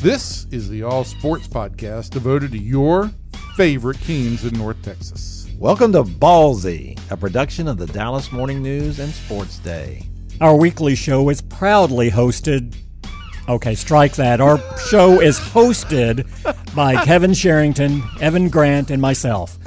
This 0.00 0.46
is 0.52 0.68
the 0.68 0.84
All 0.84 1.02
Sports 1.02 1.48
Podcast 1.48 2.10
devoted 2.10 2.52
to 2.52 2.58
your 2.58 3.10
favorite 3.56 4.00
teams 4.02 4.44
in 4.44 4.54
North 4.54 4.80
Texas. 4.80 5.50
Welcome 5.58 5.90
to 5.90 6.04
Ballzy, 6.04 6.96
a 7.10 7.16
production 7.16 7.66
of 7.66 7.78
the 7.78 7.86
Dallas 7.86 8.30
Morning 8.30 8.62
News 8.62 9.00
and 9.00 9.12
Sports 9.12 9.58
Day. 9.58 10.06
Our 10.40 10.54
weekly 10.54 10.94
show 10.94 11.28
is 11.30 11.40
proudly 11.40 12.12
hosted. 12.12 12.76
Okay, 13.48 13.74
strike 13.74 14.14
that. 14.14 14.40
Our 14.40 14.58
show 14.88 15.20
is 15.20 15.40
hosted 15.40 16.28
by 16.76 16.94
Kevin 17.04 17.32
Sherrington, 17.32 18.00
Evan 18.20 18.50
Grant, 18.50 18.92
and 18.92 19.02
myself. 19.02 19.58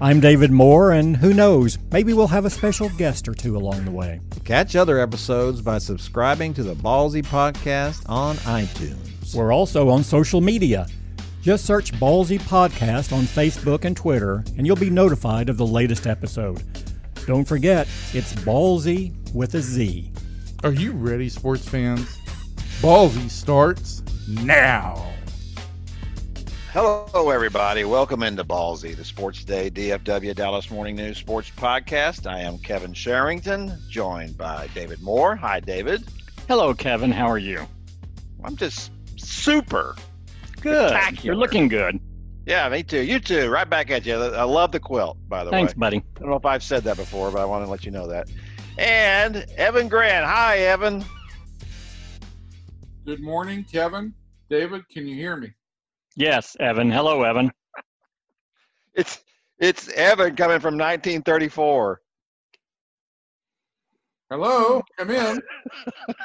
I'm 0.00 0.18
David 0.18 0.50
Moore, 0.50 0.92
and 0.92 1.14
who 1.14 1.34
knows, 1.34 1.76
maybe 1.92 2.14
we'll 2.14 2.26
have 2.28 2.46
a 2.46 2.50
special 2.50 2.88
guest 2.88 3.28
or 3.28 3.34
two 3.34 3.54
along 3.54 3.84
the 3.84 3.90
way. 3.90 4.20
Catch 4.44 4.76
other 4.76 4.98
episodes 4.98 5.60
by 5.60 5.76
subscribing 5.76 6.54
to 6.54 6.62
the 6.62 6.74
Ballzy 6.74 7.22
Podcast 7.22 8.08
on 8.08 8.36
iTunes. 8.36 9.13
We're 9.34 9.52
also 9.52 9.88
on 9.88 10.04
social 10.04 10.40
media. 10.40 10.86
Just 11.42 11.64
search 11.64 11.92
Ballzy 11.94 12.40
Podcast 12.40 13.12
on 13.12 13.24
Facebook 13.24 13.84
and 13.84 13.96
Twitter, 13.96 14.44
and 14.56 14.64
you'll 14.64 14.76
be 14.76 14.90
notified 14.90 15.48
of 15.48 15.56
the 15.56 15.66
latest 15.66 16.06
episode. 16.06 16.62
Don't 17.26 17.44
forget, 17.44 17.88
it's 18.12 18.32
Ballzy 18.32 19.12
with 19.34 19.54
a 19.54 19.60
Z. 19.60 20.12
Are 20.62 20.72
you 20.72 20.92
ready, 20.92 21.28
sports 21.28 21.68
fans? 21.68 22.16
Ballzy 22.80 23.28
starts 23.28 24.02
now. 24.28 25.12
Hello, 26.70 27.30
everybody. 27.30 27.84
Welcome 27.84 28.22
into 28.22 28.44
Ballzy, 28.44 28.96
the 28.96 29.04
Sports 29.04 29.44
Day 29.44 29.68
DFW 29.68 30.34
Dallas 30.34 30.70
Morning 30.70 30.94
News 30.94 31.18
Sports 31.18 31.50
Podcast. 31.56 32.30
I 32.30 32.40
am 32.40 32.58
Kevin 32.58 32.92
Sherrington, 32.92 33.76
joined 33.88 34.38
by 34.38 34.68
David 34.74 35.02
Moore. 35.02 35.34
Hi, 35.34 35.58
David. 35.58 36.04
Hello, 36.46 36.72
Kevin. 36.72 37.10
How 37.10 37.26
are 37.26 37.38
you? 37.38 37.66
I'm 38.44 38.56
just 38.56 38.90
super. 39.16 39.96
Good. 40.60 41.22
You're 41.22 41.36
looking 41.36 41.68
good. 41.68 42.00
Yeah, 42.46 42.68
me 42.68 42.82
too. 42.82 43.00
You 43.00 43.18
too. 43.20 43.48
Right 43.48 43.68
back 43.68 43.90
at 43.90 44.04
you. 44.04 44.14
I 44.14 44.44
love 44.44 44.72
the 44.72 44.80
quilt, 44.80 45.18
by 45.28 45.44
the 45.44 45.50
way. 45.50 45.58
Thanks, 45.58 45.74
way. 45.74 45.80
buddy. 45.80 45.96
I 45.98 46.20
don't 46.20 46.30
know 46.30 46.36
if 46.36 46.44
I've 46.44 46.62
said 46.62 46.84
that 46.84 46.96
before, 46.96 47.30
but 47.30 47.40
I 47.40 47.44
want 47.44 47.64
to 47.64 47.70
let 47.70 47.84
you 47.84 47.90
know 47.90 48.06
that. 48.08 48.28
And 48.76 49.46
Evan 49.56 49.88
Grant. 49.88 50.26
Hi, 50.26 50.58
Evan. 50.58 51.04
Good 53.06 53.20
morning, 53.20 53.64
Kevin. 53.64 54.14
David, 54.50 54.88
can 54.88 55.06
you 55.06 55.14
hear 55.14 55.36
me? 55.36 55.52
Yes, 56.16 56.56
Evan. 56.60 56.90
Hello, 56.90 57.22
Evan. 57.22 57.50
It's 58.94 59.22
it's 59.58 59.88
Evan 59.90 60.36
coming 60.36 60.60
from 60.60 60.74
1934. 60.74 62.00
Hello, 64.30 64.82
come 64.98 65.10
in. 65.10 65.40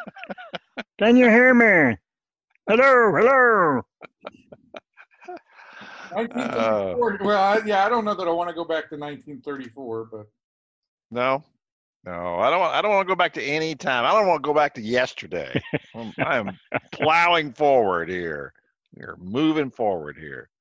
Can 1.00 1.16
you 1.16 1.30
hear 1.30 1.54
me? 1.54 1.96
Hello, 2.70 3.12
hello. 3.16 3.82
1934. 6.12 7.18
well, 7.22 7.42
I, 7.44 7.62
yeah, 7.66 7.84
I 7.84 7.90
don't 7.90 8.06
know 8.06 8.14
that 8.14 8.28
I 8.28 8.32
want 8.32 8.48
to 8.50 8.54
go 8.54 8.64
back 8.64 8.90
to 8.90 8.96
1934, 8.96 10.06
but 10.12 10.28
No, 11.10 11.44
no, 12.06 12.12
I 12.38 12.52
don't. 12.52 12.60
want- 12.60 12.76
I 12.76 12.82
don't 12.84 12.92
want 12.92 13.08
to 13.08 13.12
go 13.12 13.16
back 13.16 13.34
to 13.34 13.44
any 13.44 13.74
time. 13.74 14.06
I 14.06 14.12
don't 14.12 14.28
want 14.28 14.44
to 14.44 14.48
go 14.48 14.54
back 14.54 14.76
to 14.76 14.82
yesterday. 14.82 15.60
I'm- 15.96 16.14
I 16.20 16.38
am 16.38 16.52
plowing 16.92 17.54
forward 17.54 18.08
here. 18.08 18.54
We're 18.96 19.18
moving 19.18 19.72
forward 19.72 20.16
here. 20.16 20.52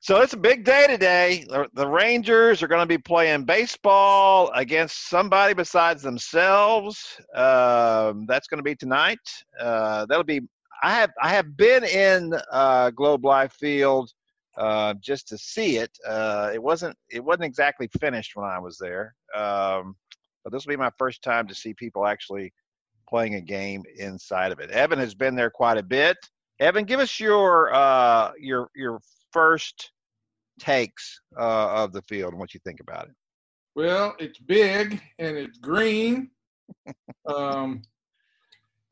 So 0.00 0.20
it's 0.20 0.32
a 0.32 0.36
big 0.38 0.62
day 0.64 0.86
today. 0.86 1.44
The- 1.48 1.68
The 1.74 1.88
Rangers 1.88 2.62
are 2.62 2.68
going 2.68 2.82
to 2.82 2.86
be 2.86 2.98
playing 2.98 3.46
baseball 3.46 4.52
against 4.54 5.08
somebody 5.08 5.54
besides 5.54 6.02
themselves. 6.02 7.20
Um, 7.34 8.26
that's 8.26 8.46
going 8.46 8.58
to 8.58 8.62
be 8.62 8.76
tonight. 8.76 9.18
Uh, 9.58 10.06
that'll 10.06 10.22
be. 10.22 10.40
I 10.82 10.92
have 10.94 11.10
I 11.20 11.30
have 11.30 11.56
been 11.56 11.84
in 11.84 12.34
uh, 12.52 12.90
Globe 12.90 13.24
Life 13.24 13.52
Field 13.52 14.10
uh, 14.56 14.94
just 15.00 15.28
to 15.28 15.38
see 15.38 15.76
it. 15.76 15.90
Uh, 16.06 16.50
it 16.52 16.62
wasn't 16.62 16.96
it 17.10 17.24
wasn't 17.24 17.44
exactly 17.44 17.88
finished 18.00 18.36
when 18.36 18.46
I 18.46 18.58
was 18.58 18.78
there, 18.78 19.14
um, 19.34 19.96
but 20.44 20.52
this 20.52 20.66
will 20.66 20.72
be 20.72 20.76
my 20.76 20.92
first 20.98 21.22
time 21.22 21.46
to 21.48 21.54
see 21.54 21.74
people 21.74 22.06
actually 22.06 22.52
playing 23.08 23.36
a 23.36 23.40
game 23.40 23.82
inside 23.96 24.52
of 24.52 24.60
it. 24.60 24.70
Evan 24.70 24.98
has 24.98 25.14
been 25.14 25.34
there 25.34 25.50
quite 25.50 25.78
a 25.78 25.82
bit. 25.82 26.16
Evan, 26.60 26.84
give 26.84 27.00
us 27.00 27.18
your 27.18 27.72
uh, 27.72 28.32
your 28.38 28.68
your 28.74 29.00
first 29.32 29.92
takes 30.58 31.20
uh, 31.38 31.84
of 31.84 31.92
the 31.92 32.02
field 32.02 32.32
and 32.32 32.40
what 32.40 32.52
you 32.54 32.60
think 32.64 32.80
about 32.80 33.06
it. 33.06 33.14
well, 33.74 34.14
it's 34.18 34.38
big 34.38 35.00
and 35.18 35.36
it's 35.36 35.58
green. 35.58 36.30
um, 37.26 37.82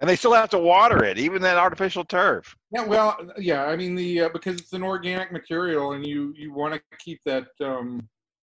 And 0.01 0.11
they 0.11 0.17
still 0.17 0.35
have 0.35 0.51
to 0.51 0.59
water 0.59 1.05
it, 1.05 1.17
even 1.17 1.41
that 1.43 1.57
artificial 1.57 2.05
turf. 2.05 2.55
yeah, 2.71 2.85
well, 2.85 3.17
yeah. 3.39 3.65
I 3.65 3.77
mean, 3.77 3.95
the 3.95 4.23
uh, 4.23 4.29
because 4.29 4.61
it's 4.61 4.75
an 4.75 4.83
organic 4.83 5.33
material, 5.33 5.93
and 5.93 6.07
you 6.07 6.35
you 6.37 6.53
want 6.53 6.75
to 6.75 6.81
keep 6.99 7.21
that 7.25 7.47
um, 7.65 8.07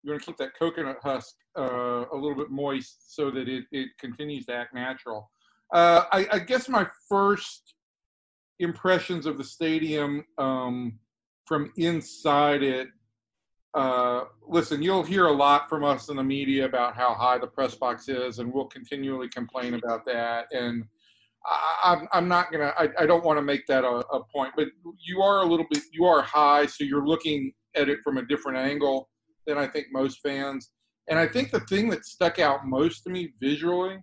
you 0.03 0.11
want 0.11 0.21
to 0.21 0.25
keep 0.25 0.37
that 0.37 0.53
coconut 0.57 0.97
husk 1.01 1.35
uh, 1.57 2.05
a 2.11 2.15
little 2.15 2.35
bit 2.35 2.49
moist 2.49 3.15
so 3.15 3.31
that 3.31 3.47
it 3.47 3.63
it 3.71 3.89
continues 3.99 4.45
to 4.47 4.53
act 4.53 4.73
natural. 4.73 5.31
Uh, 5.73 6.03
I, 6.11 6.27
I 6.31 6.39
guess 6.39 6.67
my 6.67 6.87
first 7.07 7.75
impressions 8.59 9.25
of 9.25 9.37
the 9.37 9.43
stadium 9.43 10.25
um, 10.37 10.99
from 11.45 11.71
inside 11.77 12.63
it. 12.63 12.89
Uh, 13.75 14.23
listen, 14.47 14.81
you'll 14.81 15.03
hear 15.03 15.27
a 15.27 15.31
lot 15.31 15.69
from 15.69 15.83
us 15.83 16.09
in 16.09 16.15
the 16.15 16.23
media 16.23 16.65
about 16.65 16.95
how 16.95 17.13
high 17.13 17.37
the 17.37 17.47
press 17.47 17.75
box 17.75 18.09
is, 18.09 18.39
and 18.39 18.51
we'll 18.51 18.65
continually 18.65 19.29
complain 19.29 19.75
about 19.75 20.05
that. 20.05 20.47
And 20.51 20.85
I, 21.45 21.75
I'm, 21.83 22.07
I'm 22.11 22.27
not 22.27 22.51
gonna. 22.51 22.73
I, 22.77 22.89
I 22.99 23.05
don't 23.05 23.23
want 23.23 23.37
to 23.37 23.41
make 23.41 23.65
that 23.67 23.83
a, 23.83 24.03
a 24.11 24.23
point, 24.33 24.53
but 24.55 24.67
you 24.99 25.21
are 25.21 25.41
a 25.41 25.45
little 25.45 25.65
bit. 25.69 25.83
You 25.91 26.05
are 26.05 26.21
high, 26.21 26.65
so 26.65 26.83
you're 26.83 27.05
looking 27.05 27.53
at 27.75 27.89
it 27.89 27.99
from 28.03 28.17
a 28.17 28.25
different 28.25 28.57
angle 28.57 29.09
than 29.47 29.57
I 29.57 29.67
think 29.67 29.87
most 29.91 30.19
fans. 30.21 30.71
And 31.09 31.17
I 31.17 31.27
think 31.27 31.51
the 31.51 31.61
thing 31.61 31.89
that 31.89 32.05
stuck 32.05 32.39
out 32.39 32.65
most 32.65 33.03
to 33.03 33.09
me 33.09 33.33
visually 33.41 33.97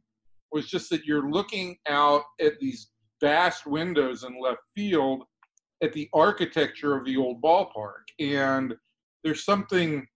was 0.53 0.67
just 0.69 0.91
that 0.91 1.05
you're 1.05 1.31
looking 1.31 1.77
out 1.89 2.23
at 2.41 2.59
these 2.61 2.89
vast 3.21 3.67
windows 3.67 4.25
in 4.25 4.41
left 4.41 4.61
field 4.75 5.23
at 5.83 5.93
the 5.93 6.09
architecture 6.13 6.97
of 6.97 7.05
the 7.05 7.17
old 7.17 7.41
ballpark. 7.43 8.05
And 8.19 8.75
there's 9.23 9.45
something 9.45 10.07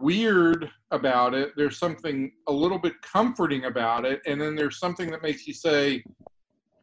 weird 0.00 0.70
about 0.90 1.34
it. 1.34 1.52
There's 1.56 1.78
something 1.78 2.32
a 2.46 2.52
little 2.52 2.78
bit 2.78 2.94
comforting 3.02 3.64
about 3.64 4.04
it. 4.04 4.20
And 4.26 4.40
then 4.40 4.54
there's 4.54 4.78
something 4.78 5.10
that 5.10 5.22
makes 5.22 5.46
you 5.46 5.54
say, 5.54 6.02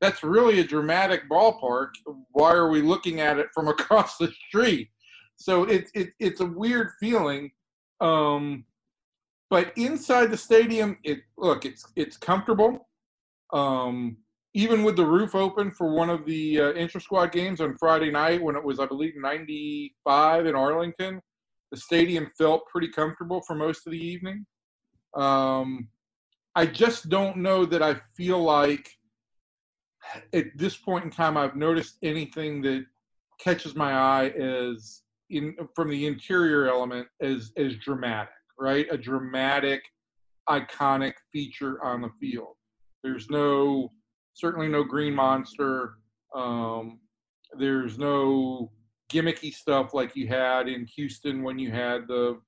that's 0.02 0.24
really 0.24 0.60
a 0.60 0.64
dramatic 0.64 1.30
ballpark. 1.30 1.90
Why 2.32 2.52
are 2.52 2.70
we 2.70 2.82
looking 2.82 3.22
at 3.22 3.40
it 3.40 3.48
from 3.54 3.68
across 3.76 4.18
the 4.18 4.32
street? 4.48 4.90
So 5.38 5.64
it, 5.64 5.90
it, 5.94 6.10
it's 6.20 6.42
a 6.42 6.46
weird 6.46 6.92
feeling. 7.00 7.52
Um, 8.02 8.66
but 9.50 9.74
inside 9.78 10.32
the 10.32 10.38
stadium, 10.38 10.98
it 11.04 11.20
look 11.38 11.66
it's 11.66 11.86
it's 11.96 12.18
comfortable. 12.18 12.88
Um, 13.54 14.18
even 14.54 14.84
with 14.84 14.96
the 14.96 15.06
roof 15.06 15.36
open 15.36 15.70
for 15.70 15.94
one 15.94 16.10
of 16.10 16.26
the 16.26 16.60
uh, 16.60 16.74
intra 16.74 17.00
squad 17.00 17.32
games 17.32 17.60
on 17.60 17.78
Friday 17.78 18.10
night 18.10 18.42
when 18.42 18.56
it 18.56 18.64
was, 18.64 18.80
I 18.80 18.86
believe, 18.86 19.14
95 19.18 20.46
in 20.46 20.56
Arlington, 20.56 21.22
the 21.76 21.82
stadium 21.82 22.32
felt 22.38 22.68
pretty 22.68 22.88
comfortable 22.88 23.42
for 23.42 23.54
most 23.54 23.86
of 23.86 23.92
the 23.92 24.00
evening. 24.00 24.46
Um, 25.14 25.90
I 26.56 26.66
just 26.66 27.10
don't 27.10 27.38
know 27.38 27.66
that 27.66 27.84
I 27.84 27.96
feel 28.16 28.42
like 28.42 28.90
at 30.34 30.46
this 30.56 30.78
point 30.78 31.04
in 31.04 31.12
time 31.12 31.36
I've 31.36 31.58
noticed 31.58 31.98
anything 32.02 32.62
that 32.62 32.86
catches 33.40 33.76
my 33.76 33.92
eye 33.94 34.30
as 34.30 35.02
in 35.30 35.56
from 35.76 35.90
the 35.90 36.06
interior 36.06 36.70
element 36.70 37.08
as 37.22 37.52
as 37.58 37.76
dramatic, 37.78 38.30
right? 38.58 38.88
A 38.90 38.98
dramatic, 38.98 39.84
iconic 40.48 41.14
feature 41.34 41.84
on 41.84 42.02
the 42.02 42.12
field. 42.22 42.56
There's 43.04 43.30
no 43.30 43.92
certainly 44.34 44.70
no 44.70 44.84
green 44.84 45.14
monster. 45.14 45.96
Um, 46.34 47.00
there's 47.58 47.98
no 47.98 48.72
gimmicky 49.12 49.54
stuff 49.54 49.94
like 49.94 50.16
you 50.16 50.28
had 50.28 50.68
in 50.68 50.86
Houston 50.96 51.44
when 51.44 51.60
you 51.60 51.72
had 51.72 52.08
the 52.08 52.40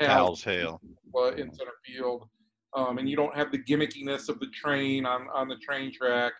Tal's 0.00 0.42
Hill. 0.42 0.80
uh, 1.16 1.32
in 1.32 1.52
center 1.52 1.72
field, 1.84 2.28
um, 2.74 2.98
and 2.98 3.08
you 3.08 3.16
don't 3.16 3.34
have 3.34 3.50
the 3.50 3.58
gimmickiness 3.58 4.28
of 4.28 4.38
the 4.40 4.48
train 4.48 5.06
on 5.06 5.26
on 5.34 5.48
the 5.48 5.56
train 5.56 5.92
track. 5.92 6.32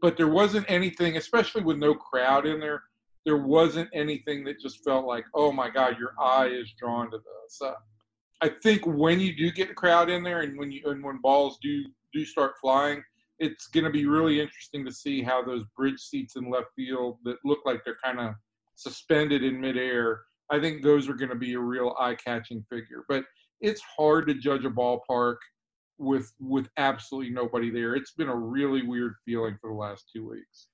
But 0.00 0.16
there 0.16 0.28
wasn't 0.28 0.66
anything, 0.68 1.16
especially 1.16 1.62
with 1.62 1.78
no 1.78 1.94
crowd 1.94 2.46
in 2.46 2.60
there. 2.60 2.82
There 3.24 3.38
wasn't 3.38 3.88
anything 3.92 4.44
that 4.44 4.60
just 4.60 4.82
felt 4.82 5.06
like, 5.06 5.24
oh 5.34 5.52
my 5.52 5.70
God, 5.70 5.96
your 5.98 6.12
eye 6.20 6.48
is 6.48 6.72
drawn 6.76 7.10
to 7.12 7.18
this. 7.18 7.60
Uh, 7.62 7.74
I 8.40 8.50
think 8.62 8.84
when 8.84 9.20
you 9.20 9.36
do 9.36 9.52
get 9.52 9.70
a 9.70 9.74
crowd 9.74 10.10
in 10.10 10.24
there, 10.24 10.40
and 10.40 10.58
when 10.58 10.72
you 10.72 10.82
and 10.86 11.02
when 11.02 11.18
balls 11.18 11.58
do 11.62 11.84
do 12.12 12.24
start 12.24 12.54
flying, 12.60 13.02
it's 13.38 13.66
going 13.68 13.84
to 13.84 13.90
be 13.90 14.06
really 14.06 14.40
interesting 14.40 14.84
to 14.84 14.92
see 14.92 15.22
how 15.22 15.42
those 15.42 15.64
bridge 15.76 16.00
seats 16.00 16.36
in 16.36 16.50
left 16.50 16.68
field 16.76 17.18
that 17.24 17.36
look 17.44 17.60
like 17.64 17.84
they're 17.84 17.96
kind 18.02 18.20
of 18.20 18.34
suspended 18.76 19.42
in 19.42 19.60
midair. 19.60 20.20
I 20.50 20.60
think 20.60 20.82
those 20.82 21.08
are 21.08 21.14
going 21.14 21.30
to 21.30 21.36
be 21.36 21.54
a 21.54 21.60
real 21.60 21.94
eye-catching 21.98 22.64
figure. 22.70 23.04
But 23.08 23.24
it's 23.60 23.80
hard 23.80 24.26
to 24.28 24.34
judge 24.34 24.64
a 24.64 24.70
ballpark 24.70 25.36
with 25.98 26.32
with 26.40 26.68
absolutely 26.76 27.32
nobody 27.32 27.70
there. 27.70 27.94
It's 27.94 28.12
been 28.12 28.28
a 28.28 28.36
really 28.36 28.82
weird 28.82 29.14
feeling 29.24 29.56
for 29.60 29.70
the 29.70 29.76
last 29.76 30.10
two 30.14 30.28
weeks. 30.28 30.68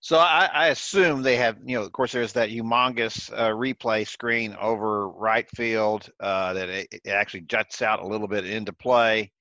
So 0.00 0.18
I, 0.18 0.50
I 0.52 0.66
assume 0.68 1.22
they 1.22 1.36
have, 1.36 1.56
you 1.64 1.78
know, 1.78 1.82
of 1.82 1.90
course, 1.92 2.12
there's 2.12 2.34
that 2.34 2.50
humongous 2.50 3.32
uh, 3.32 3.48
replay 3.48 4.06
screen 4.06 4.54
over 4.60 5.08
right 5.08 5.48
field 5.56 6.10
uh, 6.20 6.52
that 6.52 6.68
it, 6.68 6.88
it 6.92 7.08
actually 7.08 7.40
juts 7.42 7.80
out 7.80 8.02
a 8.02 8.06
little 8.06 8.28
bit 8.28 8.44
into 8.44 8.74
play. 8.74 9.32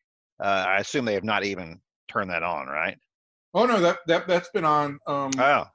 Uh, 0.42 0.63
I 0.66 0.77
assume 0.77 1.04
they 1.04 1.16
have 1.16 1.25
not 1.25 1.44
even 1.44 1.81
turned 2.07 2.31
that 2.31 2.44
on, 2.44 2.68
right? 2.68 2.98
Oh 3.54 3.66
no, 3.66 3.81
that 3.81 3.98
that 4.07 4.25
that's 4.25 4.50
been 4.51 4.63
on. 4.63 5.00
Um, 5.06 5.31
Oh, 5.38 5.66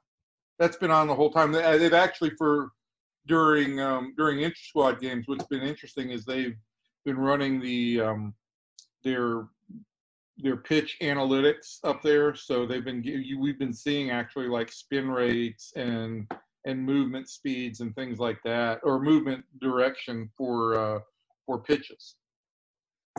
that's 0.59 0.77
been 0.77 0.91
on 0.91 1.07
the 1.07 1.15
whole 1.15 1.31
time. 1.31 1.51
They- 1.51 1.77
They've 1.77 1.93
actually 1.93 2.31
for 2.31 2.71
during 3.27 3.79
um, 3.79 4.13
during 4.17 4.41
inter 4.41 4.55
squad 4.55 4.99
games. 5.01 5.27
What's 5.27 5.45
been 5.47 5.61
interesting 5.63 6.09
is 6.11 6.25
they've 6.25 6.55
been 7.05 7.17
running 7.17 7.59
the 7.59 8.01
um, 8.01 8.33
their 9.03 9.47
their 10.37 10.57
pitch 10.57 10.97
analytics 11.01 11.79
up 11.83 12.01
there. 12.01 12.33
So 12.35 12.65
they've 12.65 12.83
been 12.83 13.01
we've 13.39 13.59
been 13.59 13.73
seeing 13.73 14.11
actually 14.11 14.47
like 14.47 14.71
spin 14.71 15.09
rates 15.09 15.73
and 15.75 16.29
and 16.65 16.83
movement 16.85 17.29
speeds 17.29 17.79
and 17.79 17.95
things 17.95 18.19
like 18.19 18.39
that, 18.43 18.79
or 18.83 18.99
movement 19.01 19.45
direction 19.61 20.29
for 20.37 20.75
uh, 20.77 20.99
for 21.45 21.59
pitches. 21.59 22.15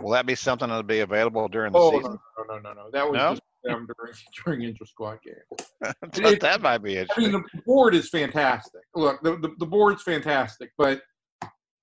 will 0.01 0.11
that 0.11 0.27
be 0.27 0.35
something 0.35 0.69
that'll 0.69 0.83
be 0.83 1.01
available 1.01 1.49
during 1.49 1.73
the 1.73 1.79
Oh 1.79 1.91
no 1.91 1.97
season? 1.99 2.19
no 2.39 2.45
no 2.55 2.59
no 2.61 2.73
no! 2.75 2.91
That 2.91 3.09
was 3.11 3.17
No? 3.19 3.31
just 3.31 3.43
them 3.65 3.87
during 3.97 4.15
during 4.45 4.63
inter 4.63 4.85
squad 4.85 5.19
games. 5.25 5.95
But 6.23 6.41
that 6.41 6.63
might 6.63 6.79
be 6.79 7.01
I 7.01 7.07
mean, 7.17 7.33
the 7.33 7.43
board 7.67 7.95
is 7.95 8.09
fantastic. 8.09 8.83
Look, 8.95 9.23
the, 9.23 9.37
the, 9.37 9.51
the 9.59 9.67
board's 9.67 10.03
fantastic, 10.03 10.71
but 10.77 11.01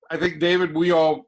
I 0.10 0.18
think 0.18 0.40
David, 0.40 0.76
we 0.76 0.92
all 0.92 1.26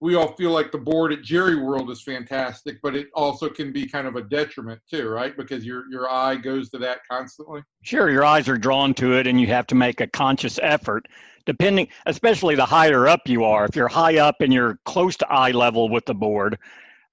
we 0.00 0.16
all 0.16 0.32
feel 0.34 0.50
like 0.50 0.70
the 0.70 0.78
board 0.78 1.12
at 1.12 1.22
Jerry 1.22 1.56
World 1.56 1.90
is 1.90 2.02
fantastic, 2.02 2.76
but 2.82 2.94
it 2.94 3.06
also 3.14 3.48
can 3.48 3.72
be 3.72 3.86
kind 3.86 4.06
of 4.06 4.16
a 4.16 4.22
detriment 4.22 4.80
too, 4.90 5.08
right? 5.08 5.36
Because 5.36 5.64
your 5.64 5.84
your 5.90 6.10
eye 6.10 6.36
goes 6.36 6.68
to 6.70 6.78
that 6.78 6.98
constantly. 7.10 7.62
Sure, 7.82 8.10
your 8.10 8.24
eyes 8.24 8.48
are 8.48 8.58
drawn 8.58 8.92
to 8.94 9.14
it, 9.14 9.26
and 9.26 9.40
you 9.40 9.46
have 9.46 9.66
to 9.68 9.74
make 9.74 10.00
a 10.00 10.06
conscious 10.06 10.58
effort. 10.62 11.08
Depending, 11.46 11.88
especially 12.06 12.54
the 12.54 12.64
higher 12.64 13.06
up 13.06 13.20
you 13.26 13.44
are. 13.44 13.66
If 13.66 13.76
you're 13.76 13.88
high 13.88 14.18
up 14.18 14.36
and 14.40 14.52
you're 14.52 14.78
close 14.84 15.16
to 15.18 15.30
eye 15.30 15.50
level 15.50 15.90
with 15.90 16.06
the 16.06 16.14
board, 16.14 16.58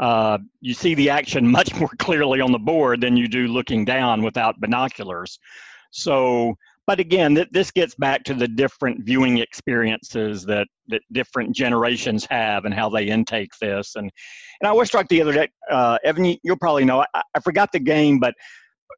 uh, 0.01 0.39
you 0.59 0.73
see 0.73 0.95
the 0.95 1.09
action 1.09 1.49
much 1.59 1.73
more 1.75 1.91
clearly 1.99 2.41
on 2.41 2.51
the 2.51 2.59
board 2.59 2.99
than 2.99 3.15
you 3.15 3.27
do 3.27 3.47
looking 3.47 3.85
down 3.85 4.21
without 4.23 4.59
binoculars. 4.59 5.39
So, 5.91 6.55
but 6.87 6.99
again, 6.99 7.35
th- 7.35 7.49
this 7.51 7.69
gets 7.71 7.95
back 7.95 8.23
to 8.23 8.33
the 8.33 8.47
different 8.47 9.05
viewing 9.05 9.37
experiences 9.37 10.43
that 10.45 10.67
that 10.87 11.01
different 11.11 11.55
generations 11.55 12.25
have 12.29 12.65
and 12.65 12.73
how 12.73 12.89
they 12.89 13.05
intake 13.05 13.51
this. 13.61 13.95
And 13.95 14.11
and 14.59 14.67
I 14.67 14.71
was 14.73 14.87
struck 14.87 15.07
the 15.07 15.21
other 15.21 15.33
day, 15.33 15.49
uh, 15.69 15.99
Evan, 16.03 16.25
you, 16.25 16.37
you'll 16.43 16.57
probably 16.57 16.83
know. 16.83 17.05
I, 17.13 17.21
I 17.35 17.39
forgot 17.39 17.71
the 17.71 17.79
game, 17.79 18.19
but 18.19 18.33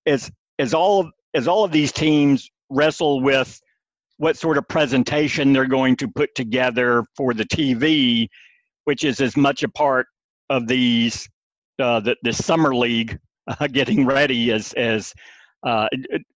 as 0.05 0.31
as 0.59 0.73
all 0.73 1.01
of 1.01 1.07
as 1.33 1.47
all 1.47 1.63
of 1.63 1.71
these 1.71 1.91
teams 1.91 2.49
wrestle 2.69 3.21
with 3.21 3.59
what 4.17 4.37
sort 4.37 4.57
of 4.57 4.67
presentation 4.67 5.51
they're 5.51 5.65
going 5.65 5.95
to 5.97 6.07
put 6.07 6.33
together 6.35 7.03
for 7.17 7.33
the 7.33 7.43
TV, 7.43 8.27
which 8.85 9.03
is 9.03 9.19
as 9.19 9.35
much 9.35 9.63
a 9.63 9.69
part 9.69 10.07
of 10.53 10.67
these 10.67 11.27
uh, 11.79 11.99
the 11.99 12.15
the 12.23 12.31
summer 12.31 12.75
league 12.75 13.19
uh, 13.47 13.67
getting 13.67 14.05
ready 14.05 14.51
as 14.51 14.73
as 14.73 15.13
uh, 15.63 15.87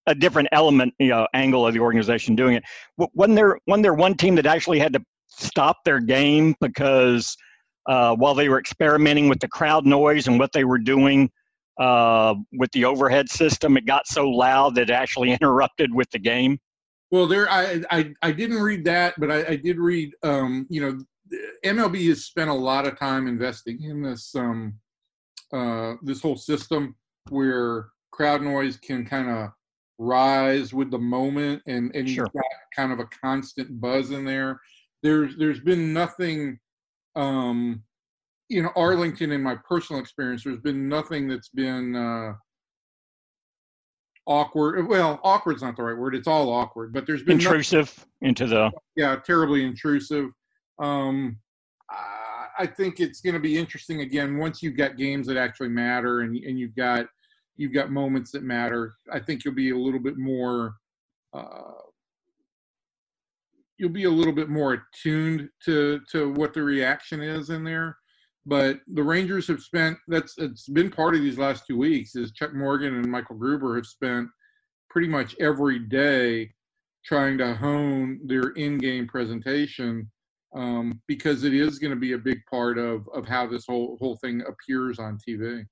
a, 0.07 0.15
different 0.15 0.47
element, 0.53 0.93
you 0.99 1.09
know, 1.09 1.27
angle 1.33 1.67
of 1.67 1.73
the 1.73 1.79
organization 1.81 2.33
doing 2.33 2.55
it. 2.55 2.63
W- 2.97 3.11
Wasn't 3.13 3.35
there 3.35 3.59
wasn't 3.67 3.83
there 3.83 3.93
one 3.93 4.15
team 4.15 4.35
that 4.35 4.45
actually 4.45 4.79
had 4.79 4.93
to 4.93 5.03
stop 5.27 5.77
their 5.83 5.99
game 5.99 6.55
because 6.61 7.35
uh, 7.87 8.15
while 8.15 8.33
they 8.33 8.49
were 8.49 8.59
experimenting 8.59 9.29
with 9.29 9.39
the 9.39 9.47
crowd 9.47 9.85
noise 9.85 10.27
and 10.27 10.39
what 10.39 10.51
they 10.53 10.63
were 10.63 10.77
doing 10.79 11.29
uh, 11.77 12.33
with 12.53 12.71
the 12.71 12.85
overhead 12.85 13.29
system, 13.29 13.77
it 13.77 13.85
got 13.85 14.07
so 14.07 14.27
loud 14.29 14.75
that 14.75 14.89
it 14.89 14.93
actually 14.93 15.31
interrupted 15.39 15.93
with 15.93 16.09
the 16.11 16.19
game. 16.19 16.57
Well, 17.11 17.27
there 17.27 17.49
I 17.49 17.83
I, 17.91 18.13
I 18.21 18.31
didn't 18.31 18.61
read 18.61 18.85
that, 18.85 19.13
but 19.17 19.29
I, 19.29 19.45
I 19.45 19.55
did 19.57 19.77
read. 19.77 20.13
Um, 20.23 20.65
you 20.69 20.81
know, 20.81 20.97
MLB 21.65 22.07
has 22.09 22.25
spent 22.25 22.49
a 22.49 22.53
lot 22.53 22.87
of 22.87 22.97
time 22.97 23.27
investing 23.27 23.81
in 23.83 24.01
this 24.01 24.33
um, 24.35 24.73
uh, 25.53 25.93
this 26.01 26.21
whole 26.21 26.35
system 26.37 26.95
where 27.29 27.89
crowd 28.11 28.41
noise 28.41 28.77
can 28.77 29.05
kind 29.05 29.29
of 29.29 29.49
rise 29.99 30.73
with 30.73 30.91
the 30.91 30.99
moment, 30.99 31.61
and 31.67 31.93
and 31.95 32.09
Sure. 32.09 32.25
you've 32.25 32.33
got 32.33 32.43
kind 32.75 32.91
of 32.91 32.99
a 32.99 33.09
constant 33.23 33.79
buzz 33.79 34.11
in 34.11 34.25
there. 34.25 34.59
There's 35.03 35.35
there's 35.37 35.59
been 35.59 35.93
nothing. 35.93 36.59
Um, 37.15 37.83
you 38.49 38.63
know, 38.63 38.71
Arlington, 38.75 39.31
in 39.31 39.43
my 39.43 39.55
personal 39.67 40.01
experience, 40.01 40.43
there's 40.43 40.59
been 40.59 40.87
nothing 40.87 41.27
that's 41.27 41.49
been 41.49 41.95
uh, 41.95 42.33
awkward. 44.25 44.87
Well, 44.87 45.19
awkward's 45.23 45.61
not 45.63 45.75
the 45.75 45.83
right 45.83 45.97
word. 45.97 46.15
It's 46.15 46.27
all 46.27 46.49
awkward, 46.49 46.93
but 46.93 47.05
there's 47.07 47.23
been 47.23 47.37
nothing 47.37 47.47
Intrusive 47.47 48.05
into 48.21 48.45
the 48.45 48.71
yeah, 48.95 49.15
terribly 49.17 49.65
intrusive. 49.65 50.29
Um, 50.79 51.39
I- 52.59 52.67
think 52.67 52.99
it's 52.99 53.21
going 53.21 53.33
to 53.33 53.39
be 53.39 53.57
interesting 53.57 54.01
again 54.01 54.37
once 54.37 54.61
you've 54.61 54.77
got 54.77 54.97
games 54.97 55.27
that 55.27 55.37
actually 55.37 55.69
matter 55.69 56.21
and 56.21 56.35
and 56.35 56.59
you've 56.59 56.75
got 56.75 57.07
you've 57.55 57.73
got 57.73 57.91
moments 57.91 58.31
that 58.31 58.43
matter. 58.43 58.95
I 59.11 59.19
think 59.19 59.43
you'll 59.43 59.53
be 59.53 59.71
a 59.71 59.77
little 59.77 59.99
bit 59.99 60.17
more. 60.17 60.75
Uh, 61.33 61.73
you'll 63.77 63.89
be 63.89 64.05
a 64.05 64.09
little 64.09 64.33
bit 64.33 64.49
more 64.49 64.73
attuned 64.73 65.49
to 65.65 66.01
to 66.11 66.31
what 66.33 66.53
the 66.53 66.63
reaction 66.63 67.21
is 67.21 67.49
in 67.49 67.63
there. 67.63 67.97
But 68.45 68.79
the 68.93 69.03
Rangers 69.03 69.47
have 69.47 69.61
spent 69.61 69.97
that's 70.07 70.35
it's 70.37 70.69
been 70.69 70.89
part 70.89 71.15
of 71.15 71.21
these 71.21 71.37
last 71.37 71.65
two 71.67 71.77
weeks 71.77 72.15
is 72.15 72.31
Chuck 72.31 72.53
Morgan 72.53 72.95
and 72.95 73.11
Michael 73.11 73.35
Gruber 73.35 73.75
have 73.75 73.85
spent 73.85 74.29
pretty 74.89 75.07
much 75.07 75.35
every 75.39 75.79
day 75.79 76.53
trying 77.05 77.37
to 77.37 77.55
hone 77.55 78.19
their 78.25 78.49
in-game 78.51 79.07
presentation 79.07 80.09
um, 80.57 80.99
because 81.07 81.43
it 81.43 81.53
is 81.53 81.77
going 81.77 81.91
to 81.91 81.99
be 81.99 82.13
a 82.13 82.17
big 82.17 82.39
part 82.49 82.77
of 82.77 83.07
of 83.13 83.27
how 83.27 83.45
this 83.45 83.65
whole 83.67 83.97
whole 83.99 84.17
thing 84.17 84.43
appears 84.47 84.99
on 84.99 85.17
TV. 85.17 85.63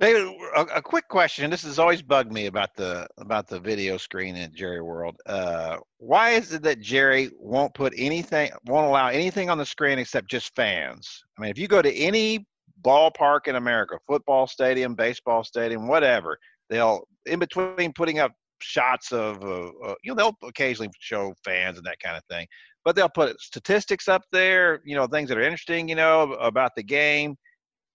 David, 0.00 0.28
a, 0.56 0.60
a 0.60 0.82
quick 0.82 1.08
question. 1.08 1.50
This 1.50 1.62
has 1.62 1.78
always 1.78 2.02
bugged 2.02 2.32
me 2.32 2.46
about 2.46 2.74
the 2.76 3.06
about 3.18 3.48
the 3.48 3.58
video 3.58 3.96
screen 3.96 4.36
at 4.36 4.52
Jerry 4.52 4.82
World. 4.82 5.16
Uh, 5.24 5.78
why 5.98 6.30
is 6.30 6.52
it 6.52 6.62
that 6.64 6.80
Jerry 6.80 7.30
won't 7.38 7.72
put 7.72 7.94
anything, 7.96 8.50
won't 8.66 8.86
allow 8.86 9.08
anything 9.08 9.48
on 9.48 9.56
the 9.56 9.64
screen 9.64 9.98
except 9.98 10.28
just 10.28 10.54
fans? 10.54 11.22
I 11.38 11.42
mean, 11.42 11.50
if 11.50 11.58
you 11.58 11.68
go 11.68 11.80
to 11.80 11.94
any 11.94 12.46
ballpark 12.82 13.46
in 13.46 13.56
America, 13.56 13.96
football 14.06 14.46
stadium, 14.46 14.94
baseball 14.94 15.44
stadium, 15.44 15.88
whatever, 15.88 16.38
they'll 16.68 17.06
in 17.24 17.38
between 17.38 17.92
putting 17.94 18.18
up 18.18 18.32
shots 18.64 19.12
of, 19.12 19.42
uh, 19.44 19.68
uh, 19.84 19.94
you 20.02 20.12
know, 20.12 20.14
they'll 20.14 20.48
occasionally 20.48 20.90
show 20.98 21.34
fans 21.44 21.76
and 21.76 21.86
that 21.86 22.00
kind 22.00 22.16
of 22.16 22.24
thing, 22.24 22.46
but 22.84 22.96
they'll 22.96 23.08
put 23.08 23.40
statistics 23.40 24.08
up 24.08 24.22
there, 24.32 24.80
you 24.84 24.96
know, 24.96 25.06
things 25.06 25.28
that 25.28 25.38
are 25.38 25.42
interesting, 25.42 25.88
you 25.88 25.94
know, 25.94 26.32
about 26.34 26.72
the 26.76 26.82
game, 26.82 27.36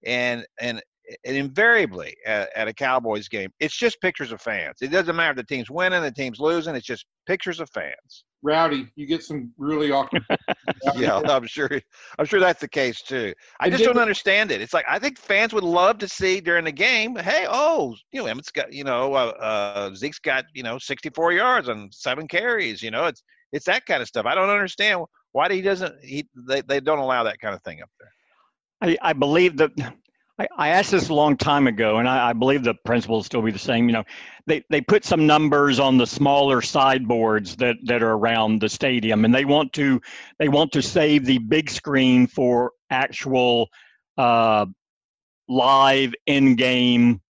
and 0.06 0.46
and 0.62 0.82
and 1.26 1.36
invariably 1.36 2.16
at, 2.26 2.50
at 2.56 2.68
a 2.68 2.74
Cowboys 2.74 3.28
game, 3.28 3.50
it's 3.60 3.76
just 3.76 4.00
pictures 4.00 4.32
of 4.32 4.42
fans. 4.42 4.78
It 4.82 4.92
doesn't 4.92 5.16
matter 5.16 5.32
if 5.32 5.38
the 5.38 5.56
team's 5.56 5.70
winning, 5.70 6.02
the 6.02 6.12
team's 6.12 6.40
losing. 6.40 6.76
It's 6.76 6.86
just 6.86 7.06
pictures 7.26 7.60
of 7.60 7.70
fans. 7.72 8.26
Rowdy, 8.42 8.88
you 8.96 9.06
get 9.06 9.24
some 9.24 9.52
really 9.58 9.92
awkward. 9.92 10.24
Yeah, 10.96 11.22
I'm 11.26 11.46
sure. 11.46 11.70
I'm 12.18 12.26
sure 12.26 12.40
that's 12.40 12.62
the 12.62 12.68
case 12.68 13.02
too. 13.02 13.34
I 13.60 13.66
And 13.66 13.74
just 13.74 13.84
don't 13.84 13.98
understand 13.98 14.52
it. 14.52 14.62
It's 14.62 14.74
like 14.74 14.86
I 14.88 14.98
think 14.98 15.18
fans 15.18 15.54
would 15.54 15.64
love 15.64 15.98
to 16.00 16.08
see 16.08 16.40
during 16.40 16.64
the 16.64 16.72
game. 16.72 17.16
Hey, 17.16 17.46
oh, 17.50 17.96
you 18.12 18.22
know, 18.22 18.28
Emmett's 18.28 18.52
got, 18.52 18.72
you 18.72 18.84
know, 18.84 19.14
uh, 19.14 19.34
uh, 19.40 19.94
Zeke's 19.94 20.20
got, 20.20 20.46
you 20.54 20.64
know, 20.64 20.78
64 20.78 21.34
yards 21.34 21.68
and 21.68 21.94
seven 21.94 22.28
carries. 22.28 22.82
You 22.82 22.92
know, 22.92 23.06
it's 23.06 23.24
it's 23.52 23.66
that 23.66 23.86
kind 23.86 24.02
of 24.02 24.08
stuff. 24.08 24.26
I 24.26 24.36
don't 24.36 24.50
understand 24.50 25.02
why 25.34 25.52
he 25.52 25.62
doesn't. 25.62 25.94
He 26.04 26.28
they, 26.48 26.62
they 26.62 26.80
don't 26.80 27.00
allow 27.00 27.24
that 27.24 27.40
kind 27.40 27.54
of 27.54 27.62
thing 27.64 27.82
up 27.82 27.90
there. 28.00 28.12
I, 28.82 29.10
I 29.10 29.14
believe 29.14 29.58
that 29.58 29.72
I, 30.58 30.70
asked 30.70 30.92
this 30.92 31.10
a 31.10 31.14
long 31.14 31.36
time 31.36 31.68
ago, 31.68 31.98
and 31.98 32.08
I, 32.08 32.30
I 32.30 32.34
believe 32.34 32.64
the 32.64 32.76
principle 32.86 33.18
will 33.18 33.24
still 33.24 33.42
be 33.42 33.52
the 33.52 33.60
same. 33.60 33.90
You 33.90 33.94
know, 33.94 34.04
they, 34.46 34.64
they 34.70 34.80
put 34.80 35.04
some 35.04 35.28
numbers 35.28 35.80
on 35.80 35.98
the 35.98 36.08
smaller 36.08 36.62
sideboards 36.62 37.56
that, 37.58 37.76
that 37.84 38.02
are 38.02 38.14
around 38.14 38.62
the 38.62 38.70
stadium, 38.70 39.26
and 39.26 39.34
they 39.34 39.46
want 39.46 39.74
to 39.74 40.02
they 40.38 40.48
want 40.48 40.72
to 40.74 40.82
save 40.82 41.26
the 41.26 41.40
big 41.40 41.70
screen 41.70 42.26
for 42.26 42.72
actual 42.90 43.70
uh, 44.18 44.66
live 45.50 46.14
in-game 46.26 47.22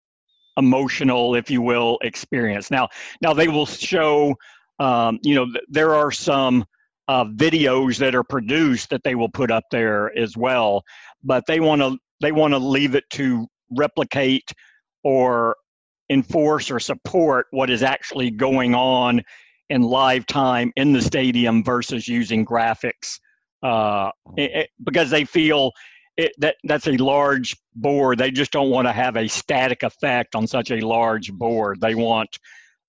emotional, 0.58 1.36
if 1.36 1.50
you 1.50 1.62
will, 1.62 1.98
experience. 2.04 2.70
Now, 2.70 2.90
now 3.22 3.34
they 3.34 3.48
will 3.48 3.66
show. 3.66 4.36
Um, 4.78 5.20
you 5.24 5.36
know, 5.36 5.46
th- 5.46 5.66
there 5.68 5.94
are 5.94 6.10
some 6.10 6.64
uh, 7.10 7.26
videos 7.26 7.98
that 7.98 8.16
are 8.16 8.24
produced 8.24 8.92
that 8.92 9.04
they 9.04 9.16
will 9.16 9.28
put 9.28 9.52
up 9.52 9.64
there 9.72 10.16
as 10.18 10.38
well 10.38 10.84
but 11.24 11.44
they 11.48 11.60
want 11.60 11.82
to 11.82 11.98
they 12.22 12.32
want 12.32 12.54
to 12.54 12.58
leave 12.58 12.96
it 12.96 13.06
to 13.12 13.48
replicate 13.72 14.52
or 15.04 15.56
enforce 16.10 16.72
or 16.72 16.80
support 16.80 17.48
what 17.52 17.70
is 17.70 17.84
actually 17.84 18.32
going 18.32 18.74
on 18.76 19.22
in 19.70 19.82
live 19.84 20.26
time 20.26 20.72
in 20.76 20.92
the 20.94 21.02
stadium 21.02 21.64
versus 21.64 22.08
using 22.08 22.46
graphics 22.46 23.20
uh, 23.64 24.10
it- 24.38 24.52
it- 24.52 24.70
because 24.84 25.10
they 25.10 25.26
feel 25.26 25.72
it, 26.18 26.34
that 26.38 26.56
that's 26.66 26.88
a 26.88 26.98
large 26.98 27.56
board. 27.76 28.18
They 28.18 28.32
just 28.32 28.52
don't 28.52 28.70
want 28.70 28.88
to 28.88 28.92
have 28.92 29.16
a 29.16 29.28
static 29.28 29.84
effect 29.84 30.36
on 30.36 30.48
such 30.48 30.70
a 30.72 30.80
large 30.82 31.32
board. 31.32 31.80
They 31.80 31.96
want 31.96 32.38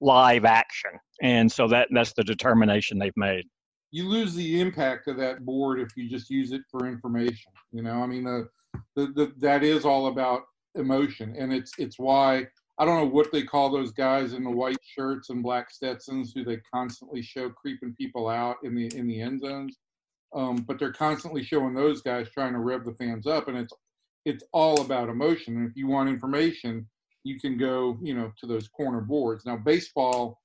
live 0.00 0.44
action, 0.44 0.90
and 1.22 1.50
so 1.50 1.68
that 1.68 1.88
that's 1.92 2.12
the 2.14 2.24
determination 2.24 2.98
they've 2.98 3.16
made. 3.16 3.44
You 3.92 4.08
lose 4.08 4.34
the 4.34 4.60
impact 4.60 5.06
of 5.08 5.16
that 5.18 5.44
board 5.44 5.80
if 5.80 5.90
you 5.96 6.08
just 6.08 6.30
use 6.30 6.50
it 6.52 6.62
for 6.70 6.86
information. 6.86 7.52
You 7.72 7.82
know, 7.82 8.02
I 8.02 8.06
mean, 8.06 8.24
the, 8.24 8.48
the, 8.96 9.32
that 9.38 9.62
is 9.62 9.84
all 9.84 10.08
about 10.08 10.42
emotion, 10.74 11.34
and 11.38 11.52
it's 11.52 11.72
it's 11.78 11.98
why 11.98 12.46
I 12.78 12.84
don't 12.84 12.96
know 12.96 13.10
what 13.10 13.32
they 13.32 13.42
call 13.42 13.70
those 13.70 13.92
guys 13.92 14.32
in 14.32 14.44
the 14.44 14.50
white 14.50 14.78
shirts 14.82 15.30
and 15.30 15.42
black 15.42 15.70
Stetsons 15.70 16.32
who 16.34 16.44
they 16.44 16.58
constantly 16.72 17.22
show 17.22 17.50
creeping 17.50 17.94
people 17.98 18.28
out 18.28 18.56
in 18.62 18.74
the 18.74 18.90
in 18.96 19.06
the 19.06 19.20
end 19.20 19.40
zones. 19.40 19.76
Um, 20.34 20.56
but 20.56 20.78
they're 20.78 20.92
constantly 20.92 21.42
showing 21.42 21.74
those 21.74 22.02
guys 22.02 22.28
trying 22.30 22.52
to 22.52 22.60
rev 22.60 22.84
the 22.84 22.94
fans 22.94 23.26
up, 23.26 23.48
and 23.48 23.56
it's 23.56 23.72
it's 24.24 24.44
all 24.52 24.80
about 24.80 25.08
emotion. 25.08 25.56
And 25.56 25.68
if 25.68 25.76
you 25.76 25.86
want 25.86 26.08
information, 26.08 26.86
you 27.24 27.40
can 27.40 27.56
go, 27.56 27.98
you 28.02 28.14
know, 28.14 28.32
to 28.38 28.46
those 28.46 28.68
corner 28.68 29.00
boards. 29.00 29.44
Now, 29.44 29.56
baseball 29.56 30.40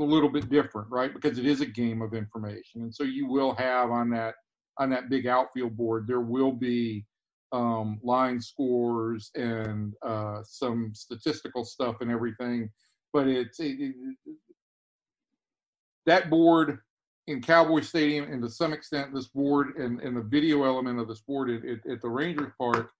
a 0.00 0.04
little 0.04 0.30
bit 0.30 0.48
different, 0.48 0.90
right? 0.90 1.12
Because 1.12 1.38
it 1.38 1.46
is 1.46 1.60
a 1.60 1.66
game 1.66 2.02
of 2.02 2.14
information, 2.14 2.82
and 2.82 2.94
so 2.94 3.04
you 3.04 3.28
will 3.28 3.54
have 3.54 3.90
on 3.90 4.10
that 4.10 4.34
on 4.78 4.90
that 4.90 5.10
big 5.10 5.26
outfield 5.26 5.76
board, 5.76 6.06
there 6.06 6.22
will 6.22 6.52
be 6.52 7.04
um, 7.52 7.98
line 8.02 8.40
scores 8.40 9.30
and 9.34 9.94
uh, 10.02 10.40
some 10.44 10.92
statistical 10.94 11.64
stuff 11.64 11.96
and 12.00 12.10
everything. 12.10 12.70
But 13.12 13.26
it's 13.26 13.58
it, 13.60 13.76
it, 13.80 13.94
that 16.06 16.30
board 16.30 16.78
in 17.26 17.40
Cowboy 17.40 17.80
Stadium, 17.80 18.30
and 18.30 18.42
to 18.42 18.48
some 18.48 18.72
extent, 18.72 19.14
this 19.14 19.28
board 19.28 19.76
and, 19.76 20.00
and 20.00 20.16
the 20.16 20.22
video 20.22 20.64
element 20.64 20.98
of 20.98 21.08
this 21.08 21.20
board 21.20 21.50
at, 21.50 21.90
at, 21.90 22.00
the 22.00 22.08
Rangers 22.08 22.52
Park. 22.58 22.90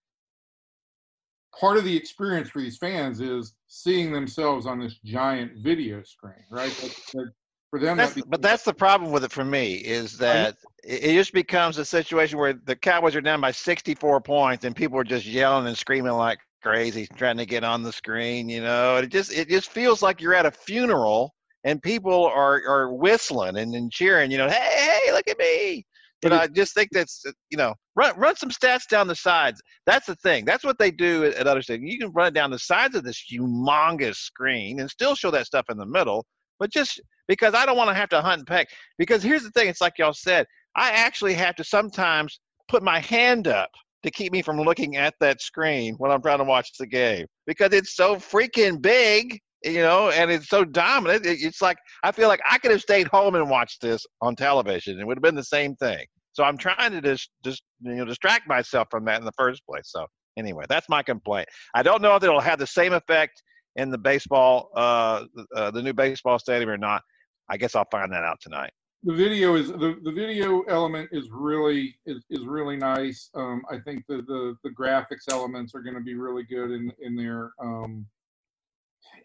Part 1.59 1.77
of 1.77 1.85
the 1.85 1.97
experience 1.97 2.51
for 2.51 2.61
these 2.61 2.79
fans 2.79 3.21
is 3.21 3.55
seeing 3.67 4.13
themselves 4.13 4.67
on 4.67 4.79
this 4.79 4.95
giant 5.05 5.59
video 5.59 6.03
screen, 6.05 6.45
right? 6.51 6.71
That, 6.71 6.97
that, 7.15 7.33
for 7.71 7.79
them, 7.79 7.97
That's, 7.97 8.15
that 8.15 8.29
but 8.29 8.43
that's 8.43 8.65
the 8.65 8.75
problem 8.75 9.13
with 9.13 9.25
it 9.25 9.31
for 9.31 9.45
me 9.45 9.75
is 9.75 10.19
that 10.19 10.57
it 10.83 11.13
just 11.13 11.33
becomes 11.33 11.79
a 11.79 11.85
situation 11.85 12.39
where 12.39 12.53
the 12.53 12.75
Cowboys 12.75 13.15
are 13.15 13.21
down 13.21 13.41
by 13.41 13.53
64 13.53 14.21
points 14.23 14.65
and 14.65 14.75
people 14.75 14.99
are 14.99 15.05
just 15.05 15.25
yelling 15.25 15.67
and 15.69 15.79
screaming 15.79 16.13
like 16.13 16.41
crazy, 16.63 17.07
trying 17.17 17.37
to 17.37 17.47
get 17.47 17.63
on 17.63 17.83
the 17.83 17.93
screen. 17.93 18.49
You 18.49 18.63
know, 18.63 18.97
and 18.97 19.05
it 19.05 19.13
just 19.13 19.33
it 19.33 19.49
just 19.49 19.71
feels 19.71 20.03
like 20.03 20.21
you're 20.21 20.35
at 20.35 20.47
a 20.47 20.51
funeral 20.51 21.33
and 21.65 21.81
people 21.81 22.27
are 22.27 22.61
are 22.67 22.93
whistling 22.93 23.57
and, 23.57 23.75
and 23.75 23.93
cheering. 23.93 24.31
You 24.31 24.39
know, 24.39 24.49
hey, 24.49 25.01
hey, 25.05 25.13
look 25.13 25.29
at 25.29 25.39
me. 25.39 25.87
But 26.23 26.35
I 26.35 26.47
just 26.49 26.75
think 26.75 26.91
that's 26.93 27.25
you 27.51 27.57
know 27.57 27.75
run 27.97 28.19
run 28.19 28.37
some 28.37 28.51
stats 28.51 28.87
down 28.89 29.07
the 29.07 29.15
sides. 29.15 29.63
That's 29.87 30.07
the 30.07 30.17
thing. 30.17 30.45
That's 30.45 30.65
what 30.65 30.79
they 30.79 30.91
do 30.91 31.25
at, 31.25 31.35
at 31.35 31.47
other 31.47 31.63
stadiums. 31.63 31.91
You 31.91 31.99
can 31.99 32.13
run 32.13 32.27
it 32.29 32.35
down 32.35 32.51
the 32.51 32.59
sides 32.59 32.95
of 32.95 33.05
this 33.05 33.25
humongous 33.33 34.17
screen 34.17 34.81
and 34.81 34.91
still 34.91 35.15
show 35.15 35.31
that 35.31 35.47
stuff 35.47 35.67
in 35.71 35.79
the 35.79 35.87
middle. 35.87 36.27
But 36.59 36.71
just 36.71 37.01
because 37.31 37.55
I 37.55 37.65
don't 37.65 37.77
want 37.77 37.89
to 37.91 37.95
have 37.95 38.09
to 38.09 38.21
hunt 38.21 38.41
and 38.41 38.47
peck. 38.47 38.69
Because 38.99 39.23
here's 39.23 39.45
the 39.45 39.53
thing. 39.53 39.69
It's 39.69 39.81
like 39.81 39.99
y'all 39.99 40.13
said. 40.13 40.47
I 40.75 40.91
actually 40.91 41.35
have 41.35 41.55
to 41.57 41.65
sometimes 41.65 42.41
put 42.69 42.83
my 42.83 42.99
hand 42.99 43.47
up 43.47 43.71
to 44.03 44.11
keep 44.11 44.33
me 44.33 44.43
from 44.43 44.61
looking 44.61 44.97
at 44.97 45.15
that 45.21 45.41
screen 45.41 45.95
when 45.99 46.11
I'm 46.11 46.21
trying 46.23 46.39
to 46.39 46.45
watch 46.45 46.73
the 46.77 46.89
game 46.89 47.27
because 47.47 47.73
it's 47.73 47.95
so 47.95 48.17
freaking 48.17 48.83
big, 48.83 49.39
you 49.63 49.81
know, 49.81 50.11
and 50.11 50.29
it's 50.29 50.49
so 50.49 50.65
dominant. 50.65 51.25
It's 51.25 51.63
like 51.63 51.77
I 52.03 52.11
feel 52.11 52.27
like 52.27 52.41
I 52.51 52.59
could 52.59 52.73
have 52.73 52.81
stayed 52.81 53.07
home 53.07 53.37
and 53.37 53.49
watched 53.49 53.81
this 53.81 54.05
on 54.21 54.35
television. 54.35 54.99
It 54.99 55.07
would 55.07 55.17
have 55.17 55.23
been 55.23 55.37
the 55.37 55.45
same 55.45 55.77
thing. 55.77 56.05
So 56.33 56.43
I'm 56.43 56.57
trying 56.57 56.91
to 56.91 57.01
just 57.01 57.31
just 57.45 57.63
you 57.81 57.95
know 57.95 58.07
distract 58.07 58.49
myself 58.49 58.89
from 58.91 59.05
that 59.05 59.21
in 59.21 59.25
the 59.25 59.33
first 59.39 59.63
place. 59.67 59.85
So 59.87 60.05
anyway, 60.37 60.65
that's 60.69 60.89
my 60.89 61.05
complaint. 61.05 61.49
I 61.77 61.85
don't 61.85 62.03
know 62.03 62.17
if 62.17 62.25
it'll 62.25 62.41
have 62.41 62.59
the 62.59 62.67
same 62.67 62.93
effect 62.93 63.41
in 63.77 63.91
the 63.91 63.99
baseball, 63.99 64.71
uh, 64.75 65.25
uh 65.55 65.71
the 65.71 65.83
new 65.83 65.93
baseball 65.93 66.41
stadium 66.41 66.71
or 66.71 66.79
not. 66.79 67.03
I 67.51 67.57
guess 67.57 67.75
I'll 67.75 67.89
find 67.91 68.13
that 68.13 68.25
out 68.25 68.41
tonight 68.41 68.73
the 69.03 69.15
video 69.15 69.55
is 69.55 69.69
the, 69.69 69.97
the 70.03 70.13
video 70.13 70.61
element 70.63 71.09
is 71.13 71.29
really 71.31 71.97
is, 72.05 72.23
is 72.29 72.45
really 72.45 72.77
nice. 72.77 73.31
Um, 73.35 73.63
I 73.71 73.79
think 73.79 74.05
the, 74.07 74.17
the 74.17 74.57
the 74.63 74.71
graphics 74.71 75.31
elements 75.31 75.75
are 75.75 75.81
going 75.81 75.95
to 75.95 76.03
be 76.03 76.15
really 76.15 76.45
good 76.45 76.71
in 76.71 76.93
in 77.01 77.17
there 77.17 77.53
um, 77.63 78.07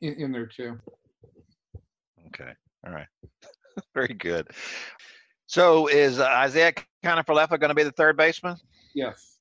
in, 0.01 0.13
in 0.13 0.31
there 0.31 0.45
too. 0.45 0.79
Okay. 2.27 2.51
All 2.87 2.93
right. 2.93 3.07
Very 3.93 4.13
good. 4.13 4.47
So 5.47 5.87
is 5.87 6.19
uh, 6.19 6.43
Isiah 6.45 6.73
Kiner-Falefa 7.03 7.59
going 7.59 7.69
to 7.69 7.75
be 7.75 7.83
the 7.83 7.91
third 7.91 8.17
baseman? 8.17 8.57
Yes. 8.95 9.37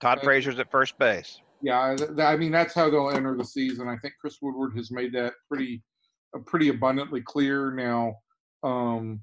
Todd 0.00 0.18
Uh, 0.18 0.22
Frazier's 0.22 0.58
at 0.58 0.70
first 0.70 0.98
base. 0.98 1.40
Yeah, 1.60 1.96
I 2.18 2.36
mean 2.36 2.52
that's 2.52 2.74
how 2.74 2.90
they'll 2.90 3.10
enter 3.10 3.36
the 3.36 3.44
season. 3.44 3.88
I 3.88 3.96
think 3.98 4.14
Chris 4.20 4.38
Woodward 4.40 4.76
has 4.76 4.90
made 4.90 5.12
that 5.12 5.34
pretty 5.48 5.82
pretty 6.40 6.68
abundantly 6.68 7.20
clear 7.20 7.72
now. 7.72 8.16
Um, 8.62 9.20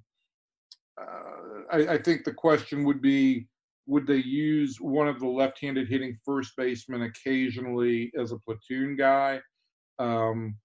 uh, 1.00 1.64
I, 1.72 1.94
I 1.94 1.98
think 1.98 2.24
the 2.24 2.34
question 2.34 2.84
would 2.84 3.02
be 3.02 3.48
would 3.88 4.06
they 4.06 4.18
use 4.18 4.80
one 4.80 5.08
of 5.08 5.20
the 5.20 5.28
left-handed 5.28 5.88
hitting 5.88 6.16
first 6.24 6.54
basemen 6.56 7.02
occasionally 7.04 8.12
as 8.20 8.32
a 8.32 8.38
platoon 8.38 8.96
guy 8.96 9.40
um, 9.98 10.56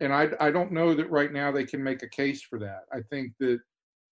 and 0.00 0.12
I, 0.12 0.28
I 0.40 0.50
don't 0.50 0.72
know 0.72 0.92
that 0.94 1.10
right 1.10 1.32
now 1.32 1.50
they 1.50 1.64
can 1.64 1.82
make 1.82 2.02
a 2.02 2.08
case 2.08 2.42
for 2.42 2.58
that 2.58 2.82
i 2.92 2.98
think 3.10 3.32
that 3.40 3.60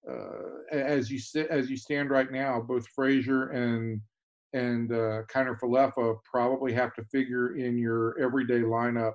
uh, 0.08 0.60
as 0.72 1.10
you 1.10 1.18
sit 1.18 1.48
as 1.48 1.68
you 1.68 1.76
stand 1.76 2.10
right 2.10 2.30
now 2.32 2.60
both 2.60 2.86
frazier 2.88 3.48
and 3.50 4.00
and 4.54 4.92
uh, 4.92 5.22
Kiner-Falefa 5.34 6.16
probably 6.30 6.72
have 6.74 6.92
to 6.94 7.04
figure 7.04 7.56
in 7.56 7.78
your 7.78 8.18
everyday 8.20 8.60
lineup 8.60 9.14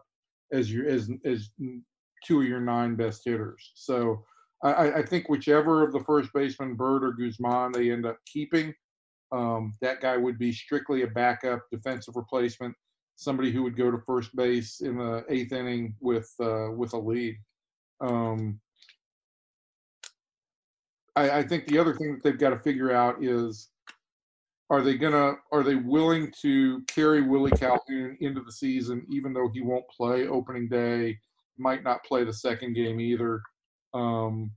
as 0.52 0.72
your 0.72 0.88
as 0.88 1.10
as 1.26 1.50
two 2.26 2.42
of 2.42 2.48
your 2.48 2.60
nine 2.60 2.96
best 2.96 3.22
hitters 3.26 3.72
so 3.76 4.24
I, 4.64 4.92
I 4.94 5.04
think 5.04 5.30
whichever 5.30 5.84
of 5.84 5.94
the 5.94 6.04
first 6.04 6.34
baseman, 6.34 6.76
Bird 6.76 7.04
or 7.04 7.12
Guzman, 7.12 7.72
they 7.72 7.92
end 7.92 8.06
up 8.06 8.18
keeping, 8.26 8.74
um, 9.32 9.76
that 9.82 10.02
guy 10.02 10.18
would 10.18 10.40
be 10.40 10.52
strictly 10.52 11.04
a 11.04 11.08
backup 11.08 11.62
defensive 11.72 12.16
replacement, 12.16 12.76
somebody 13.16 13.52
who 13.52 13.64
would 13.64 13.78
go 13.78 13.92
to 13.92 14.00
first 14.00 14.36
base 14.36 14.82
in 14.82 14.98
the 14.98 15.24
eighth 15.30 15.52
inning 15.52 15.96
with 16.00 16.32
uh, 16.42 16.72
with 16.72 16.94
a 16.94 16.98
lead. 16.98 17.38
Um, 18.02 18.60
I, 21.16 21.40
I 21.40 21.44
think 21.44 21.68
the 21.68 21.78
other 21.78 21.94
thing 21.94 22.14
that 22.14 22.24
they've 22.24 22.40
got 22.40 22.52
to 22.52 22.60
figure 22.60 22.92
out 22.92 23.24
is 23.24 23.70
are 24.70 24.82
they 24.82 24.98
gonna 24.98 25.36
are 25.52 25.64
they 25.64 25.76
willing 25.76 26.32
to 26.42 26.82
carry 26.88 27.22
Willie 27.22 27.52
Calhoun 27.52 28.18
into 28.22 28.42
the 28.42 28.52
season 28.52 29.06
even 29.10 29.34
though 29.34 29.50
he 29.50 29.62
won't 29.62 29.88
play 29.90 30.28
opening 30.28 30.68
day, 30.68 31.20
might 31.58 31.84
not 31.84 32.04
play 32.04 32.24
the 32.24 32.34
second 32.34 32.74
game 32.74 33.00
either. 33.00 33.42
Um, 33.94 34.52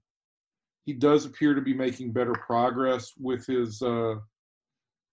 he 0.85 0.93
does 0.93 1.25
appear 1.25 1.55
to 1.55 1.61
be 1.61 1.75
making 1.75 2.13
better 2.13 2.33
progress 2.33 3.13
with 3.19 3.47
his 3.47 3.83
uh, 3.83 4.17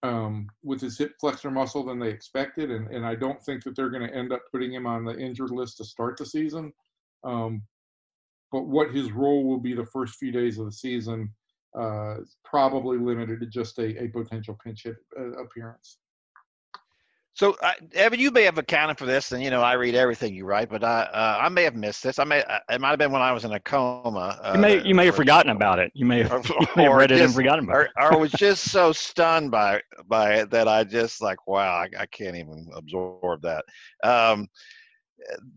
um, 0.04 0.48
with 0.64 0.80
his 0.80 0.98
hip 0.98 1.14
flexor 1.20 1.52
muscle 1.52 1.84
than 1.84 2.00
they 2.00 2.10
expected, 2.10 2.72
and, 2.72 2.88
and 2.90 3.06
I 3.06 3.16
don't 3.16 3.42
think 3.44 3.64
that 3.64 3.76
they're 3.76 3.90
going 3.90 4.08
to 4.08 4.16
end 4.16 4.32
up 4.32 4.42
putting 4.52 4.74
him 4.74 4.86
on 4.86 5.04
the 5.04 5.18
injured 5.18 5.52
list 5.52 5.78
to 5.78 5.86
start 5.86 6.18
the 6.18 6.26
season. 6.26 6.72
Um, 7.24 7.64
but 8.52 8.68
what 8.68 8.94
his 8.94 9.12
role 9.12 9.44
will 9.44 9.60
be 9.60 9.74
the 9.74 9.86
first 9.86 10.16
few 10.16 10.32
days 10.32 10.58
of 10.58 10.66
the 10.66 10.72
season 10.72 11.34
uh, 11.78 12.22
is 12.22 12.38
probably 12.46 12.98
limited 12.98 13.40
to 13.42 13.46
just 13.48 13.78
a, 13.80 14.04
a 14.04 14.08
potential 14.08 14.58
pinch 14.64 14.84
hit 14.84 14.96
uh, 15.20 15.44
appearance. 15.44 15.98
So, 17.38 17.56
uh, 17.62 17.74
Evan, 17.94 18.20
you 18.20 18.32
may 18.32 18.42
have 18.46 18.58
accounted 18.58 18.98
for 18.98 19.06
this, 19.06 19.32
and 19.32 19.44
you 19.44 19.52
know 19.52 19.62
I 19.62 19.74
read 19.74 19.94
everything 19.94 20.34
you 20.34 20.44
write, 20.44 20.70
but 20.72 20.84
I 20.84 21.02
uh, 21.04 21.38
I 21.40 21.50
may 21.50 21.62
have 21.66 21.76
missed 21.76 22.02
this. 22.02 22.18
I 22.18 22.24
may 22.24 22.42
uh, 22.44 22.58
it 22.68 22.82
might 22.82 22.90
have 22.90 22.98
been 22.98 23.12
when 23.12 23.22
I 23.22 23.32
was 23.32 23.46
in 23.46 23.52
a 23.52 23.60
coma. 23.60 24.40
Uh, 24.42 24.54
You 24.56 24.60
may 24.60 24.84
you 24.84 24.96
may 24.96 25.06
have 25.06 25.14
or- 25.14 25.18
forgotten 25.18 25.52
about 25.52 25.78
it. 25.78 25.92
You 25.94 26.08
may 26.08 26.24
have, 26.24 26.50
or, 26.50 26.56
you 26.62 26.68
may 26.76 26.84
have 26.86 26.94
read 26.96 27.12
it 27.12 27.22
and 27.22 27.32
forgotten 27.32 27.66
about 27.66 27.82
it. 27.82 27.92
or, 27.96 28.14
or 28.14 28.20
was 28.20 28.32
just 28.40 28.72
so 28.72 28.92
stunned 28.92 29.52
by 29.52 29.80
by 30.08 30.34
it 30.34 30.50
that 30.50 30.68
I 30.68 30.84
just 30.84 31.22
like 31.22 31.46
wow 31.46 31.76
I, 31.76 31.90
I 32.00 32.08
can't 32.08 32.36
even 32.36 32.70
absorb 32.76 33.44
that. 33.44 33.64
Um, 34.04 34.48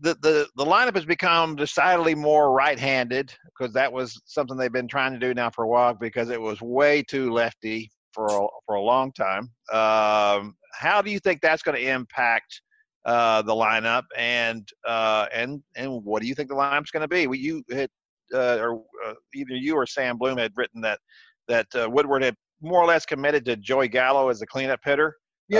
the 0.01 0.13
the 0.21 0.47
the 0.55 0.65
lineup 0.65 0.93
has 0.93 1.05
become 1.05 1.55
decidedly 1.55 2.13
more 2.13 2.51
right-handed 2.51 3.33
because 3.45 3.73
that 3.73 3.91
was 3.91 4.21
something 4.25 4.55
they've 4.55 4.71
been 4.71 4.87
trying 4.87 5.13
to 5.13 5.19
do 5.19 5.33
now 5.33 5.49
for 5.49 5.63
a 5.63 5.67
while 5.67 5.95
because 5.95 6.29
it 6.29 6.39
was 6.39 6.61
way 6.61 7.01
too 7.01 7.31
lefty 7.31 7.89
for 8.13 8.25
a, 8.27 8.47
for 8.65 8.75
a 8.75 8.81
long 8.81 9.11
time. 9.13 9.49
Um, 9.71 10.55
how 10.73 11.01
do 11.01 11.11
you 11.11 11.19
think 11.19 11.41
that's 11.41 11.61
going 11.61 11.77
to 11.77 11.87
impact 11.89 12.61
uh, 13.05 13.41
the 13.41 13.53
lineup 13.53 14.03
and 14.15 14.67
uh, 14.87 15.25
and 15.33 15.61
and 15.75 16.03
what 16.03 16.21
do 16.21 16.27
you 16.27 16.35
think 16.35 16.49
the 16.49 16.55
lineup's 16.55 16.91
going 16.91 17.01
to 17.01 17.07
be? 17.07 17.27
Well, 17.27 17.35
you 17.35 17.63
had 17.71 17.89
uh, 18.33 18.57
or 18.59 18.83
uh, 19.05 19.13
either 19.33 19.55
you 19.55 19.75
or 19.75 19.85
Sam 19.85 20.17
Blum 20.17 20.37
had 20.37 20.51
written 20.55 20.81
that 20.81 20.99
that 21.47 21.67
uh, 21.75 21.89
Woodward 21.89 22.23
had 22.23 22.35
more 22.61 22.81
or 22.81 22.85
less 22.85 23.05
committed 23.05 23.43
to 23.45 23.55
Joey 23.55 23.87
Gallo 23.87 24.29
as 24.29 24.39
the 24.39 24.47
cleanup 24.47 24.79
hitter. 24.83 25.15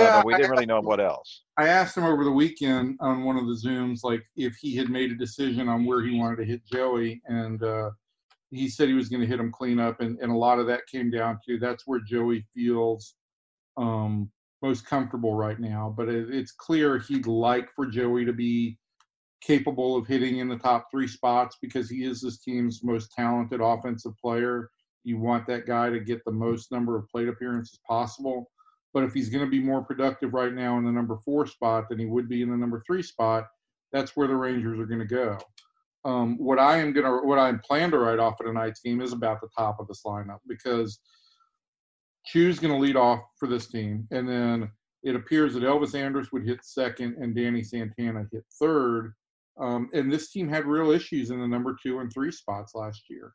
uh, 0.08 0.18
but 0.18 0.26
we 0.26 0.34
didn't 0.34 0.50
really 0.50 0.66
know 0.66 0.80
what 0.80 1.00
else. 1.00 1.42
I 1.58 1.68
asked 1.68 1.96
him 1.96 2.04
over 2.04 2.24
the 2.24 2.30
weekend 2.30 2.96
on 3.00 3.24
one 3.24 3.36
of 3.36 3.46
the 3.46 3.60
Zooms, 3.62 3.98
like 4.02 4.22
if 4.36 4.54
he 4.60 4.74
had 4.74 4.88
made 4.88 5.10
a 5.10 5.16
decision 5.16 5.68
on 5.68 5.84
where 5.84 6.02
he 6.02 6.18
wanted 6.18 6.36
to 6.36 6.44
hit 6.44 6.62
Joey, 6.72 7.20
and 7.26 7.62
uh, 7.62 7.90
he 8.52 8.68
said 8.68 8.88
he 8.88 8.94
was 8.94 9.08
going 9.08 9.22
to 9.22 9.26
hit 9.26 9.40
him 9.40 9.50
clean 9.50 9.80
up, 9.80 10.00
and, 10.00 10.18
and 10.20 10.30
a 10.30 10.36
lot 10.36 10.58
of 10.58 10.66
that 10.66 10.86
came 10.86 11.10
down 11.10 11.38
to 11.46 11.58
that's 11.58 11.86
where 11.86 12.00
Joey 12.00 12.46
feels 12.54 13.14
um, 13.78 14.30
most 14.60 14.86
comfortable 14.86 15.34
right 15.34 15.58
now. 15.58 15.92
But 15.96 16.08
it, 16.08 16.28
it's 16.30 16.52
clear 16.52 16.98
he'd 16.98 17.26
like 17.26 17.68
for 17.74 17.86
Joey 17.86 18.26
to 18.26 18.32
be 18.32 18.78
capable 19.40 19.96
of 19.96 20.06
hitting 20.06 20.38
in 20.38 20.48
the 20.48 20.58
top 20.58 20.86
three 20.90 21.08
spots 21.08 21.56
because 21.60 21.88
he 21.88 22.04
is 22.04 22.20
this 22.20 22.38
team's 22.38 22.84
most 22.84 23.12
talented 23.12 23.60
offensive 23.60 24.12
player. 24.22 24.70
You 25.02 25.18
want 25.18 25.46
that 25.46 25.66
guy 25.66 25.88
to 25.88 25.98
get 25.98 26.24
the 26.24 26.32
most 26.32 26.70
number 26.70 26.96
of 26.96 27.08
plate 27.08 27.28
appearances 27.28 27.80
possible. 27.88 28.50
But 28.92 29.04
if 29.04 29.14
he's 29.14 29.30
going 29.30 29.44
to 29.44 29.50
be 29.50 29.60
more 29.60 29.82
productive 29.82 30.34
right 30.34 30.52
now 30.52 30.76
in 30.76 30.84
the 30.84 30.92
number 30.92 31.16
four 31.24 31.46
spot 31.46 31.88
than 31.88 31.98
he 31.98 32.04
would 32.04 32.28
be 32.28 32.42
in 32.42 32.50
the 32.50 32.56
number 32.56 32.82
three 32.86 33.02
spot, 33.02 33.46
that's 33.92 34.14
where 34.14 34.28
the 34.28 34.36
Rangers 34.36 34.78
are 34.78 34.86
going 34.86 35.00
to 35.00 35.06
go. 35.06 35.38
Um, 36.04 36.36
what 36.38 36.58
I 36.58 36.78
am 36.78 36.92
to, 36.94 37.20
what 37.22 37.38
I 37.38 37.52
plan 37.64 37.90
to 37.92 37.98
write 37.98 38.18
off 38.18 38.34
at 38.40 38.46
of 38.46 38.52
tonight's 38.52 38.80
team 38.80 39.00
is 39.00 39.12
about 39.12 39.40
the 39.40 39.48
top 39.56 39.78
of 39.78 39.86
this 39.86 40.02
lineup 40.04 40.38
because 40.48 40.98
going 42.58 42.72
to 42.72 42.80
lead 42.80 42.96
off 42.96 43.20
for 43.38 43.48
this 43.48 43.68
team, 43.68 44.06
and 44.10 44.28
then 44.28 44.70
it 45.02 45.16
appears 45.16 45.54
that 45.54 45.62
Elvis 45.62 45.94
Andrus 45.94 46.32
would 46.32 46.46
hit 46.46 46.64
second 46.64 47.16
and 47.20 47.34
Danny 47.34 47.62
Santana 47.62 48.26
hit 48.32 48.44
third. 48.60 49.14
Um, 49.60 49.90
and 49.92 50.10
this 50.10 50.30
team 50.30 50.48
had 50.48 50.66
real 50.66 50.90
issues 50.90 51.30
in 51.30 51.40
the 51.40 51.46
number 51.46 51.76
two 51.82 51.98
and 51.98 52.12
three 52.12 52.32
spots 52.32 52.74
last 52.74 53.02
year. 53.10 53.32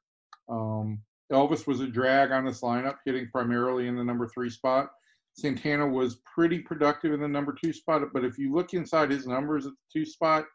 Um, 0.50 1.00
Elvis 1.32 1.68
was 1.68 1.82
a 1.82 1.88
drag 1.88 2.32
on 2.32 2.46
this 2.46 2.62
lineup, 2.62 2.96
hitting 3.06 3.28
primarily 3.32 3.88
in 3.88 3.96
the 3.96 4.04
number 4.04 4.28
three 4.28 4.50
spot. 4.50 4.90
Santana 5.34 5.86
was 5.86 6.22
pretty 6.34 6.60
productive 6.60 7.14
in 7.14 7.20
the 7.20 7.28
number 7.28 7.54
two 7.54 7.74
spot, 7.74 8.02
but 8.14 8.26
if 8.26 8.38
you 8.40 8.54
look 8.54 8.74
inside 8.74 9.12
his 9.12 9.28
numbers 9.28 9.68
at 9.68 9.74
the 9.74 10.00
two 10.00 10.06
spot, 10.06 10.46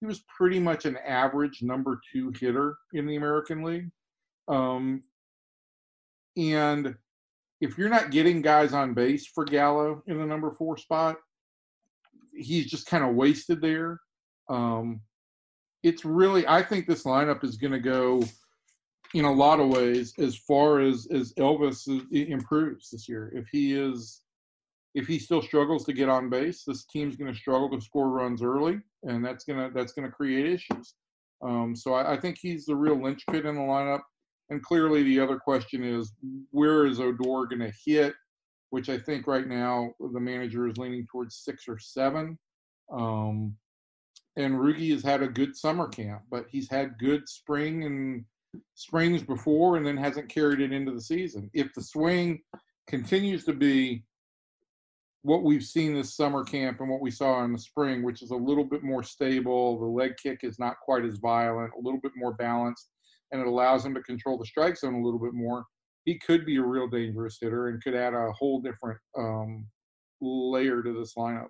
he 0.00 0.06
was 0.06 0.24
pretty 0.34 0.58
much 0.58 0.86
an 0.86 0.96
average 1.06 1.62
number 1.62 2.00
two 2.12 2.32
hitter 2.38 2.76
in 2.94 3.06
the 3.06 3.16
American 3.16 3.62
League. 3.62 3.90
Um, 4.48 5.02
and 6.36 6.94
if 7.60 7.76
you're 7.76 7.90
not 7.90 8.10
getting 8.10 8.40
guys 8.40 8.72
on 8.72 8.94
base 8.94 9.26
for 9.26 9.44
Gallo 9.44 10.02
in 10.06 10.18
the 10.18 10.24
number 10.24 10.50
four 10.50 10.78
spot, 10.78 11.16
he's 12.34 12.66
just 12.66 12.86
kind 12.86 13.04
of 13.04 13.14
wasted 13.14 13.60
there. 13.60 14.00
Um, 14.48 15.00
it's 15.82 16.04
really, 16.04 16.46
I 16.46 16.62
think 16.62 16.86
this 16.86 17.04
lineup 17.04 17.44
is 17.44 17.56
going 17.56 17.72
to 17.72 17.80
go 17.80 18.22
in 19.12 19.24
a 19.24 19.32
lot 19.32 19.60
of 19.60 19.68
ways 19.68 20.14
as 20.18 20.36
far 20.36 20.80
as 20.80 21.08
as 21.12 21.32
Elvis 21.34 21.86
improves 22.12 22.90
this 22.90 23.08
year. 23.08 23.32
If 23.34 23.48
he 23.48 23.74
is, 23.74 24.22
if 24.94 25.06
he 25.06 25.18
still 25.18 25.42
struggles 25.42 25.84
to 25.84 25.92
get 25.92 26.08
on 26.08 26.28
base, 26.28 26.64
this 26.64 26.84
team's 26.84 27.16
going 27.16 27.32
to 27.32 27.38
struggle 27.38 27.70
to 27.70 27.80
score 27.80 28.08
runs 28.08 28.42
early, 28.42 28.80
and 29.04 29.24
that's 29.24 29.44
gonna 29.44 29.70
that's 29.74 29.92
going 29.92 30.08
to 30.08 30.14
create 30.14 30.46
issues. 30.46 30.94
Um, 31.42 31.74
so 31.74 31.94
I, 31.94 32.14
I 32.14 32.20
think 32.20 32.38
he's 32.40 32.66
the 32.66 32.76
real 32.76 33.00
linchpin 33.00 33.46
in 33.46 33.54
the 33.54 33.60
lineup. 33.60 34.00
And 34.50 34.62
clearly, 34.62 35.04
the 35.04 35.20
other 35.20 35.38
question 35.38 35.84
is 35.84 36.12
where 36.50 36.86
is 36.86 37.00
Odor 37.00 37.46
going 37.46 37.60
to 37.60 37.72
hit? 37.84 38.14
Which 38.70 38.88
I 38.88 38.98
think 38.98 39.26
right 39.26 39.46
now 39.46 39.92
the 40.00 40.20
manager 40.20 40.68
is 40.68 40.76
leaning 40.76 41.06
towards 41.10 41.36
six 41.36 41.64
or 41.68 41.78
seven. 41.78 42.38
Um, 42.92 43.56
and 44.36 44.58
Rougie 44.58 44.92
has 44.92 45.02
had 45.02 45.22
a 45.22 45.28
good 45.28 45.56
summer 45.56 45.88
camp, 45.88 46.22
but 46.30 46.46
he's 46.50 46.70
had 46.70 46.98
good 46.98 47.28
spring 47.28 47.84
and 47.84 48.24
springs 48.74 49.22
before 49.22 49.76
and 49.76 49.86
then 49.86 49.96
hasn't 49.96 50.28
carried 50.28 50.60
it 50.60 50.72
into 50.72 50.92
the 50.92 51.00
season. 51.00 51.50
If 51.52 51.72
the 51.74 51.82
swing 51.82 52.40
continues 52.86 53.44
to 53.44 53.52
be 53.52 54.04
what 55.22 55.42
we've 55.42 55.62
seen 55.62 55.94
this 55.94 56.16
summer 56.16 56.44
camp 56.44 56.80
and 56.80 56.88
what 56.88 57.00
we 57.00 57.10
saw 57.10 57.44
in 57.44 57.52
the 57.52 57.58
spring, 57.58 58.02
which 58.02 58.22
is 58.22 58.30
a 58.30 58.36
little 58.36 58.64
bit 58.64 58.82
more 58.82 59.02
stable, 59.02 59.78
the 59.78 59.84
leg 59.84 60.12
kick 60.22 60.40
is 60.42 60.58
not 60.58 60.80
quite 60.82 61.04
as 61.04 61.18
violent, 61.18 61.72
a 61.78 61.82
little 61.82 62.00
bit 62.00 62.12
more 62.16 62.32
balanced, 62.34 62.90
and 63.30 63.40
it 63.40 63.46
allows 63.46 63.84
him 63.84 63.94
to 63.94 64.02
control 64.02 64.38
the 64.38 64.46
strike 64.46 64.78
zone 64.78 64.94
a 64.94 65.04
little 65.04 65.20
bit 65.20 65.34
more. 65.34 65.64
He 66.04 66.18
could 66.18 66.46
be 66.46 66.56
a 66.56 66.62
real 66.62 66.88
dangerous 66.88 67.36
hitter 67.40 67.68
and 67.68 67.82
could 67.82 67.94
add 67.94 68.14
a 68.14 68.32
whole 68.32 68.62
different 68.62 68.98
um, 69.18 69.66
layer 70.22 70.82
to 70.82 70.98
this 70.98 71.14
lineup. 71.16 71.48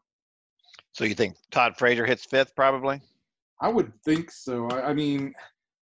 So 0.92 1.04
you 1.04 1.14
think 1.14 1.36
Todd 1.52 1.76
Frazier 1.76 2.06
hits 2.06 2.24
fifth, 2.24 2.56
probably? 2.56 3.00
I 3.60 3.68
would 3.68 3.92
think 4.04 4.32
so. 4.32 4.68
I, 4.68 4.88
I 4.88 4.94
mean, 4.94 5.32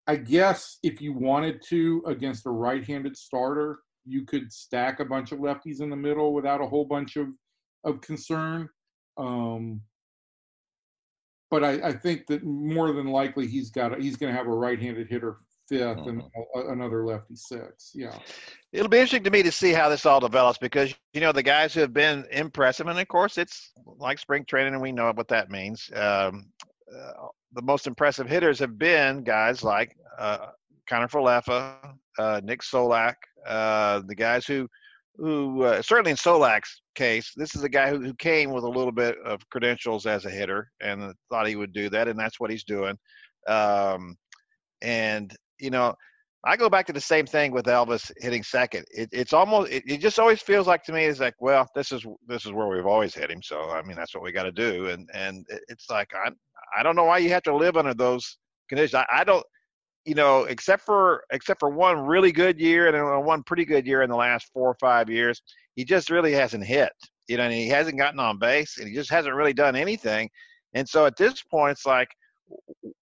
I 0.07 0.15
guess 0.15 0.79
if 0.83 1.01
you 1.01 1.11
wanted 1.11 1.61
to 1.69 2.03
against 2.08 2.45
a 2.45 2.49
right-handed 2.49 3.17
starter, 3.17 3.79
you 4.05 4.25
could 4.25 4.51
stack 4.51 4.99
a 4.99 5.05
bunch 5.05 5.31
of 5.31 5.39
lefties 5.39 5.81
in 5.81 5.89
the 5.89 5.95
middle 5.95 6.34
without 6.34 6.62
a 6.62 6.65
whole 6.65 6.86
bunch 6.86 7.17
of 7.17 7.27
of 7.84 8.02
concern. 8.02 8.69
Um, 9.17 9.82
but 11.52 11.63
I, 11.63 11.89
I, 11.89 11.93
think 11.93 12.26
that 12.28 12.43
more 12.43 12.91
than 12.93 13.06
likely 13.06 13.46
he's 13.46 13.69
got 13.69 13.96
a, 13.96 14.02
he's 14.02 14.17
going 14.17 14.32
to 14.32 14.38
have 14.38 14.48
a 14.48 14.54
right-handed 14.54 15.08
hitter 15.08 15.38
5th 15.72 15.98
mm-hmm. 15.98 16.10
and 16.10 16.24
a, 16.56 16.72
another 16.72 17.06
lefty 17.06 17.36
six. 17.36 17.91
Yeah, 17.93 18.17
it'll 18.72 18.89
be 18.89 18.98
interesting 18.98 19.24
to 19.24 19.30
me 19.30 19.43
to 19.43 19.52
see 19.52 19.72
how 19.72 19.88
this 19.89 20.06
all 20.06 20.19
develops 20.19 20.58
because 20.58 20.93
you 21.13 21.22
know 21.22 21.32
the 21.32 21.43
guys 21.43 21.74
who 21.74 21.82
have 21.82 21.93
been 21.93 22.26
impressive, 22.32 22.88
and 22.88 23.00
of 23.00 23.08
course 23.08 23.38
it's 23.38 23.72
like 23.86 24.17
spring 24.17 24.46
training, 24.46 24.74
and 24.74 24.82
we 24.82 24.91
know 24.91 25.12
what 25.12 25.28
that 25.28 25.52
means. 25.52 25.89
Um, 25.93 26.48
uh, 26.93 27.28
the 27.54 27.62
most 27.62 27.88
impressive 27.88 28.28
hitters 28.28 28.60
have 28.60 28.78
been 28.78 29.24
guys 29.24 29.63
like 29.63 29.96
uh, 30.17 30.48
Kiner 30.89 31.10
Falefa, 31.10 31.96
uh, 32.19 32.41
Nick 32.43 32.62
Solak, 32.62 33.15
uh, 33.48 34.02
the 34.06 34.15
guys 34.15 34.46
who, 34.46 34.67
who 35.17 35.63
uh, 35.63 35.82
certainly 35.82 36.12
in 36.12 36.17
Solak's 36.17 36.82
case, 36.95 37.32
this 37.36 37.56
is 37.56 37.63
a 37.63 37.69
guy 37.69 37.89
who, 37.89 37.99
who 37.99 38.13
came 38.15 38.52
with 38.52 38.63
a 38.63 38.69
little 38.69 38.91
bit 38.91 39.15
of 39.26 39.47
credentials 39.49 40.06
as 40.06 40.26
a 40.26 40.30
hitter 40.30 40.71
and 40.82 41.13
thought 41.30 41.47
he 41.47 41.56
would 41.56 41.73
do 41.73 41.89
that, 41.89 42.08
and 42.08 42.19
that's 42.19 42.39
what 42.39 42.52
he's 42.52 42.63
doing. 42.63 42.97
Um, 43.47 44.15
and 44.82 45.36
you 45.60 45.69
know, 45.69 45.95
I 46.45 46.58
go 46.58 46.69
back 46.69 46.86
to 46.88 46.93
the 46.93 47.02
same 47.02 47.26
thing 47.26 47.52
with 47.52 47.65
Elvis 47.65 48.12
hitting 48.17 48.43
second. 48.43 48.86
It, 48.91 49.10
it's 49.12 49.34
almost 49.34 49.71
it, 49.71 49.84
it, 49.88 49.97
just 49.99 50.19
always 50.19 50.41
feels 50.41 50.67
like 50.67 50.84
to 50.86 50.93
me 50.93 51.06
it's 51.06 51.19
like, 51.19 51.36
well, 51.39 51.67
this 51.76 51.91
is 51.91 52.06
this 52.28 52.45
is 52.45 52.52
where 52.52 52.67
we've 52.67 52.86
always 52.86 53.13
hit 53.15 53.32
him. 53.32 53.41
So 53.41 53.69
I 53.69 53.82
mean, 53.84 53.95
that's 53.95 54.13
what 54.13 54.23
we 54.23 54.32
got 54.32 54.43
to 54.43 54.52
do. 54.52 54.88
And 54.88 55.10
and 55.13 55.45
it's 55.67 55.89
like 55.89 56.12
I 56.13 56.32
I 56.78 56.84
don't 56.84 56.95
know 56.95 57.06
why 57.06 57.19
you 57.19 57.30
have 57.30 57.43
to 57.43 57.56
live 57.56 57.78
under 57.78 57.93
those 57.93 58.38
conditions. 58.67 58.95
I, 58.95 59.06
I 59.21 59.23
don't, 59.23 59.45
you 60.05 60.15
know, 60.15 60.43
except 60.43 60.83
for 60.83 61.23
except 61.31 61.59
for 61.59 61.69
one 61.69 61.99
really 61.99 62.31
good 62.31 62.59
year 62.59 62.87
and 62.87 63.25
one 63.25 63.43
pretty 63.43 63.65
good 63.65 63.87
year 63.87 64.01
in 64.01 64.09
the 64.09 64.15
last 64.15 64.49
four 64.53 64.69
or 64.69 64.77
five 64.79 65.09
years, 65.09 65.41
he 65.75 65.85
just 65.85 66.09
really 66.09 66.33
hasn't 66.33 66.65
hit. 66.65 66.91
You 67.27 67.37
know, 67.37 67.43
and 67.43 67.53
he 67.53 67.69
hasn't 67.69 67.97
gotten 67.97 68.19
on 68.19 68.37
base, 68.37 68.77
and 68.77 68.87
he 68.87 68.93
just 68.93 69.09
hasn't 69.09 69.35
really 69.35 69.53
done 69.53 69.75
anything. 69.75 70.29
And 70.73 70.87
so 70.87 71.05
at 71.05 71.15
this 71.15 71.41
point, 71.43 71.71
it's 71.71 71.85
like, 71.85 72.09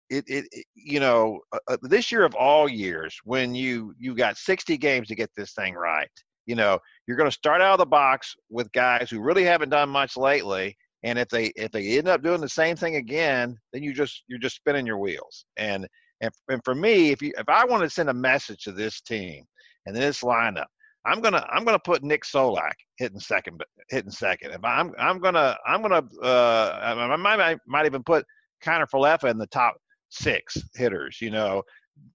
it, 0.09 0.23
it, 0.27 0.45
it 0.51 0.65
you 0.75 0.99
know, 0.99 1.39
uh, 1.51 1.59
uh 1.69 1.77
this 1.81 2.11
year 2.11 2.23
of 2.23 2.35
all 2.35 2.69
years, 2.69 3.17
when 3.23 3.55
you 3.55 3.95
you 3.97 4.13
got 4.13 4.37
60 4.37 4.77
games 4.77 5.07
to 5.07 5.15
get 5.15 5.31
this 5.35 5.53
thing 5.53 5.73
right, 5.73 6.09
you 6.45 6.55
know, 6.55 6.77
you're 7.07 7.17
going 7.17 7.29
to 7.29 7.35
start 7.35 7.61
out 7.61 7.73
of 7.73 7.79
the 7.79 7.85
box 7.85 8.35
with 8.49 8.71
guys 8.73 9.09
who 9.09 9.21
really 9.21 9.43
haven't 9.43 9.69
done 9.69 9.89
much 9.89 10.17
lately, 10.17 10.77
and 11.03 11.17
if 11.17 11.29
they 11.29 11.45
if 11.55 11.71
they 11.71 11.97
end 11.97 12.07
up 12.07 12.21
doing 12.21 12.41
the 12.41 12.49
same 12.49 12.75
thing 12.75 12.97
again 12.97 13.57
then 13.73 13.83
you 13.83 13.93
just 13.93 14.23
you're 14.27 14.39
just 14.39 14.55
spinning 14.55 14.85
your 14.85 14.97
wheels 14.97 15.45
and 15.57 15.87
and, 16.21 16.31
and 16.49 16.61
for 16.63 16.75
me 16.75 17.11
if 17.11 17.21
you 17.21 17.31
if 17.37 17.47
i 17.49 17.65
want 17.65 17.83
to 17.83 17.89
send 17.89 18.09
a 18.09 18.13
message 18.13 18.63
to 18.63 18.71
this 18.71 19.01
team 19.01 19.43
and 19.85 19.95
this 19.95 20.21
lineup 20.21 20.65
i'm 21.05 21.21
gonna 21.21 21.45
i'm 21.51 21.63
gonna 21.63 21.79
put 21.79 22.03
nick 22.03 22.23
solak 22.23 22.73
hitting 22.97 23.19
second 23.19 23.61
hitting 23.89 24.11
second 24.11 24.51
if 24.51 24.63
i'm 24.63 24.91
i'm 24.97 25.19
gonna 25.19 25.57
i'm 25.67 25.81
gonna 25.81 26.03
uh 26.23 26.79
i 26.81 27.15
might 27.15 27.39
i 27.39 27.57
might 27.67 27.85
even 27.85 28.03
put 28.03 28.25
Kiner 28.63 28.87
Falefa 28.87 29.29
in 29.29 29.37
the 29.37 29.47
top 29.47 29.75
six 30.09 30.57
hitters 30.75 31.19
you 31.19 31.31
know 31.31 31.63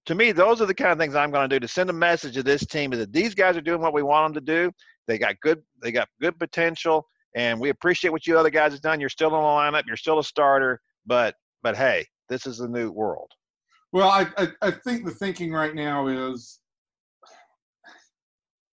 to 0.05 0.15
me 0.15 0.31
those 0.31 0.61
are 0.61 0.65
the 0.65 0.73
kind 0.73 0.91
of 0.91 0.97
things 0.97 1.15
i'm 1.15 1.31
going 1.31 1.49
to 1.49 1.55
do 1.55 1.59
to 1.59 1.67
send 1.67 1.89
a 1.89 1.93
message 1.93 2.33
to 2.35 2.43
this 2.43 2.65
team 2.65 2.93
is 2.93 2.99
that 2.99 3.11
these 3.11 3.35
guys 3.35 3.57
are 3.57 3.61
doing 3.61 3.81
what 3.81 3.93
we 3.93 4.03
want 4.03 4.33
them 4.33 4.45
to 4.45 4.53
do 4.53 4.71
they 5.07 5.17
got 5.17 5.39
good 5.41 5.61
they 5.81 5.91
got 5.91 6.07
good 6.21 6.37
potential 6.39 7.07
and 7.37 7.59
we 7.59 7.69
appreciate 7.69 8.09
what 8.09 8.25
you 8.25 8.37
other 8.37 8.49
guys 8.49 8.71
have 8.71 8.81
done. 8.81 8.99
You're 8.99 9.09
still 9.09 9.27
in 9.27 9.33
the 9.33 9.39
lineup. 9.39 9.83
You're 9.85 9.95
still 9.95 10.19
a 10.19 10.23
starter, 10.23 10.81
but 11.05 11.35
but 11.61 11.77
hey, 11.77 12.05
this 12.29 12.47
is 12.47 12.57
the 12.57 12.67
new 12.67 12.91
world. 12.91 13.31
Well, 13.97 14.09
I, 14.09 14.27
I, 14.37 14.47
I 14.61 14.69
think 14.69 15.05
the 15.05 15.11
thinking 15.11 15.51
right 15.51 15.73
now 15.73 16.05
is 16.05 16.59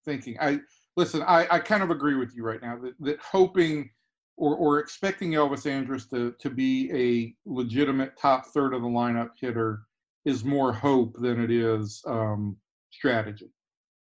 thinking. 0.04 0.36
I 0.38 0.60
listen. 0.98 1.22
I, 1.22 1.46
I 1.50 1.60
kind 1.60 1.82
of 1.82 1.90
agree 1.90 2.16
with 2.16 2.36
you 2.36 2.44
right 2.44 2.60
now 2.60 2.78
that, 2.80 2.92
that 3.00 3.20
hoping 3.20 3.88
or, 4.36 4.54
or 4.54 4.80
expecting 4.80 5.30
Elvis 5.30 5.64
Andrus 5.64 6.06
to 6.10 6.34
to 6.38 6.50
be 6.50 6.90
a 6.92 7.50
legitimate 7.50 8.18
top 8.18 8.48
third 8.48 8.74
of 8.74 8.82
the 8.82 8.88
lineup 8.88 9.30
hitter 9.40 9.84
is 10.26 10.44
more 10.44 10.74
hope 10.74 11.16
than 11.18 11.42
it 11.42 11.50
is 11.50 12.02
um, 12.06 12.54
strategy, 12.90 13.48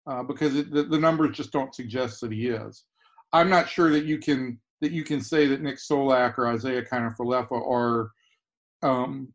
uh, 0.07 0.23
because 0.23 0.55
it, 0.55 0.73
the, 0.73 0.81
the 0.81 0.97
numbers 0.97 1.37
just 1.37 1.51
don't 1.51 1.75
suggest 1.75 2.19
that 2.21 2.31
he 2.31 2.47
is. 2.47 2.85
I'm 3.31 3.47
not 3.47 3.69
sure 3.69 3.91
that 3.91 4.05
you 4.05 4.17
can 4.17 4.59
that 4.81 4.91
you 4.91 5.03
can 5.03 5.21
say 5.21 5.45
that 5.45 5.61
Nick 5.61 5.77
Solak 5.77 6.39
or 6.39 6.51
Isiah 6.51 6.81
Kiner 6.81 7.15
Falefa 7.15 7.51
are 7.51 8.09
um, 8.81 9.31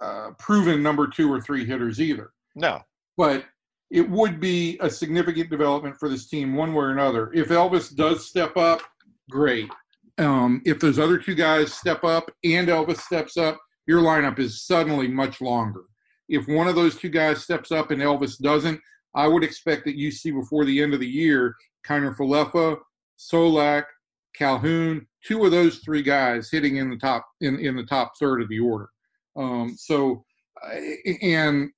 uh, 0.00 0.30
proven 0.38 0.82
number 0.82 1.06
two 1.06 1.32
or 1.32 1.40
three 1.40 1.64
hitters 1.64 2.00
either. 2.00 2.30
No, 2.54 2.80
but 3.16 3.44
it 3.90 4.08
would 4.08 4.40
be 4.40 4.78
a 4.80 4.90
significant 4.90 5.50
development 5.50 5.96
for 5.98 6.08
this 6.08 6.28
team 6.28 6.54
one 6.54 6.74
way 6.74 6.84
or 6.84 6.90
another. 6.90 7.32
If 7.32 7.48
Elvis 7.48 7.94
does 7.94 8.26
step 8.26 8.56
up, 8.56 8.80
great. 9.30 9.70
Um, 10.18 10.62
if 10.64 10.80
those 10.80 10.98
other 10.98 11.18
two 11.18 11.34
guys 11.34 11.72
step 11.72 12.02
up 12.02 12.30
and 12.42 12.68
Elvis 12.68 13.00
steps 13.00 13.36
up, 13.36 13.60
your 13.86 14.02
lineup 14.02 14.38
is 14.38 14.64
suddenly 14.66 15.06
much 15.06 15.40
longer. 15.40 15.82
If 16.28 16.48
one 16.48 16.66
of 16.66 16.74
those 16.74 16.96
two 16.96 17.10
guys 17.10 17.44
steps 17.44 17.70
up 17.70 17.90
and 17.90 18.02
Elvis 18.02 18.38
doesn't, 18.38 18.80
I 19.14 19.28
would 19.28 19.44
expect 19.44 19.84
that 19.84 19.96
you 19.96 20.10
see 20.10 20.30
before 20.30 20.64
the 20.64 20.82
end 20.82 20.94
of 20.94 21.00
the 21.00 21.06
year 21.06 21.54
Kiner 21.86 22.16
Falefa, 22.16 22.78
Solak, 23.18 23.84
Calhoun, 24.34 25.06
two 25.24 25.44
of 25.44 25.52
those 25.52 25.78
three 25.78 26.02
guys 26.02 26.50
hitting 26.50 26.76
in 26.76 26.90
the 26.90 26.96
top 26.96 27.24
in, 27.40 27.58
in 27.58 27.76
the 27.76 27.84
top 27.84 28.12
third 28.18 28.42
of 28.42 28.48
the 28.48 28.58
order. 28.58 28.90
Um, 29.36 29.74
so, 29.76 30.24
and 31.22 31.70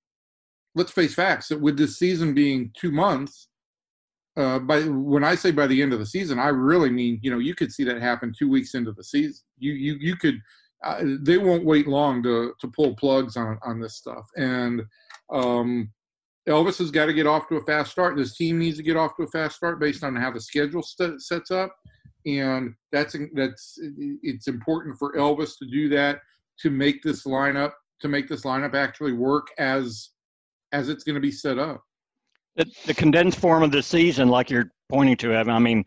let's 0.75 0.93
face 0.93 1.15
facts 1.15 1.49
that 1.49 1.61
with 1.61 1.77
this 1.77 1.99
season 1.99 2.35
being 2.35 2.71
two 2.79 2.91
months, 2.91 3.49
uh, 4.37 4.61
by 4.61 4.83
when 4.83 5.25
I 5.25 5.35
say 5.35 5.51
by 5.51 5.67
the 5.67 5.83
end 5.83 5.93
of 5.93 5.99
the 5.99 6.07
season, 6.07 6.39
I 6.39 6.49
really 6.49 6.91
mean 6.91 7.19
you 7.23 7.31
know 7.31 7.39
you 7.39 7.55
could 7.55 7.73
see 7.73 7.83
that 7.85 8.01
happen 8.01 8.33
two 8.37 8.49
weeks 8.49 8.75
into 8.75 8.93
the 8.93 9.03
season. 9.03 9.43
You 9.59 9.73
you 9.73 9.97
you 10.01 10.17
could 10.17 10.41
uh, 10.85 11.03
they 11.23 11.39
won't 11.39 11.65
wait 11.65 11.89
long 11.89 12.23
to 12.23 12.53
to 12.61 12.69
pull 12.69 12.95
plugs 12.95 13.37
on 13.37 13.59
on 13.65 13.81
this 13.81 13.97
stuff. 13.97 14.29
And 14.37 14.83
um, 15.33 15.91
Elvis 16.49 16.79
has 16.79 16.93
got 16.93 17.07
to 17.07 17.13
get 17.13 17.27
off 17.27 17.49
to 17.49 17.57
a 17.57 17.65
fast 17.65 17.91
start. 17.91 18.17
This 18.17 18.37
team 18.37 18.61
needs 18.61 18.77
to 18.77 18.85
get 18.85 18.97
off 18.97 19.17
to 19.17 19.25
a 19.25 19.29
fast 19.29 19.57
start 19.57 19.81
based 19.81 20.05
on 20.05 20.15
how 20.15 20.31
the 20.31 20.41
schedule 20.41 20.83
st- 20.83 21.21
sets 21.21 21.51
up, 21.51 21.75
and 22.25 22.75
that's 22.93 23.17
that's 23.35 23.79
it's 24.23 24.47
important 24.47 24.97
for 24.99 25.15
Elvis 25.15 25.59
to 25.59 25.67
do 25.67 25.89
that 25.89 26.21
to 26.61 26.71
make 26.71 27.03
this 27.03 27.25
lineup 27.25 27.73
to 28.01 28.09
make 28.09 28.29
this 28.29 28.43
lineup 28.43 28.75
actually 28.75 29.13
work 29.13 29.49
as 29.59 30.11
as 30.73 30.89
it's 30.89 31.05
going 31.05 31.15
to 31.15 31.21
be 31.21 31.33
set 31.33 31.59
up. 31.59 31.83
The, 32.57 32.67
the 32.87 32.95
condensed 32.95 33.39
form 33.39 33.63
of 33.63 33.71
the 33.71 33.83
season, 33.83 34.29
like 34.29 34.51
you're 34.51 34.71
pointing 34.89 35.17
to, 35.19 35.33
Evan. 35.33 35.55
I 35.55 35.59
mean, 35.59 35.85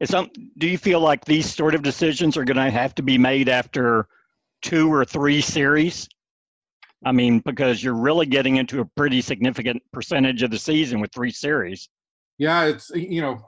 is 0.00 0.10
some. 0.10 0.30
Do 0.58 0.68
you 0.68 0.78
feel 0.78 1.00
like 1.00 1.24
these 1.24 1.52
sort 1.54 1.74
of 1.74 1.82
decisions 1.82 2.36
are 2.36 2.44
going 2.44 2.56
to 2.56 2.70
have 2.70 2.94
to 2.96 3.02
be 3.02 3.18
made 3.18 3.48
after 3.48 4.06
two 4.62 4.92
or 4.92 5.04
three 5.04 5.40
series? 5.40 6.08
I 7.04 7.12
mean, 7.12 7.40
because 7.40 7.82
you're 7.82 7.94
really 7.94 8.26
getting 8.26 8.56
into 8.56 8.80
a 8.80 8.84
pretty 8.84 9.22
significant 9.22 9.82
percentage 9.92 10.42
of 10.42 10.50
the 10.50 10.58
season 10.58 11.00
with 11.00 11.12
three 11.12 11.30
series. 11.30 11.88
Yeah, 12.38 12.64
it's 12.64 12.90
you 12.90 13.22
know, 13.22 13.38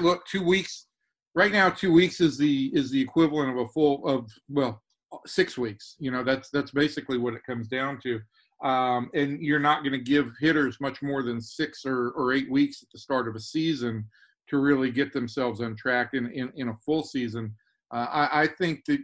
look, 0.00 0.26
two 0.26 0.42
weeks. 0.42 0.86
Right 1.34 1.52
now, 1.52 1.68
two 1.68 1.92
weeks 1.92 2.20
is 2.20 2.38
the 2.38 2.70
is 2.74 2.90
the 2.90 3.00
equivalent 3.00 3.50
of 3.50 3.56
a 3.58 3.68
full 3.68 4.06
of 4.06 4.30
well, 4.48 4.82
six 5.26 5.58
weeks. 5.58 5.96
You 5.98 6.10
know, 6.10 6.24
that's 6.24 6.50
that's 6.50 6.70
basically 6.70 7.18
what 7.18 7.34
it 7.34 7.44
comes 7.44 7.68
down 7.68 8.00
to. 8.02 8.20
Um, 8.62 9.10
and 9.14 9.40
you're 9.40 9.58
not 9.58 9.82
going 9.82 9.92
to 9.92 9.98
give 9.98 10.32
hitters 10.40 10.80
much 10.80 11.02
more 11.02 11.22
than 11.22 11.40
six 11.40 11.84
or, 11.84 12.10
or 12.10 12.32
eight 12.32 12.50
weeks 12.50 12.82
at 12.82 12.88
the 12.92 12.98
start 12.98 13.28
of 13.28 13.34
a 13.34 13.40
season 13.40 14.04
to 14.48 14.58
really 14.58 14.90
get 14.90 15.12
themselves 15.12 15.60
on 15.60 15.76
track 15.76 16.10
in, 16.14 16.30
in, 16.30 16.50
in 16.56 16.68
a 16.68 16.76
full 16.76 17.02
season. 17.02 17.54
Uh, 17.92 18.06
I, 18.10 18.42
I, 18.42 18.46
think 18.46 18.84
that 18.86 19.00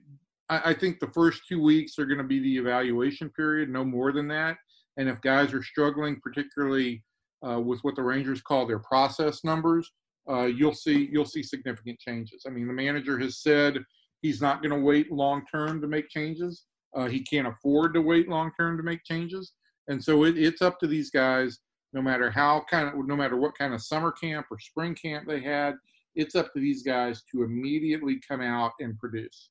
I, 0.48 0.70
I, 0.70 0.74
think 0.74 0.98
the 0.98 1.10
first 1.12 1.42
two 1.48 1.62
weeks 1.62 1.98
are 1.98 2.06
going 2.06 2.18
to 2.18 2.24
be 2.24 2.40
the 2.40 2.56
evaluation 2.56 3.28
period, 3.30 3.68
no 3.68 3.84
more 3.84 4.12
than 4.12 4.28
that. 4.28 4.56
And 4.96 5.08
if 5.08 5.20
guys 5.20 5.52
are 5.52 5.62
struggling, 5.62 6.20
particularly 6.20 7.02
uh, 7.46 7.60
with 7.60 7.80
what 7.80 7.96
the 7.96 8.02
Rangers 8.02 8.40
call 8.40 8.66
their 8.66 8.78
process 8.78 9.44
numbers, 9.44 9.90
uh, 10.28 10.44
you'll 10.44 10.74
see 10.74 11.08
you'll 11.10 11.24
see 11.24 11.42
significant 11.42 11.98
changes. 11.98 12.44
I 12.46 12.50
mean, 12.50 12.66
the 12.66 12.72
manager 12.72 13.18
has 13.18 13.38
said 13.38 13.78
he's 14.22 14.40
not 14.40 14.62
going 14.62 14.78
to 14.78 14.84
wait 14.84 15.10
long 15.10 15.44
term 15.50 15.80
to 15.80 15.86
make 15.86 16.08
changes. 16.08 16.64
Uh, 16.94 17.06
he 17.06 17.22
can't 17.22 17.46
afford 17.46 17.94
to 17.94 18.02
wait 18.02 18.28
long 18.28 18.50
term 18.58 18.76
to 18.76 18.82
make 18.82 19.04
changes, 19.04 19.52
and 19.88 20.02
so 20.02 20.24
it, 20.24 20.36
it's 20.36 20.62
up 20.62 20.78
to 20.80 20.86
these 20.86 21.10
guys. 21.10 21.58
No 21.92 22.00
matter 22.00 22.30
how 22.30 22.64
kind 22.70 22.88
of, 22.88 23.06
no 23.06 23.16
matter 23.16 23.36
what 23.36 23.58
kind 23.58 23.74
of 23.74 23.82
summer 23.82 24.12
camp 24.12 24.46
or 24.50 24.58
spring 24.60 24.94
camp 24.94 25.26
they 25.26 25.40
had, 25.40 25.74
it's 26.14 26.34
up 26.36 26.52
to 26.52 26.60
these 26.60 26.82
guys 26.82 27.22
to 27.32 27.42
immediately 27.42 28.20
come 28.28 28.40
out 28.40 28.72
and 28.80 28.98
produce. 28.98 29.50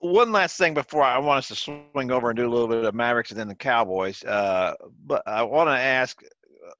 One 0.00 0.32
last 0.32 0.56
thing 0.56 0.72
before 0.72 1.02
I 1.02 1.18
want 1.18 1.38
us 1.38 1.48
to 1.48 1.56
swing 1.56 2.10
over 2.10 2.30
and 2.30 2.36
do 2.36 2.46
a 2.46 2.50
little 2.50 2.68
bit 2.68 2.84
of 2.84 2.94
Mavericks 2.94 3.30
and 3.30 3.40
then 3.40 3.48
the 3.48 3.54
Cowboys. 3.54 4.22
Uh, 4.24 4.74
but 5.04 5.22
I 5.26 5.42
want 5.42 5.68
to 5.68 5.78
ask 5.78 6.20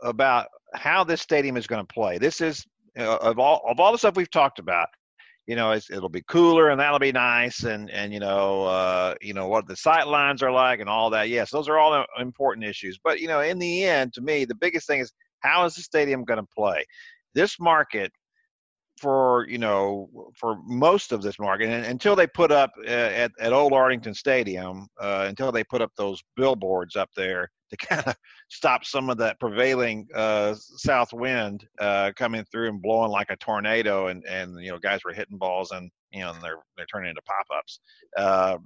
about 0.02 0.46
how 0.74 1.04
this 1.04 1.20
stadium 1.20 1.56
is 1.56 1.66
going 1.66 1.84
to 1.84 1.92
play. 1.92 2.18
This 2.18 2.40
is 2.40 2.64
uh, 2.98 3.16
of 3.16 3.38
all 3.38 3.62
of 3.68 3.80
all 3.80 3.92
the 3.92 3.98
stuff 3.98 4.16
we've 4.16 4.30
talked 4.30 4.58
about 4.58 4.88
you 5.50 5.56
know 5.56 5.72
it'll 5.72 6.08
be 6.08 6.22
cooler 6.28 6.68
and 6.70 6.80
that'll 6.80 7.00
be 7.00 7.10
nice 7.10 7.64
and 7.64 7.90
and 7.90 8.12
you 8.12 8.20
know 8.20 8.62
uh, 8.66 9.16
you 9.20 9.34
know 9.34 9.48
what 9.48 9.66
the 9.66 9.74
sight 9.74 10.06
lines 10.06 10.44
are 10.44 10.52
like 10.52 10.78
and 10.78 10.88
all 10.88 11.10
that. 11.10 11.28
Yes 11.28 11.50
those 11.50 11.68
are 11.68 11.76
all 11.76 12.06
important 12.20 12.64
issues 12.64 13.00
but 13.02 13.18
you 13.18 13.26
know 13.26 13.40
in 13.40 13.58
the 13.58 13.82
end 13.82 14.12
to 14.12 14.20
me 14.20 14.44
the 14.44 14.54
biggest 14.54 14.86
thing 14.86 15.00
is 15.00 15.12
how 15.40 15.64
is 15.64 15.74
the 15.74 15.82
stadium 15.82 16.22
going 16.22 16.38
to 16.38 16.46
play? 16.56 16.84
This 17.34 17.58
market 17.58 18.12
for 19.00 19.44
you 19.48 19.58
know 19.58 20.08
for 20.36 20.56
most 20.64 21.10
of 21.10 21.20
this 21.20 21.40
market 21.40 21.68
and 21.68 21.84
until 21.84 22.14
they 22.14 22.28
put 22.28 22.52
up 22.52 22.70
uh, 22.86 22.90
at, 22.90 23.32
at 23.40 23.52
old 23.52 23.72
arlington 23.72 24.14
stadium 24.14 24.86
uh, 25.00 25.24
until 25.26 25.50
they 25.50 25.64
put 25.64 25.80
up 25.80 25.90
those 25.96 26.22
billboards 26.36 26.94
up 26.94 27.08
there 27.16 27.50
to 27.70 27.76
kind 27.76 28.02
of 28.06 28.16
stop 28.48 28.84
some 28.84 29.10
of 29.10 29.18
that 29.18 29.40
prevailing 29.40 30.06
uh, 30.14 30.54
south 30.54 31.12
wind 31.12 31.66
uh, 31.78 32.12
coming 32.16 32.44
through 32.50 32.68
and 32.68 32.82
blowing 32.82 33.10
like 33.10 33.30
a 33.30 33.36
tornado, 33.36 34.08
and 34.08 34.24
and 34.26 34.60
you 34.62 34.70
know 34.70 34.78
guys 34.78 35.00
were 35.04 35.12
hitting 35.12 35.38
balls 35.38 35.70
and 35.70 35.90
you 36.12 36.20
know 36.20 36.32
and 36.32 36.42
they're 36.42 36.58
they're 36.76 36.86
turning 36.86 37.10
into 37.10 37.22
pop 37.22 37.46
ups. 37.56 37.80
Uh, 38.16 38.58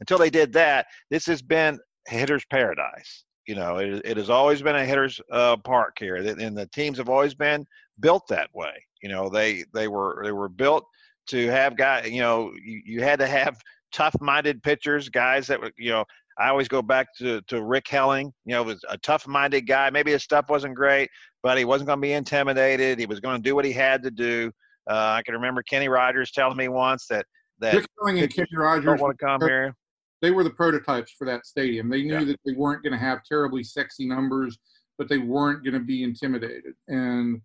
until 0.00 0.18
they 0.18 0.30
did 0.30 0.52
that, 0.52 0.86
this 1.10 1.26
has 1.26 1.42
been 1.42 1.78
hitter's 2.08 2.44
paradise. 2.46 3.24
You 3.46 3.56
know, 3.56 3.78
it, 3.78 4.02
it 4.04 4.16
has 4.16 4.30
always 4.30 4.62
been 4.62 4.76
a 4.76 4.84
hitter's 4.84 5.20
uh, 5.30 5.56
park 5.56 5.96
here, 5.98 6.16
and 6.16 6.56
the 6.56 6.66
teams 6.66 6.98
have 6.98 7.08
always 7.08 7.34
been 7.34 7.66
built 8.00 8.26
that 8.28 8.48
way. 8.54 8.72
You 9.02 9.08
know, 9.08 9.28
they 9.28 9.64
they 9.74 9.88
were 9.88 10.20
they 10.24 10.32
were 10.32 10.48
built 10.48 10.84
to 11.28 11.48
have 11.48 11.76
guys. 11.76 12.10
You 12.10 12.20
know, 12.20 12.52
you, 12.64 12.82
you 12.84 13.02
had 13.02 13.18
to 13.18 13.26
have 13.26 13.56
tough-minded 13.92 14.62
pitchers, 14.62 15.08
guys 15.08 15.46
that 15.48 15.60
were 15.60 15.72
you 15.76 15.90
know 15.90 16.04
I 16.38 16.48
always 16.48 16.68
go 16.68 16.82
back 16.82 17.08
to, 17.18 17.40
to 17.42 17.62
Rick 17.62 17.88
Helling. 17.88 18.32
You 18.44 18.54
know, 18.54 18.62
was 18.62 18.84
a 18.88 18.98
tough-minded 18.98 19.62
guy. 19.62 19.90
Maybe 19.90 20.12
his 20.12 20.22
stuff 20.22 20.46
wasn't 20.48 20.74
great, 20.74 21.10
but 21.42 21.58
he 21.58 21.64
wasn't 21.64 21.88
going 21.88 21.98
to 21.98 22.02
be 22.02 22.12
intimidated. 22.12 22.98
He 22.98 23.06
was 23.06 23.20
going 23.20 23.36
to 23.36 23.42
do 23.42 23.54
what 23.54 23.64
he 23.64 23.72
had 23.72 24.02
to 24.02 24.10
do. 24.10 24.50
Uh, 24.90 25.16
I 25.18 25.22
can 25.24 25.34
remember 25.34 25.62
Kenny 25.62 25.88
Rogers 25.88 26.30
telling 26.32 26.56
me 26.56 26.68
once 26.68 27.06
that 27.08 27.26
that 27.60 27.74
Rick 27.74 27.86
Helling 28.00 28.18
and 28.20 28.34
Kenny 28.34 28.48
Rogers 28.56 28.84
don't 28.84 29.00
want 29.00 29.18
to 29.18 29.24
come 29.24 29.40
here. 29.42 29.74
They 30.20 30.30
were 30.30 30.44
the 30.44 30.50
prototypes 30.50 31.12
for 31.18 31.24
that 31.26 31.46
stadium. 31.46 31.88
They 31.88 32.02
knew 32.02 32.18
Yeah. 32.20 32.24
that 32.24 32.40
they 32.44 32.52
weren't 32.52 32.82
going 32.82 32.92
to 32.92 32.98
have 32.98 33.22
terribly 33.24 33.62
sexy 33.64 34.06
numbers, 34.06 34.58
but 34.98 35.08
they 35.08 35.18
weren't 35.18 35.64
going 35.64 35.74
to 35.74 35.80
be 35.80 36.02
intimidated. 36.04 36.74
And 36.88 37.40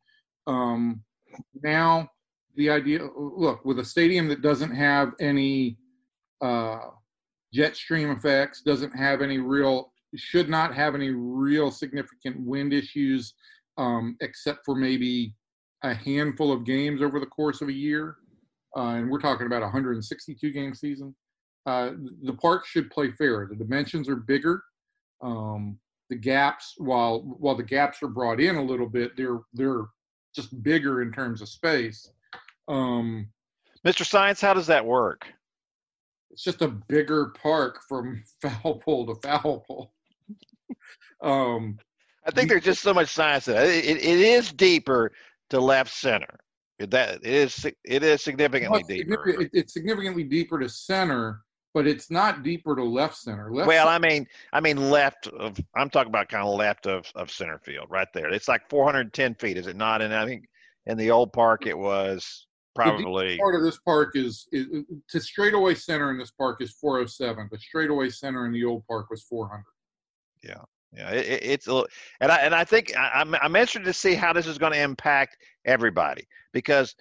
um, 0.45 1.04
now 1.63 2.10
the 2.56 2.69
idea, 2.69 3.08
look, 3.15 3.65
with 3.65 3.80
a 3.80 3.86
stadium 3.86 4.28
that 4.30 4.41
doesn't 4.41 4.71
have 4.71 5.13
any 5.19 5.78
uh, 6.41 6.89
jet 7.58 7.76
stream 7.76 8.12
effects, 8.12 8.62
doesn't 8.62 8.96
have 8.96 9.24
any 9.24 9.39
real, 9.39 9.91
should 10.15 10.48
not 10.48 10.76
have 10.76 10.93
any 10.93 11.10
real 11.10 11.72
significant 11.72 12.39
wind 12.39 12.72
issues, 12.72 13.34
um, 13.80 14.15
except 14.22 14.60
for 14.63 14.76
maybe 14.76 15.34
a 15.84 15.91
handful 15.91 16.52
of 16.52 16.65
games 16.65 17.02
over 17.02 17.20
the 17.20 17.26
course 17.26 17.62
of 17.63 17.70
a 17.70 17.74
year. 17.74 18.17
Uh, 18.76 18.98
and 18.98 19.10
we're 19.10 19.20
talking 19.20 19.48
about 19.48 19.63
a 19.63 19.65
162 19.65 20.52
game 20.52 20.76
season. 20.76 21.15
Uh, 21.65 21.93
the 22.22 22.34
park 22.34 22.63
should 22.67 22.91
play 22.91 23.10
fair. 23.17 23.48
The 23.50 23.56
dimensions 23.56 24.08
are 24.08 24.17
bigger. 24.17 24.62
Um, 25.24 25.80
the 26.12 26.15
gaps, 26.15 26.76
while 26.78 27.22
while 27.39 27.56
the 27.56 27.63
gaps 27.63 28.04
are 28.04 28.08
brought 28.08 28.39
in 28.39 28.56
a 28.56 28.63
little 28.63 28.88
bit, 28.88 29.17
they're 29.17 29.39
they're 29.54 29.86
just 30.36 30.62
bigger 30.62 31.02
in 31.02 31.12
terms 31.12 31.41
of 31.41 31.50
space. 31.50 32.12
Um, 32.67 33.28
Mr. 33.86 34.06
Science, 34.06 34.39
how 34.39 34.54
does 34.54 34.67
that 34.67 34.86
work? 34.86 35.26
It's 36.38 36.43
just 36.43 36.62
a 36.62 36.67
bigger 36.67 37.34
park 37.41 37.80
from 37.89 38.21
foul 38.43 38.76
pole 38.78 39.08
to 39.08 39.15
foul 39.28 39.62
pole. 39.67 39.91
um, 41.19 41.80
I 42.28 42.30
think 42.30 42.47
there's 42.50 42.63
just 42.63 42.84
so 42.84 42.93
much 42.93 43.10
science 43.10 43.47
in 43.47 43.56
it. 43.56 43.63
It, 43.63 43.86
it, 43.86 43.97
it 43.97 44.19
is 44.19 44.52
deeper 44.54 45.13
to 45.50 45.60
left 45.60 45.91
center. 45.91 46.38
It, 46.78 46.91
that 46.91 47.15
it 47.23 47.26
is 47.26 47.65
it 47.84 48.04
is 48.04 48.21
significantly 48.21 48.84
well, 48.84 48.88
deeper. 48.88 49.13
significant- 49.23 49.41
it- 49.52 49.60
it's 49.60 49.73
significantly 49.73 50.23
deeper 50.26 50.60
to 50.60 50.69
center, 50.69 51.41
but 51.73 51.88
it's 51.88 52.12
not 52.12 52.43
deeper 52.43 52.76
to 52.76 52.84
left 52.84 53.15
center. 53.17 53.52
Left 53.52 53.67
Well, 53.67 53.88
center- 53.88 54.06
I 54.06 54.10
mean, 54.10 54.28
I 54.54 54.60
mean 54.60 54.91
left 54.91 55.26
of. 55.30 55.58
I'm 55.76 55.89
talking 55.89 56.12
about 56.12 56.30
kind 56.30 56.47
of 56.47 56.54
left 56.54 56.86
of, 56.86 57.12
of 57.15 57.32
center 57.32 57.58
field, 57.58 57.88
right 57.89 58.10
there. 58.13 58.30
It's 58.32 58.47
like 58.47 58.69
410 58.69 59.34
feet, 59.36 59.58
is 59.58 59.65
it 59.65 59.76
not? 59.76 60.04
And 60.04 60.13
I 60.13 60.23
think 60.28 60.45
in 60.86 61.00
the 61.00 61.10
old 61.10 61.34
park 61.34 61.65
it 61.65 61.76
was 61.78 62.45
probably 62.78 63.04
part 63.40 63.56
of 63.56 63.63
this 63.63 63.78
park 63.80 64.16
is, 64.16 64.48
is 64.52 64.68
to 65.10 65.20
straightaway 65.20 65.76
center 65.76 66.12
in 66.12 66.18
this 66.18 66.32
park 66.32 66.62
is 66.62 66.72
407, 66.72 67.48
but 67.52 67.60
straightaway 67.60 68.10
center 68.10 68.46
in 68.46 68.52
the 68.52 68.63
old 68.66 68.86
park 68.88 69.10
was 69.10 69.24
400. 69.24 69.63
Yeah, 70.94 71.10
it, 71.12 71.26
it- 71.26 71.44
it's 71.44 71.68
a 71.68 71.74
little, 71.74 71.88
and 72.22 72.32
I 72.32 72.38
and 72.38 72.56
I 72.56 72.63
think 72.63 72.96
I, 72.96 73.10
I'm 73.16 73.36
I'm 73.36 73.56
interested 73.56 73.84
to 73.86 73.94
see 73.94 74.13
how 74.16 74.32
this 74.34 74.48
is 74.48 74.58
going 74.58 74.72
to 74.74 74.82
impact 74.82 75.38
everybody 75.66 76.26
because 76.54 76.96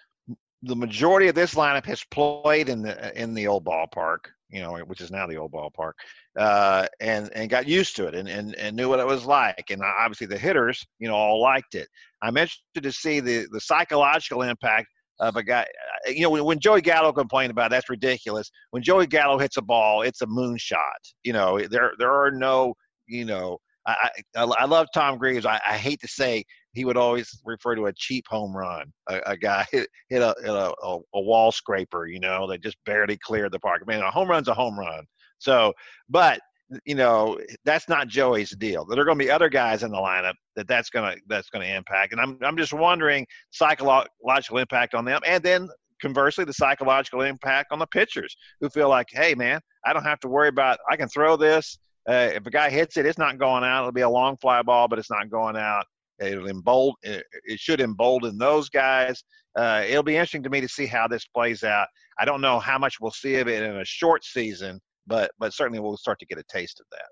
the 0.62 0.76
majority 0.76 1.28
of 1.28 1.34
this 1.34 1.54
lineup 1.54 1.86
has 1.86 2.02
played 2.10 2.68
in 2.68 2.82
the 2.82 3.20
in 3.20 3.32
the 3.34 3.46
old 3.46 3.64
ballpark, 3.64 4.18
you 4.50 4.60
know, 4.60 4.76
which 4.78 5.00
is 5.00 5.10
now 5.12 5.26
the 5.26 5.36
old 5.36 5.52
ballpark, 5.52 5.92
uh, 6.36 6.86
and 7.00 7.30
and 7.34 7.48
got 7.48 7.68
used 7.68 7.94
to 7.96 8.06
it 8.08 8.14
and, 8.14 8.28
and 8.28 8.54
and 8.56 8.74
knew 8.76 8.88
what 8.88 8.98
it 9.00 9.06
was 9.06 9.24
like, 9.24 9.70
and 9.70 9.82
obviously 9.82 10.26
the 10.26 10.38
hitters, 10.38 10.84
you 10.98 11.06
know, 11.08 11.14
all 11.14 11.40
liked 11.40 11.74
it. 11.76 11.88
I'm 12.22 12.36
interested 12.36 12.82
to 12.82 12.92
see 12.92 13.20
the 13.20 13.46
the 13.52 13.60
psychological 13.60 14.42
impact 14.42 14.88
of 15.20 15.36
a 15.36 15.42
guy. 15.42 15.62
uh, 15.62 16.10
You 16.10 16.22
know, 16.22 16.30
when, 16.30 16.44
when 16.44 16.60
Joey 16.60 16.80
Gallo 16.80 17.12
complained 17.12 17.50
about 17.50 17.70
that's 17.70 17.90
ridiculous. 17.90 18.50
When 18.70 18.82
Joey 18.82 19.06
Gallo 19.06 19.38
hits 19.38 19.56
a 19.56 19.62
ball, 19.62 20.02
it's 20.02 20.22
a 20.22 20.26
moonshot. 20.26 20.76
You 21.24 21.32
know, 21.32 21.60
there 21.70 21.92
there 21.98 22.12
are 22.12 22.30
no, 22.30 22.74
you 23.06 23.24
know, 23.24 23.58
I, 23.86 24.10
I, 24.36 24.42
I 24.42 24.64
love 24.64 24.88
Tom 24.92 25.18
Greaves. 25.18 25.46
I, 25.46 25.60
I 25.66 25.76
hate 25.76 26.00
to 26.00 26.08
say 26.08 26.44
he 26.72 26.84
would 26.84 26.96
always 26.96 27.40
refer 27.44 27.74
to 27.76 27.86
a 27.86 27.92
cheap 27.92 28.24
home 28.28 28.54
run. 28.56 28.92
A, 29.08 29.20
a 29.26 29.36
guy 29.36 29.64
hit, 29.72 29.88
hit, 30.08 30.22
a, 30.22 30.34
hit 30.40 30.50
a, 30.50 30.74
a, 30.82 30.98
a, 31.14 31.20
wall 31.20 31.52
scraper, 31.52 32.06
you 32.06 32.20
know, 32.20 32.46
that 32.48 32.62
just 32.62 32.76
barely 32.84 33.16
cleared 33.16 33.52
the 33.52 33.60
park. 33.60 33.82
I 33.86 33.90
mean, 33.90 34.02
a 34.02 34.10
home 34.10 34.28
run's 34.28 34.48
a 34.48 34.54
home 34.54 34.78
run. 34.78 35.04
So, 35.38 35.72
but 36.08 36.40
you 36.84 36.94
know, 36.94 37.38
that's 37.64 37.88
not 37.88 38.08
Joey's 38.08 38.50
deal. 38.50 38.84
There 38.84 39.00
are 39.00 39.04
going 39.04 39.18
to 39.18 39.24
be 39.24 39.30
other 39.30 39.48
guys 39.48 39.82
in 39.82 39.90
the 39.90 39.98
lineup 39.98 40.34
that 40.56 40.66
that's 40.66 40.90
going 40.90 41.14
to 41.14 41.20
that's 41.28 41.48
going 41.50 41.66
to 41.66 41.74
impact. 41.74 42.12
And 42.12 42.20
I'm 42.20 42.38
I'm 42.42 42.56
just 42.56 42.72
wondering 42.72 43.26
psychological 43.50 44.58
impact 44.58 44.94
on 44.94 45.04
them, 45.04 45.20
and 45.26 45.42
then 45.42 45.68
conversely, 46.00 46.44
the 46.44 46.52
psychological 46.52 47.22
impact 47.22 47.72
on 47.72 47.78
the 47.78 47.86
pitchers 47.86 48.36
who 48.60 48.68
feel 48.68 48.88
like, 48.88 49.08
hey, 49.10 49.34
man, 49.34 49.60
I 49.84 49.92
don't 49.92 50.04
have 50.04 50.20
to 50.20 50.28
worry 50.28 50.48
about. 50.48 50.78
I 50.90 50.96
can 50.96 51.08
throw 51.08 51.36
this. 51.36 51.78
Uh, 52.08 52.30
if 52.34 52.46
a 52.46 52.50
guy 52.50 52.70
hits 52.70 52.96
it, 52.96 53.06
it's 53.06 53.18
not 53.18 53.38
going 53.38 53.64
out. 53.64 53.80
It'll 53.80 53.92
be 53.92 54.02
a 54.02 54.08
long 54.08 54.36
fly 54.36 54.62
ball, 54.62 54.88
but 54.88 54.98
it's 54.98 55.10
not 55.10 55.30
going 55.30 55.56
out. 55.56 55.84
It'll 56.20 56.48
embold. 56.48 56.94
It 57.02 57.24
should 57.56 57.80
embolden 57.80 58.38
those 58.38 58.68
guys. 58.68 59.22
Uh, 59.58 59.84
it'll 59.86 60.02
be 60.02 60.16
interesting 60.16 60.42
to 60.44 60.50
me 60.50 60.60
to 60.60 60.68
see 60.68 60.86
how 60.86 61.08
this 61.08 61.26
plays 61.26 61.64
out. 61.64 61.88
I 62.18 62.24
don't 62.24 62.40
know 62.40 62.58
how 62.58 62.78
much 62.78 63.00
we'll 63.00 63.10
see 63.10 63.36
of 63.36 63.48
it 63.48 63.62
in 63.62 63.76
a 63.76 63.84
short 63.84 64.24
season, 64.24 64.80
but 65.06 65.30
but 65.38 65.54
certainly 65.54 65.78
we'll 65.78 65.96
start 65.96 66.18
to 66.20 66.26
get 66.26 66.38
a 66.38 66.44
taste 66.44 66.80
of 66.80 66.86
that. 66.92 67.08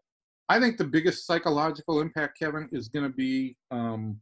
I 0.48 0.60
think 0.60 0.76
the 0.76 0.84
biggest 0.84 1.26
psychological 1.26 2.00
impact, 2.00 2.38
Kevin, 2.38 2.68
is 2.72 2.88
going 2.88 3.04
to 3.04 3.16
be 3.16 3.56
um, 3.70 4.20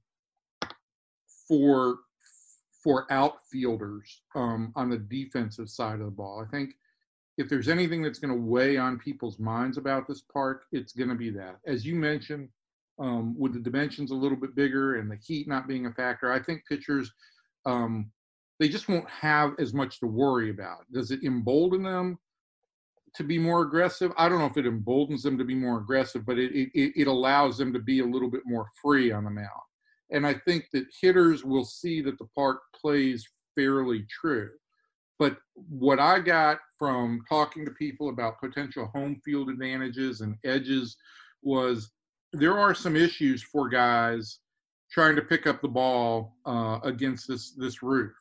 for 1.49 1.99
for 2.83 3.07
outfielders 3.11 4.23
um, 4.35 4.73
on 4.75 4.91
the 4.91 4.99
defensive 4.99 5.69
side 5.69 6.01
of 6.01 6.07
the 6.07 6.11
ball. 6.11 6.45
I 6.45 6.51
think 6.51 6.75
if 7.39 7.49
there's 7.49 7.69
anything 7.69 8.03
that's 8.03 8.19
going 8.19 8.35
to 8.35 8.41
weigh 8.41 8.77
on 8.77 8.99
people's 8.99 9.39
minds 9.39 9.79
about 9.79 10.07
this 10.07 10.23
park, 10.33 10.65
it's 10.73 10.93
going 10.93 11.09
to 11.09 11.15
be 11.15 11.31
that. 11.31 11.59
As 11.67 11.87
you 11.87 11.95
mentioned, 11.95 12.49
um, 12.99 13.35
with 13.39 13.55
the 13.55 13.61
dimensions 13.61 14.11
a 14.11 14.15
little 14.17 14.37
bit 14.37 14.55
bigger 14.55 14.97
and 14.97 15.11
the 15.11 15.17
heat 15.17 15.49
not 15.49 15.67
being 15.67 15.87
a 15.87 15.93
factor, 15.93 16.31
I 16.31 16.43
think 16.43 16.63
pitchers 16.69 17.13
um, 17.65 18.11
they 18.59 18.69
just 18.69 18.89
won't 18.89 19.09
have 19.09 19.55
as 19.59 19.75
much 19.75 19.99
to 20.01 20.07
worry 20.07 20.51
about. 20.51 20.85
Does 20.93 21.11
it 21.11 21.25
embolden 21.25 21.83
them 21.83 22.19
to 23.15 23.25
be 23.25 23.39
more 23.39 23.63
aggressive? 23.63 24.13
I 24.17 24.29
don't 24.29 24.39
know 24.39 24.47
if 24.47 24.57
it 24.57 24.67
emboldens 24.67 25.23
them 25.23 25.39
to 25.39 25.45
be 25.45 25.55
more 25.55 25.79
aggressive, 25.79 26.25
but 26.25 26.39
it 26.39 26.53
it, 26.55 26.93
it 27.03 27.07
allows 27.07 27.59
them 27.59 27.73
to 27.73 27.79
be 27.79 28.01
a 28.01 28.07
little 28.07 28.31
bit 28.31 28.43
more 28.45 28.67
free 28.81 29.13
on 29.13 29.25
the 29.25 29.31
mound. 29.31 29.49
And 30.11 30.27
I 30.27 30.35
think 30.35 30.67
that 30.73 30.85
hitters 31.01 31.45
will 31.45 31.65
see 31.65 32.03
that 32.03 32.19
the 32.19 32.29
park 32.37 32.61
plays 32.79 33.27
fairly 33.55 34.07
true. 34.11 34.51
But 35.19 35.39
what 35.55 36.01
I 36.01 36.19
got 36.19 36.59
from 36.79 37.23
talking 37.29 37.65
to 37.65 37.71
people 37.73 38.09
about 38.09 38.41
potential 38.41 38.91
home 38.95 39.21
field 39.25 39.49
advantages 39.49 40.21
and 40.21 40.37
edges 40.45 40.97
was 41.43 41.91
there 42.33 42.59
are 42.59 42.75
some 42.75 42.97
issues 42.97 43.43
for 43.43 43.69
guys 43.69 44.41
trying 44.91 45.17
to 45.17 45.23
pick 45.23 45.47
up 45.47 45.63
the 45.63 45.69
ball 45.69 46.37
uh, 46.45 46.79
against 46.83 47.29
this 47.29 47.53
this 47.53 47.83
roof. 47.83 48.13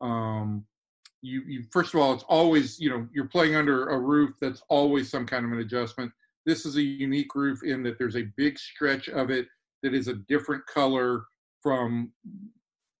Um, 0.00 0.64
you, 1.22 1.42
you 1.46 1.64
first 1.70 1.94
of 1.94 2.00
all, 2.00 2.12
it's 2.12 2.24
always 2.28 2.78
you 2.78 2.90
know 2.90 3.06
you're 3.12 3.28
playing 3.28 3.56
under 3.56 3.88
a 3.88 3.98
roof 3.98 4.34
that's 4.40 4.62
always 4.68 5.10
some 5.10 5.26
kind 5.26 5.44
of 5.44 5.52
an 5.52 5.58
adjustment. 5.58 6.12
This 6.44 6.64
is 6.64 6.76
a 6.76 6.82
unique 6.82 7.34
roof 7.34 7.62
in 7.64 7.82
that 7.82 7.98
there's 7.98 8.16
a 8.16 8.28
big 8.36 8.58
stretch 8.58 9.08
of 9.08 9.30
it 9.30 9.46
that 9.82 9.94
is 9.94 10.08
a 10.08 10.14
different 10.28 10.64
color 10.66 11.24
from 11.62 12.12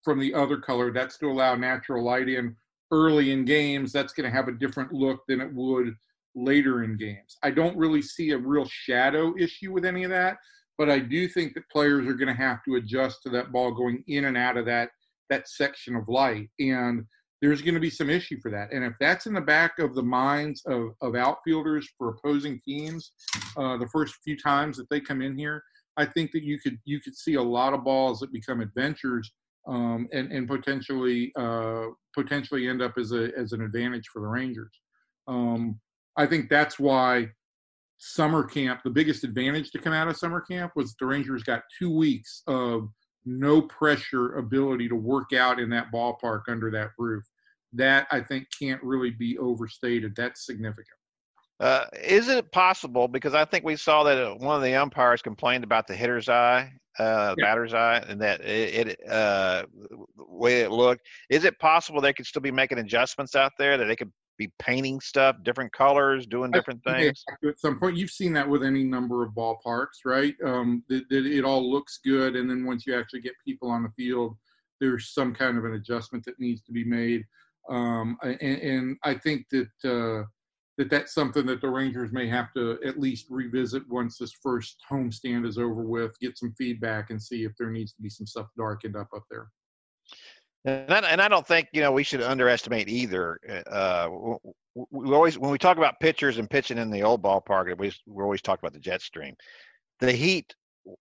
from 0.02 0.18
the 0.18 0.34
other 0.34 0.58
color. 0.58 0.92
That's 0.92 1.18
to 1.18 1.30
allow 1.30 1.54
natural 1.54 2.04
light 2.04 2.28
in 2.28 2.56
early 2.92 3.32
in 3.32 3.44
games, 3.44 3.92
that's 3.92 4.12
going 4.12 4.28
to 4.28 4.36
have 4.36 4.48
a 4.48 4.52
different 4.52 4.92
look 4.92 5.22
than 5.26 5.40
it 5.40 5.52
would 5.52 5.94
later 6.34 6.84
in 6.84 6.96
games. 6.96 7.36
I 7.42 7.50
don't 7.50 7.76
really 7.76 8.02
see 8.02 8.30
a 8.30 8.38
real 8.38 8.66
shadow 8.66 9.34
issue 9.38 9.72
with 9.72 9.84
any 9.84 10.04
of 10.04 10.10
that, 10.10 10.36
but 10.78 10.90
I 10.90 10.98
do 10.98 11.28
think 11.28 11.54
that 11.54 11.68
players 11.70 12.06
are 12.06 12.14
going 12.14 12.34
to 12.34 12.42
have 12.42 12.62
to 12.64 12.76
adjust 12.76 13.22
to 13.22 13.30
that 13.30 13.52
ball 13.52 13.72
going 13.72 14.04
in 14.06 14.26
and 14.26 14.36
out 14.36 14.56
of 14.56 14.66
that 14.66 14.90
that 15.28 15.48
section 15.48 15.96
of 15.96 16.08
light 16.08 16.48
and 16.60 17.04
there's 17.46 17.62
going 17.62 17.74
to 17.74 17.80
be 17.80 17.90
some 17.90 18.10
issue 18.10 18.40
for 18.40 18.50
that. 18.50 18.72
And 18.72 18.84
if 18.84 18.94
that's 18.98 19.26
in 19.26 19.34
the 19.34 19.40
back 19.40 19.78
of 19.78 19.94
the 19.94 20.02
minds 20.02 20.62
of, 20.66 20.90
of 21.00 21.14
outfielders 21.14 21.88
for 21.96 22.08
opposing 22.08 22.60
teams, 22.64 23.12
uh, 23.56 23.76
the 23.76 23.86
first 23.86 24.16
few 24.24 24.36
times 24.36 24.76
that 24.76 24.90
they 24.90 25.00
come 25.00 25.22
in 25.22 25.38
here, 25.38 25.62
I 25.96 26.06
think 26.06 26.32
that 26.32 26.42
you 26.42 26.58
could 26.58 26.78
you 26.84 27.00
could 27.00 27.16
see 27.16 27.34
a 27.34 27.42
lot 27.42 27.72
of 27.72 27.84
balls 27.84 28.18
that 28.20 28.32
become 28.32 28.60
adventures 28.60 29.30
um, 29.68 30.08
and 30.12 30.32
and 30.32 30.48
potentially 30.48 31.32
uh, 31.38 31.84
potentially 32.14 32.68
end 32.68 32.82
up 32.82 32.98
as 32.98 33.12
a 33.12 33.30
as 33.38 33.52
an 33.52 33.62
advantage 33.62 34.08
for 34.12 34.20
the 34.20 34.26
Rangers. 34.26 34.72
Um, 35.28 35.80
I 36.16 36.26
think 36.26 36.50
that's 36.50 36.78
why 36.78 37.30
summer 37.98 38.42
camp, 38.42 38.80
the 38.82 38.90
biggest 38.90 39.22
advantage 39.22 39.70
to 39.70 39.78
come 39.78 39.92
out 39.92 40.08
of 40.08 40.16
summer 40.16 40.40
camp 40.40 40.72
was 40.74 40.96
the 40.98 41.06
Rangers 41.06 41.44
got 41.44 41.62
two 41.78 41.94
weeks 41.94 42.42
of 42.48 42.88
no 43.24 43.62
pressure 43.62 44.36
ability 44.36 44.88
to 44.88 44.96
work 44.96 45.32
out 45.32 45.58
in 45.58 45.70
that 45.70 45.92
ballpark 45.92 46.42
under 46.48 46.70
that 46.72 46.90
roof. 46.98 47.24
That 47.76 48.06
I 48.10 48.20
think 48.20 48.46
can't 48.58 48.82
really 48.82 49.10
be 49.10 49.38
overstated. 49.38 50.14
That's 50.16 50.44
significant. 50.46 50.88
Uh, 51.58 51.86
is 52.02 52.28
it 52.28 52.52
possible? 52.52 53.08
Because 53.08 53.34
I 53.34 53.44
think 53.44 53.64
we 53.64 53.76
saw 53.76 54.02
that 54.04 54.18
uh, 54.18 54.34
one 54.34 54.56
of 54.56 54.62
the 54.62 54.74
umpires 54.74 55.22
complained 55.22 55.64
about 55.64 55.86
the 55.86 55.96
hitter's 55.96 56.28
eye, 56.28 56.70
uh, 56.98 57.34
yeah. 57.38 57.44
batter's 57.44 57.72
eye, 57.72 58.04
and 58.08 58.20
that 58.20 58.42
it, 58.42 58.88
it 58.88 59.10
uh, 59.10 59.64
way 60.16 60.60
it 60.60 60.70
looked. 60.70 61.06
Is 61.30 61.44
it 61.44 61.58
possible 61.58 62.00
they 62.00 62.12
could 62.12 62.26
still 62.26 62.42
be 62.42 62.50
making 62.50 62.78
adjustments 62.78 63.34
out 63.34 63.52
there 63.58 63.78
that 63.78 63.86
they 63.86 63.96
could 63.96 64.12
be 64.36 64.52
painting 64.58 65.00
stuff, 65.00 65.36
different 65.44 65.72
colors, 65.72 66.26
doing 66.26 66.50
different 66.50 66.82
things? 66.84 67.24
At 67.42 67.58
some 67.58 67.80
point, 67.80 67.96
you've 67.96 68.10
seen 68.10 68.34
that 68.34 68.46
with 68.46 68.62
any 68.62 68.84
number 68.84 69.24
of 69.24 69.32
ballparks, 69.32 70.04
right? 70.04 70.34
Um, 70.44 70.82
that, 70.90 71.08
that 71.08 71.24
it 71.24 71.44
all 71.44 71.70
looks 71.70 72.00
good, 72.04 72.36
and 72.36 72.50
then 72.50 72.66
once 72.66 72.86
you 72.86 72.94
actually 72.94 73.22
get 73.22 73.32
people 73.46 73.70
on 73.70 73.82
the 73.82 73.90
field, 73.96 74.36
there's 74.78 75.14
some 75.14 75.34
kind 75.34 75.56
of 75.56 75.64
an 75.64 75.72
adjustment 75.72 76.22
that 76.26 76.38
needs 76.38 76.60
to 76.64 76.72
be 76.72 76.84
made. 76.84 77.24
Um, 77.68 78.16
and, 78.22 78.40
and, 78.40 78.96
I 79.04 79.14
think 79.14 79.46
that 79.50 79.68
uh, 79.84 80.24
that 80.78 80.90
that's 80.90 81.14
something 81.14 81.46
that 81.46 81.60
the 81.60 81.68
Rangers 81.68 82.12
may 82.12 82.28
have 82.28 82.52
to 82.54 82.78
at 82.84 83.00
least 83.00 83.26
revisit 83.30 83.82
once 83.88 84.18
this 84.18 84.32
first 84.42 84.76
homestand 84.90 85.46
is 85.46 85.58
over 85.58 85.82
with, 85.82 86.18
get 86.20 86.38
some 86.38 86.54
feedback 86.56 87.10
and 87.10 87.20
see 87.20 87.44
if 87.44 87.52
there 87.58 87.70
needs 87.70 87.92
to 87.94 88.02
be 88.02 88.10
some 88.10 88.26
stuff 88.26 88.46
darkened 88.56 88.96
up 88.96 89.08
up 89.16 89.24
there. 89.30 89.48
And 90.64 90.92
I, 90.92 90.98
and 91.10 91.20
I 91.20 91.28
don't 91.28 91.46
think 91.46 91.68
you 91.72 91.80
know 91.80 91.92
we 91.92 92.02
should 92.02 92.22
underestimate 92.22 92.88
either. 92.88 93.38
Uh, 93.70 94.08
we 94.74 95.14
always 95.14 95.38
when 95.38 95.50
we 95.50 95.58
talk 95.58 95.78
about 95.78 96.00
pitchers 96.00 96.38
and 96.38 96.50
pitching 96.50 96.78
in 96.78 96.90
the 96.90 97.02
old 97.02 97.22
ballpark, 97.22 97.76
we 97.78 97.92
we 98.06 98.22
always 98.22 98.42
talk 98.42 98.58
about 98.58 98.72
the 98.72 98.80
jet 98.80 99.00
stream. 99.00 99.34
The 100.00 100.12
heat 100.12 100.54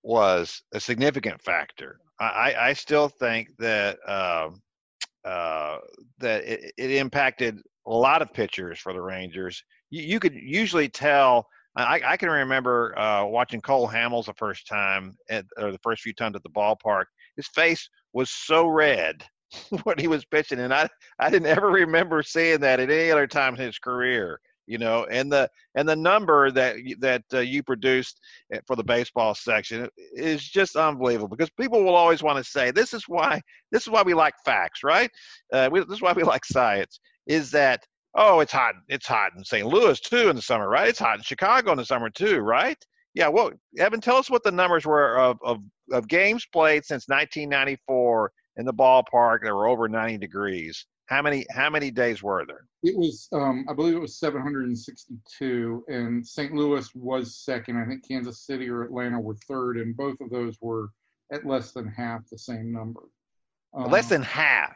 was 0.04 0.62
a 0.73 0.80
significant 0.80 1.41
factor. 1.41 1.99
I, 2.19 2.56
I 2.58 2.73
still 2.73 3.10
think 3.10 3.49
that 3.60 3.97
uh, 4.08 4.49
uh, 5.25 5.77
that 6.19 6.43
it, 6.43 6.73
it 6.77 6.91
impacted 6.91 7.59
a 7.88 7.93
lot 7.93 8.21
of 8.21 8.33
pitchers 8.33 8.79
for 8.79 8.93
the 8.93 9.01
Rangers. 9.01 9.61
You, 9.89 10.03
you 10.03 10.19
could 10.19 10.35
usually 10.35 10.89
tell. 10.89 11.47
I, 11.77 11.99
I 12.05 12.17
can 12.17 12.29
remember 12.29 12.97
uh, 12.97 13.25
watching 13.25 13.59
Cole 13.59 13.89
Hamels 13.89 14.27
the 14.27 14.33
first 14.35 14.65
time, 14.65 15.17
at, 15.29 15.43
or 15.57 15.73
the 15.73 15.79
first 15.79 16.03
few 16.03 16.13
times 16.13 16.38
at 16.38 16.43
the 16.43 16.49
ballpark. 16.49 17.05
His 17.35 17.47
face 17.49 17.89
was 18.13 18.29
so 18.29 18.67
red 18.67 19.25
when 19.83 19.97
he 19.97 20.07
was 20.07 20.23
pitching, 20.23 20.59
and 20.59 20.73
I 20.73 20.88
I 21.19 21.29
didn't 21.29 21.47
ever 21.47 21.67
remember 21.67 22.23
seeing 22.23 22.61
that 22.61 22.79
at 22.79 22.89
any 22.89 23.11
other 23.11 23.27
time 23.27 23.55
in 23.55 23.61
his 23.61 23.77
career. 23.77 24.39
You 24.67 24.78
know, 24.80 25.06
and 25.10 25.32
the 25.32 25.49
and 25.75 25.88
the 25.88 25.95
number 25.95 26.51
that 26.51 26.78
that 26.99 27.23
uh, 27.34 27.39
you 27.39 27.62
produced 27.63 28.19
eh, 28.51 28.60
for 28.65 28.75
the 28.75 28.84
baseball 28.84 29.36
section 29.36 29.88
is 30.13 30.43
just 30.43 30.75
unbelievable 30.75 31.28
because 31.28 31.49
people 31.51 31.84
will 31.84 31.95
always 31.95 32.23
want 32.23 32.43
to 32.43 32.49
say 32.49 32.71
this 32.71 32.93
is 32.93 33.04
why 33.08 33.41
this 33.71 33.84
is 33.84 33.89
why 33.89 34.01
we 34.01 34.13
like 34.13 34.34
facts, 34.43 34.84
right? 34.84 35.12
Uh, 35.54 35.69
we, 35.71 35.80
this 35.82 35.97
is 35.97 36.01
why 36.01 36.13
we 36.13 36.23
like 36.34 36.45
science 36.45 36.99
is 37.28 37.51
that 37.51 37.86
oh, 38.15 38.39
it's 38.39 38.51
hot. 38.51 38.75
It's 38.88 39.08
hot 39.08 39.32
in 39.38 39.43
St. 39.43 39.67
Louis 39.67 39.99
too 39.99 40.30
in 40.30 40.36
the 40.36 40.41
summer, 40.41 40.67
right? 40.67 40.88
It's 40.88 40.99
hot 40.99 41.17
in 41.17 41.23
Chicago 41.23 41.71
in 41.71 41.78
the 41.78 41.86
summer 41.86 42.10
too, 42.10 42.39
right? 42.39 42.78
Yeah. 43.13 43.28
Well, 43.28 43.51
Evan, 43.78 44.01
tell 44.01 44.17
us 44.17 44.30
what 44.30 44.43
the 44.43 44.51
numbers 44.51 44.86
were 44.86 45.17
of 45.17 45.38
of, 45.43 45.60
of 45.91 46.08
games 46.08 46.45
played 46.51 46.86
since 46.86 47.08
1994 47.08 48.32
in 48.58 48.65
the 48.65 48.73
ballpark 48.73 49.43
that 49.43 49.54
were 49.54 49.67
over 49.67 49.88
90 49.88 50.17
degrees. 50.17 50.86
How 51.07 51.21
many 51.21 51.45
how 51.51 51.69
many 51.69 51.91
days 51.91 52.23
were 52.23 52.45
there? 52.45 52.65
It 52.81 52.97
was, 52.97 53.27
um, 53.31 53.65
I 53.69 53.73
believe, 53.73 53.95
it 53.95 53.99
was 53.99 54.19
762, 54.19 55.83
and 55.87 56.25
St. 56.25 56.53
Louis 56.53 56.87
was 56.95 57.35
second. 57.35 57.77
I 57.77 57.85
think 57.85 58.07
Kansas 58.07 58.45
City 58.45 58.69
or 58.69 58.83
Atlanta 58.83 59.19
were 59.19 59.35
third, 59.47 59.77
and 59.77 59.95
both 59.95 60.19
of 60.21 60.29
those 60.29 60.55
were 60.61 60.89
at 61.31 61.45
less 61.45 61.71
than 61.71 61.87
half 61.87 62.21
the 62.29 62.37
same 62.37 62.71
number. 62.71 63.01
Um, 63.73 63.91
less 63.91 64.09
than 64.09 64.21
half. 64.21 64.75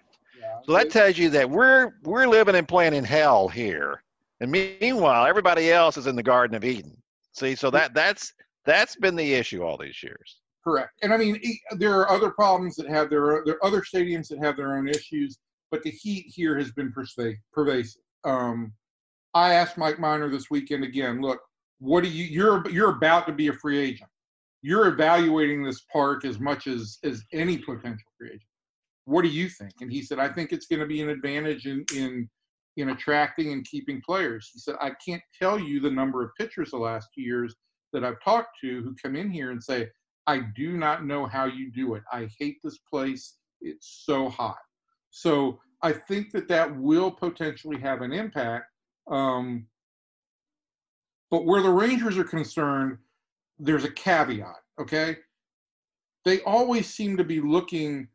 So 0.65 0.73
that 0.73 0.89
tells 0.89 1.17
you 1.17 1.29
that 1.29 1.49
we're 1.49 1.93
we're 2.03 2.27
living 2.27 2.55
and 2.55 2.67
playing 2.67 2.93
in 2.93 3.03
hell 3.03 3.47
here, 3.47 4.03
and 4.39 4.51
meanwhile 4.51 5.25
everybody 5.25 5.71
else 5.71 5.97
is 5.97 6.07
in 6.07 6.15
the 6.15 6.23
Garden 6.23 6.55
of 6.55 6.63
Eden. 6.63 6.95
See, 7.33 7.55
so 7.55 7.69
that 7.71 7.93
that's 7.93 8.33
that's 8.65 8.95
been 8.95 9.15
the 9.15 9.33
issue 9.33 9.63
all 9.63 9.77
these 9.77 10.01
years. 10.03 10.37
Correct, 10.63 10.91
and 11.01 11.13
I 11.13 11.17
mean 11.17 11.41
there 11.77 11.93
are 11.99 12.09
other 12.09 12.31
problems 12.31 12.75
that 12.75 12.89
have 12.89 13.09
their 13.09 13.43
there 13.45 13.55
are 13.55 13.65
other 13.65 13.81
stadiums 13.81 14.27
that 14.29 14.39
have 14.39 14.57
their 14.57 14.77
own 14.77 14.87
issues, 14.87 15.37
but 15.71 15.83
the 15.83 15.91
heat 15.91 16.25
here 16.27 16.57
has 16.57 16.71
been 16.71 16.93
pervasive. 17.53 18.01
Um, 18.23 18.73
I 19.33 19.53
asked 19.53 19.77
Mike 19.77 19.99
Minor 19.99 20.29
this 20.29 20.49
weekend 20.49 20.83
again. 20.83 21.21
Look, 21.21 21.39
what 21.79 22.03
do 22.03 22.09
you 22.09 22.25
you're 22.25 22.69
you're 22.69 22.91
about 22.91 23.25
to 23.27 23.33
be 23.33 23.47
a 23.47 23.53
free 23.53 23.79
agent. 23.79 24.09
you're 24.61 24.87
evaluating 24.87 25.63
this 25.63 25.81
park 25.91 26.25
as 26.25 26.39
much 26.39 26.67
as 26.67 26.97
as 27.03 27.23
any 27.33 27.57
potential 27.57 28.09
free 28.17 28.29
agent. 28.29 28.41
What 29.05 29.23
do 29.23 29.29
you 29.29 29.49
think? 29.49 29.73
And 29.81 29.91
he 29.91 30.01
said, 30.01 30.19
I 30.19 30.29
think 30.29 30.51
it's 30.51 30.67
going 30.67 30.81
to 30.81 30.85
be 30.85 31.01
an 31.01 31.09
advantage 31.09 31.65
in 31.65 31.85
in 31.95 32.29
in 32.77 32.89
attracting 32.89 33.51
and 33.51 33.65
keeping 33.65 34.01
players. 34.05 34.49
He 34.53 34.59
said, 34.59 34.75
I 34.79 34.91
can't 35.05 35.21
tell 35.39 35.59
you 35.59 35.79
the 35.79 35.91
number 35.91 36.23
of 36.23 36.31
pitchers 36.37 36.71
the 36.71 36.77
last 36.77 37.09
two 37.13 37.21
years 37.21 37.55
that 37.93 38.03
I've 38.03 38.21
talked 38.23 38.57
to 38.61 38.81
who 38.81 38.95
come 39.01 39.15
in 39.15 39.29
here 39.29 39.51
and 39.51 39.61
say, 39.61 39.89
I 40.27 40.41
do 40.55 40.77
not 40.77 41.05
know 41.05 41.25
how 41.25 41.45
you 41.45 41.71
do 41.71 41.95
it. 41.95 42.03
I 42.11 42.29
hate 42.39 42.57
this 42.63 42.77
place. 42.77 43.37
It's 43.61 44.03
so 44.05 44.29
hot. 44.29 44.57
So 45.09 45.59
I 45.81 45.93
think 45.93 46.31
that 46.31 46.47
that 46.49 46.75
will 46.75 47.11
potentially 47.11 47.79
have 47.79 48.01
an 48.01 48.11
impact. 48.11 48.65
Um, 49.09 49.67
but 51.31 51.45
where 51.45 51.61
the 51.61 51.69
Rangers 51.69 52.17
are 52.17 52.23
concerned, 52.23 52.97
there's 53.59 53.83
a 53.83 53.91
caveat, 53.91 54.55
okay? 54.79 55.17
They 56.25 56.41
always 56.41 56.93
seem 56.93 57.17
to 57.17 57.23
be 57.23 57.39
looking 57.39 58.07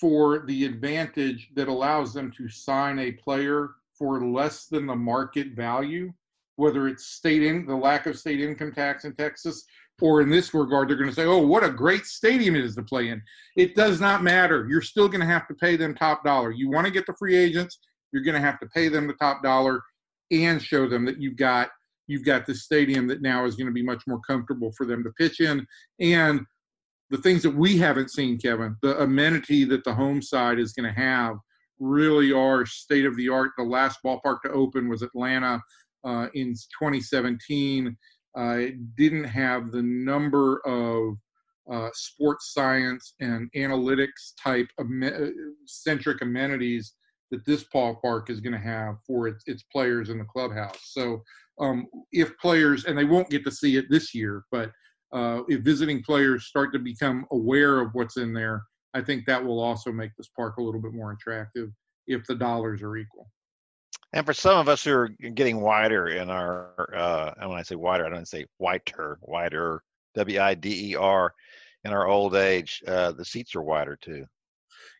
for 0.00 0.44
the 0.46 0.64
advantage 0.64 1.50
that 1.54 1.68
allows 1.68 2.12
them 2.12 2.32
to 2.36 2.48
sign 2.48 2.98
a 2.98 3.12
player 3.12 3.70
for 3.98 4.24
less 4.24 4.66
than 4.66 4.86
the 4.86 4.96
market 4.96 5.52
value, 5.52 6.12
whether 6.56 6.86
it's 6.86 7.06
state 7.06 7.42
in 7.42 7.66
the 7.66 7.74
lack 7.74 8.06
of 8.06 8.18
state 8.18 8.40
income 8.40 8.72
tax 8.72 9.04
in 9.04 9.14
Texas, 9.14 9.64
or 10.02 10.20
in 10.20 10.28
this 10.28 10.52
regard, 10.52 10.88
they're 10.88 10.96
going 10.96 11.08
to 11.08 11.14
say, 11.14 11.24
"Oh, 11.24 11.38
what 11.38 11.64
a 11.64 11.70
great 11.70 12.04
stadium 12.04 12.54
it 12.54 12.64
is 12.64 12.74
to 12.76 12.82
play 12.82 13.08
in." 13.08 13.22
It 13.56 13.74
does 13.74 14.00
not 14.00 14.22
matter. 14.22 14.66
You're 14.68 14.82
still 14.82 15.08
going 15.08 15.20
to 15.20 15.26
have 15.26 15.48
to 15.48 15.54
pay 15.54 15.76
them 15.76 15.94
top 15.94 16.24
dollar. 16.24 16.50
You 16.50 16.70
want 16.70 16.86
to 16.86 16.92
get 16.92 17.06
the 17.06 17.14
free 17.18 17.36
agents, 17.36 17.78
you're 18.12 18.22
going 18.22 18.34
to 18.34 18.40
have 18.40 18.58
to 18.60 18.66
pay 18.66 18.88
them 18.88 19.06
the 19.06 19.14
top 19.14 19.42
dollar 19.42 19.82
and 20.30 20.62
show 20.62 20.88
them 20.88 21.04
that 21.04 21.20
you've 21.20 21.36
got 21.36 21.70
you've 22.08 22.24
got 22.24 22.46
this 22.46 22.62
stadium 22.62 23.06
that 23.08 23.22
now 23.22 23.44
is 23.44 23.56
going 23.56 23.66
to 23.66 23.72
be 23.72 23.82
much 23.82 24.02
more 24.06 24.20
comfortable 24.20 24.72
for 24.72 24.86
them 24.86 25.02
to 25.02 25.10
pitch 25.10 25.40
in 25.40 25.66
and 26.00 26.40
the 27.10 27.18
things 27.18 27.42
that 27.42 27.54
we 27.54 27.76
haven't 27.78 28.10
seen 28.10 28.38
kevin 28.38 28.76
the 28.82 28.98
amenity 29.00 29.64
that 29.64 29.84
the 29.84 29.94
home 29.94 30.20
side 30.20 30.58
is 30.58 30.72
going 30.72 30.92
to 30.92 31.00
have 31.00 31.36
really 31.78 32.32
are 32.32 32.66
state 32.66 33.06
of 33.06 33.16
the 33.16 33.28
art 33.28 33.50
the 33.56 33.62
last 33.62 33.98
ballpark 34.04 34.40
to 34.42 34.50
open 34.50 34.88
was 34.88 35.02
atlanta 35.02 35.60
uh, 36.04 36.28
in 36.34 36.54
2017 36.54 37.96
uh, 38.36 38.72
didn't 38.96 39.24
have 39.24 39.72
the 39.72 39.82
number 39.82 40.60
of 40.66 41.16
uh, 41.70 41.90
sports 41.94 42.52
science 42.52 43.14
and 43.20 43.50
analytics 43.56 44.32
type 44.42 44.68
centric 45.66 46.22
amenities 46.22 46.94
that 47.30 47.44
this 47.44 47.64
ballpark 47.74 48.30
is 48.30 48.40
going 48.40 48.52
to 48.52 48.58
have 48.58 48.96
for 49.06 49.26
its, 49.26 49.42
its 49.46 49.64
players 49.64 50.10
in 50.10 50.18
the 50.18 50.24
clubhouse. 50.24 50.78
So 50.92 51.22
um, 51.58 51.86
if 52.12 52.36
players, 52.38 52.84
and 52.84 52.96
they 52.96 53.04
won't 53.04 53.30
get 53.30 53.44
to 53.44 53.50
see 53.50 53.76
it 53.76 53.86
this 53.90 54.14
year, 54.14 54.44
but 54.52 54.70
uh, 55.12 55.40
if 55.48 55.62
visiting 55.62 56.02
players 56.02 56.46
start 56.46 56.72
to 56.72 56.78
become 56.78 57.24
aware 57.32 57.80
of 57.80 57.90
what's 57.94 58.16
in 58.16 58.32
there, 58.32 58.62
I 58.94 59.02
think 59.02 59.26
that 59.26 59.44
will 59.44 59.60
also 59.60 59.90
make 59.90 60.10
this 60.16 60.28
park 60.36 60.56
a 60.58 60.62
little 60.62 60.80
bit 60.80 60.92
more 60.92 61.12
attractive 61.12 61.70
if 62.06 62.24
the 62.26 62.34
dollars 62.34 62.82
are 62.82 62.96
equal. 62.96 63.28
And 64.16 64.24
for 64.24 64.32
some 64.32 64.58
of 64.58 64.66
us 64.66 64.82
who 64.82 64.92
are 64.94 65.08
getting 65.08 65.60
wider 65.60 66.08
in 66.08 66.30
our, 66.30 66.88
uh, 66.96 67.34
and 67.38 67.50
when 67.50 67.58
I 67.58 67.62
say 67.62 67.74
wider, 67.74 68.06
I 68.06 68.08
don't 68.08 68.26
say 68.26 68.46
whiter, 68.56 69.18
wider, 69.20 69.82
W 70.14 70.40
I 70.40 70.54
D 70.54 70.92
E 70.92 70.96
R, 70.96 71.34
in 71.84 71.92
our 71.92 72.06
old 72.06 72.34
age, 72.34 72.82
uh, 72.88 73.12
the 73.12 73.26
seats 73.26 73.54
are 73.54 73.60
wider 73.60 73.94
too. 74.00 74.24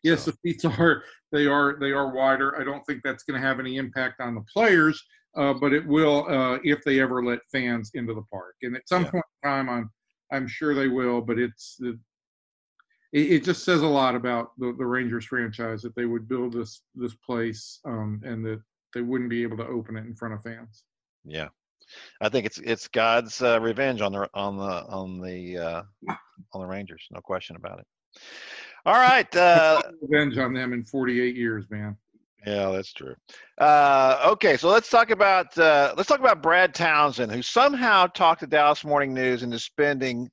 Yes, 0.03 0.25
so. 0.25 0.33
the 0.33 0.37
seats 0.45 0.67
are 0.67 1.03
they 1.33 1.47
are 1.47 1.79
they 1.81 1.93
are 1.93 2.15
wider. 2.15 2.61
I 2.61 2.65
don't 2.65 2.85
think 2.85 3.01
that's 3.03 3.25
going 3.25 3.41
to 3.41 3.47
have 3.47 3.59
any 3.59 3.79
impact 3.79 4.21
on 4.21 4.35
the 4.35 4.45
players, 4.53 5.03
uh, 5.35 5.55
but 5.55 5.73
it 5.73 5.87
will 5.87 6.27
uh, 6.29 6.59
if 6.63 6.85
they 6.85 7.01
ever 7.01 7.25
let 7.25 7.39
fans 7.51 7.93
into 7.95 8.13
the 8.13 8.25
park. 8.31 8.57
And 8.61 8.77
at 8.77 8.87
some 8.87 9.05
yeah. 9.05 9.13
point 9.13 9.25
in 9.43 9.49
time, 9.49 9.71
I'm 9.71 9.91
I'm 10.31 10.47
sure 10.47 10.75
they 10.75 10.89
will. 10.89 11.23
But 11.23 11.39
it's 11.39 11.79
it, 11.81 11.97
it 13.13 13.45
just 13.45 13.65
says 13.65 13.81
a 13.81 13.87
lot 13.87 14.15
about 14.15 14.51
the, 14.59 14.75
the 14.77 14.85
Rangers 14.85 15.25
franchise 15.25 15.81
that 15.81 15.95
they 15.95 16.05
would 16.05 16.29
build 16.29 16.53
this 16.53 16.83
this 16.95 17.15
place 17.15 17.81
um, 17.87 18.21
and 18.23 18.45
that 18.45 18.61
they 18.95 19.03
wouldn't 19.03 19.31
be 19.31 19.43
able 19.43 19.57
to 19.59 19.67
open 19.67 19.97
it 19.97 20.07
in 20.07 20.15
front 20.15 20.35
of 20.35 20.43
fans. 20.43 20.85
Yeah, 21.25 21.49
I 22.21 22.29
think 22.29 22.47
it's 22.47 22.59
it's 22.59 22.89
God's 22.89 23.43
uh, 23.43 23.61
revenge 23.61 24.01
on 24.01 24.13
the 24.13 24.29
on 24.35 24.57
the 24.57 24.87
on 24.87 25.21
the 25.21 25.59
uh, 25.59 25.83
on 26.53 26.61
the 26.61 26.67
Rangers, 26.67 27.07
no 27.11 27.21
question 27.21 27.57
about 27.57 27.81
it. 27.81 27.87
All 28.85 28.95
right, 28.95 29.35
uh, 29.37 29.83
revenge 30.03 30.39
on 30.39 30.55
them 30.55 30.73
in 30.73 30.85
48 30.85 31.37
years, 31.37 31.67
man. 31.71 31.97
Yeah, 32.47 32.71
that's 32.71 32.93
true. 32.93 33.17
Uh, 33.59 34.29
okay, 34.33 34.57
so 34.57 34.69
let's 34.69 34.89
talk 34.89 35.11
about 35.11 35.57
uh, 35.59 35.95
let's 35.97 36.09
talk 36.09 36.21
about 36.21 36.43
Brad 36.43 36.75
Townsend, 36.75 37.33
who 37.33 37.43
somehow 37.43 38.07
talked 38.07 38.41
to 38.41 38.47
Dallas 38.47 38.85
Morning 38.85 39.13
News 39.13 39.43
into 39.43 39.59
spending 39.59 40.31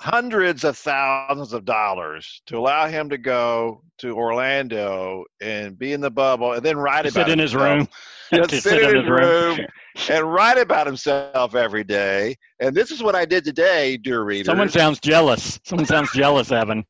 hundreds 0.00 0.64
of 0.64 0.78
thousands 0.78 1.52
of 1.52 1.66
dollars 1.66 2.40
to 2.46 2.56
allow 2.56 2.88
him 2.88 3.10
to 3.10 3.18
go 3.18 3.82
to 3.98 4.16
Orlando 4.16 5.24
and 5.42 5.78
be 5.78 5.92
in 5.92 6.00
the 6.00 6.10
bubble 6.10 6.54
and 6.54 6.64
then 6.64 6.78
write 6.78 7.04
about 7.04 7.26
sit 7.26 7.28
in 7.28 7.38
his 7.38 7.54
room. 7.54 7.86
Just 8.32 8.50
sit, 8.50 8.62
sit 8.62 8.82
in 8.82 8.96
his 8.96 9.06
room, 9.06 9.58
room 9.58 9.66
and 10.08 10.32
write 10.32 10.56
about 10.56 10.86
himself 10.86 11.54
every 11.54 11.84
day. 11.84 12.34
And 12.60 12.74
this 12.74 12.90
is 12.90 13.02
what 13.02 13.14
I 13.14 13.26
did 13.26 13.44
today, 13.44 13.98
dear 13.98 14.22
reader. 14.22 14.46
Someone 14.46 14.70
sounds 14.70 15.00
jealous. 15.00 15.60
Someone 15.64 15.86
sounds 15.86 16.10
jealous, 16.12 16.50
Evan. 16.50 16.86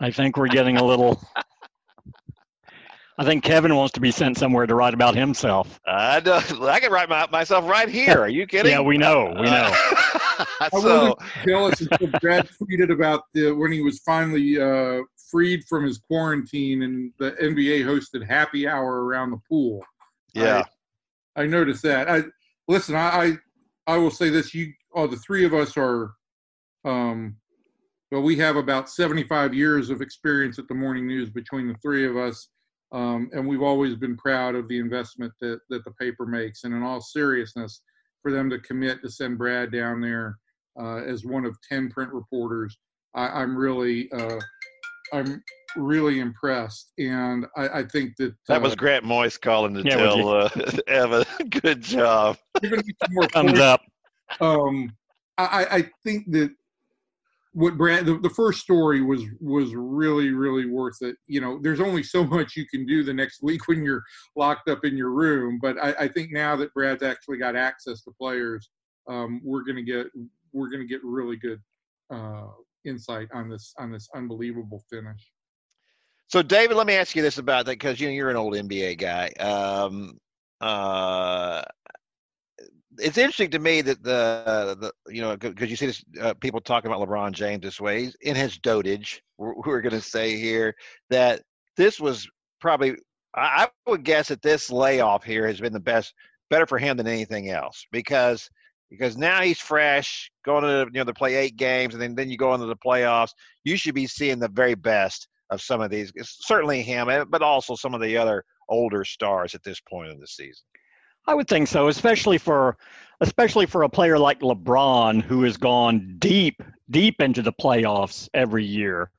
I 0.00 0.10
think 0.10 0.38
we're 0.38 0.48
getting 0.48 0.78
a 0.78 0.84
little. 0.84 1.22
I 3.22 3.24
think 3.24 3.44
Kevin 3.44 3.76
wants 3.76 3.92
to 3.92 4.00
be 4.00 4.10
sent 4.10 4.36
somewhere 4.36 4.66
to 4.66 4.74
write 4.74 4.94
about 4.94 5.14
himself. 5.14 5.78
I 5.86 6.18
do, 6.18 6.32
I 6.32 6.80
can 6.80 6.90
write 6.90 7.08
my, 7.08 7.28
myself 7.30 7.68
right 7.70 7.88
here. 7.88 8.18
Are 8.18 8.28
you 8.28 8.48
kidding? 8.48 8.72
yeah, 8.72 8.80
we 8.80 8.98
know. 8.98 9.32
We 9.38 9.44
know. 9.44 9.70
I 10.60 10.68
wasn't 10.72 11.16
jealous 11.46 11.80
until 11.82 12.08
Brad 12.20 12.48
tweeted 12.60 12.90
about 12.90 13.22
the, 13.32 13.52
when 13.52 13.70
he 13.70 13.80
was 13.80 14.00
finally 14.00 14.60
uh, 14.60 15.02
freed 15.30 15.62
from 15.68 15.84
his 15.84 15.98
quarantine 15.98 16.82
and 16.82 17.12
the 17.20 17.30
NBA 17.40 17.84
hosted 17.84 18.26
happy 18.26 18.66
hour 18.66 19.04
around 19.04 19.30
the 19.30 19.40
pool. 19.48 19.84
Yeah, 20.34 20.64
I, 21.36 21.42
I 21.42 21.46
noticed 21.46 21.84
that. 21.84 22.10
I 22.10 22.24
listen. 22.66 22.96
I, 22.96 23.38
I 23.86 23.94
I 23.94 23.98
will 23.98 24.10
say 24.10 24.30
this: 24.30 24.52
you, 24.52 24.72
all 24.92 25.06
the 25.06 25.16
three 25.18 25.44
of 25.44 25.54
us 25.54 25.76
are, 25.76 26.14
um, 26.84 27.36
well, 28.10 28.22
we 28.22 28.36
have 28.38 28.56
about 28.56 28.90
seventy-five 28.90 29.54
years 29.54 29.90
of 29.90 30.02
experience 30.02 30.58
at 30.58 30.66
the 30.66 30.74
Morning 30.74 31.06
News 31.06 31.30
between 31.30 31.68
the 31.68 31.76
three 31.84 32.04
of 32.04 32.16
us. 32.16 32.48
Um, 32.92 33.30
and 33.32 33.46
we've 33.46 33.62
always 33.62 33.96
been 33.96 34.16
proud 34.16 34.54
of 34.54 34.68
the 34.68 34.78
investment 34.78 35.32
that, 35.40 35.60
that 35.70 35.84
the 35.84 35.92
paper 35.92 36.26
makes. 36.26 36.64
And 36.64 36.74
in 36.74 36.82
all 36.82 37.00
seriousness, 37.00 37.82
for 38.20 38.30
them 38.30 38.50
to 38.50 38.58
commit 38.58 39.02
to 39.02 39.10
send 39.10 39.38
Brad 39.38 39.72
down 39.72 40.00
there 40.00 40.38
uh, 40.78 40.98
as 40.98 41.24
one 41.24 41.44
of 41.44 41.56
10 41.68 41.90
print 41.90 42.12
reporters, 42.12 42.76
I, 43.14 43.42
am 43.42 43.56
really, 43.56 44.10
uh, 44.12 44.38
I'm 45.12 45.42
really 45.74 46.20
impressed. 46.20 46.92
And 46.98 47.46
I, 47.56 47.80
I 47.80 47.82
think 47.84 48.16
that 48.18 48.34
that 48.48 48.60
was 48.60 48.72
uh, 48.72 48.76
Grant 48.76 49.04
Moise 49.04 49.38
calling 49.38 49.74
to 49.74 49.82
yeah, 49.82 49.96
tell 49.96 50.28
uh, 50.28 50.50
Evan, 50.86 51.24
good 51.48 51.80
job. 51.80 52.36
Thumbs 53.32 53.58
up. 53.58 53.82
Um, 54.40 54.92
I, 55.38 55.66
I 55.70 55.90
think 56.04 56.30
that 56.32 56.54
what 57.54 57.76
Brad 57.76 58.06
the, 58.06 58.18
the 58.18 58.30
first 58.30 58.60
story 58.60 59.02
was 59.02 59.22
was 59.40 59.74
really 59.74 60.30
really 60.30 60.66
worth 60.66 61.02
it. 61.02 61.16
You 61.26 61.40
know, 61.40 61.58
there's 61.62 61.80
only 61.80 62.02
so 62.02 62.24
much 62.24 62.56
you 62.56 62.66
can 62.66 62.86
do 62.86 63.02
the 63.02 63.12
next 63.12 63.42
week 63.42 63.68
when 63.68 63.82
you're 63.82 64.02
locked 64.36 64.68
up 64.68 64.84
in 64.84 64.96
your 64.96 65.10
room. 65.10 65.58
But 65.60 65.76
I, 65.82 65.94
I 66.00 66.08
think 66.08 66.32
now 66.32 66.56
that 66.56 66.72
Brad's 66.74 67.02
actually 67.02 67.38
got 67.38 67.56
access 67.56 68.02
to 68.04 68.12
players, 68.18 68.70
um, 69.08 69.40
we're 69.44 69.64
gonna 69.64 69.82
get 69.82 70.06
we're 70.52 70.70
gonna 70.70 70.86
get 70.86 71.00
really 71.04 71.36
good 71.36 71.60
uh, 72.12 72.48
insight 72.84 73.28
on 73.34 73.48
this 73.48 73.74
on 73.78 73.92
this 73.92 74.08
unbelievable 74.14 74.82
finish. 74.90 75.30
So, 76.28 76.40
David, 76.40 76.78
let 76.78 76.86
me 76.86 76.94
ask 76.94 77.14
you 77.14 77.20
this 77.20 77.36
about 77.36 77.66
that 77.66 77.72
because 77.72 78.00
you 78.00 78.08
know 78.08 78.14
you're 78.14 78.30
an 78.30 78.36
old 78.36 78.54
NBA 78.54 78.96
guy. 78.98 79.28
Um, 79.38 80.18
uh, 80.62 81.62
it's 82.98 83.18
interesting 83.18 83.50
to 83.50 83.58
me 83.58 83.80
that 83.82 84.02
the, 84.02 84.76
the 84.78 85.12
you 85.12 85.22
know 85.22 85.36
because 85.36 85.70
you 85.70 85.76
see 85.76 85.86
this 85.86 86.04
uh, 86.20 86.34
people 86.34 86.60
talking 86.60 86.90
about 86.90 87.06
LeBron 87.06 87.32
James 87.32 87.62
this 87.62 87.80
way 87.80 88.10
in 88.20 88.36
his 88.36 88.58
dotage. 88.58 89.20
We're, 89.38 89.54
we're 89.54 89.80
going 89.80 89.94
to 89.94 90.00
say 90.00 90.36
here 90.36 90.74
that 91.10 91.42
this 91.76 92.00
was 92.00 92.28
probably 92.60 92.96
I, 93.34 93.68
I 93.86 93.90
would 93.90 94.04
guess 94.04 94.28
that 94.28 94.42
this 94.42 94.70
layoff 94.70 95.24
here 95.24 95.46
has 95.46 95.60
been 95.60 95.72
the 95.72 95.80
best, 95.80 96.14
better 96.50 96.66
for 96.66 96.78
him 96.78 96.96
than 96.96 97.06
anything 97.06 97.50
else 97.50 97.86
because 97.92 98.48
because 98.90 99.16
now 99.16 99.40
he's 99.40 99.58
fresh, 99.58 100.30
going 100.44 100.64
to 100.64 100.90
you 100.92 101.00
know 101.00 101.04
to 101.04 101.14
play 101.14 101.34
eight 101.34 101.56
games, 101.56 101.94
and 101.94 102.02
then 102.02 102.14
then 102.14 102.30
you 102.30 102.36
go 102.36 102.54
into 102.54 102.66
the 102.66 102.76
playoffs. 102.76 103.30
You 103.64 103.76
should 103.76 103.94
be 103.94 104.06
seeing 104.06 104.38
the 104.38 104.48
very 104.48 104.74
best 104.74 105.28
of 105.50 105.60
some 105.60 105.80
of 105.80 105.90
these, 105.90 106.12
certainly 106.22 106.82
him, 106.82 107.10
eh, 107.10 107.24
but 107.24 107.42
also 107.42 107.74
some 107.74 107.94
of 107.94 108.00
the 108.00 108.16
other 108.16 108.42
older 108.68 109.04
stars 109.04 109.54
at 109.54 109.62
this 109.62 109.80
point 109.80 110.10
in 110.10 110.18
the 110.18 110.26
season. 110.26 110.64
I 111.26 111.34
would 111.34 111.48
think 111.48 111.68
so, 111.68 111.88
especially 111.88 112.38
for 112.38 112.76
especially 113.20 113.66
for 113.66 113.84
a 113.84 113.88
player 113.88 114.18
like 114.18 114.40
LeBron 114.40 115.22
who 115.22 115.44
has 115.44 115.56
gone 115.56 116.16
deep 116.18 116.62
deep 116.90 117.20
into 117.20 117.42
the 117.42 117.52
playoffs 117.52 118.28
every 118.34 118.64
year. 118.64 119.10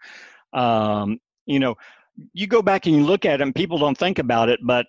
Um, 0.52 1.20
you 1.46 1.60
know, 1.60 1.76
you 2.34 2.48
go 2.48 2.62
back 2.62 2.86
and 2.86 2.96
you 2.96 3.04
look 3.04 3.26
at 3.26 3.42
him, 3.42 3.54
people 3.54 3.78
don't 3.78 3.98
think 3.98 4.20
about 4.20 4.50
it, 4.50 4.60
but 4.64 4.88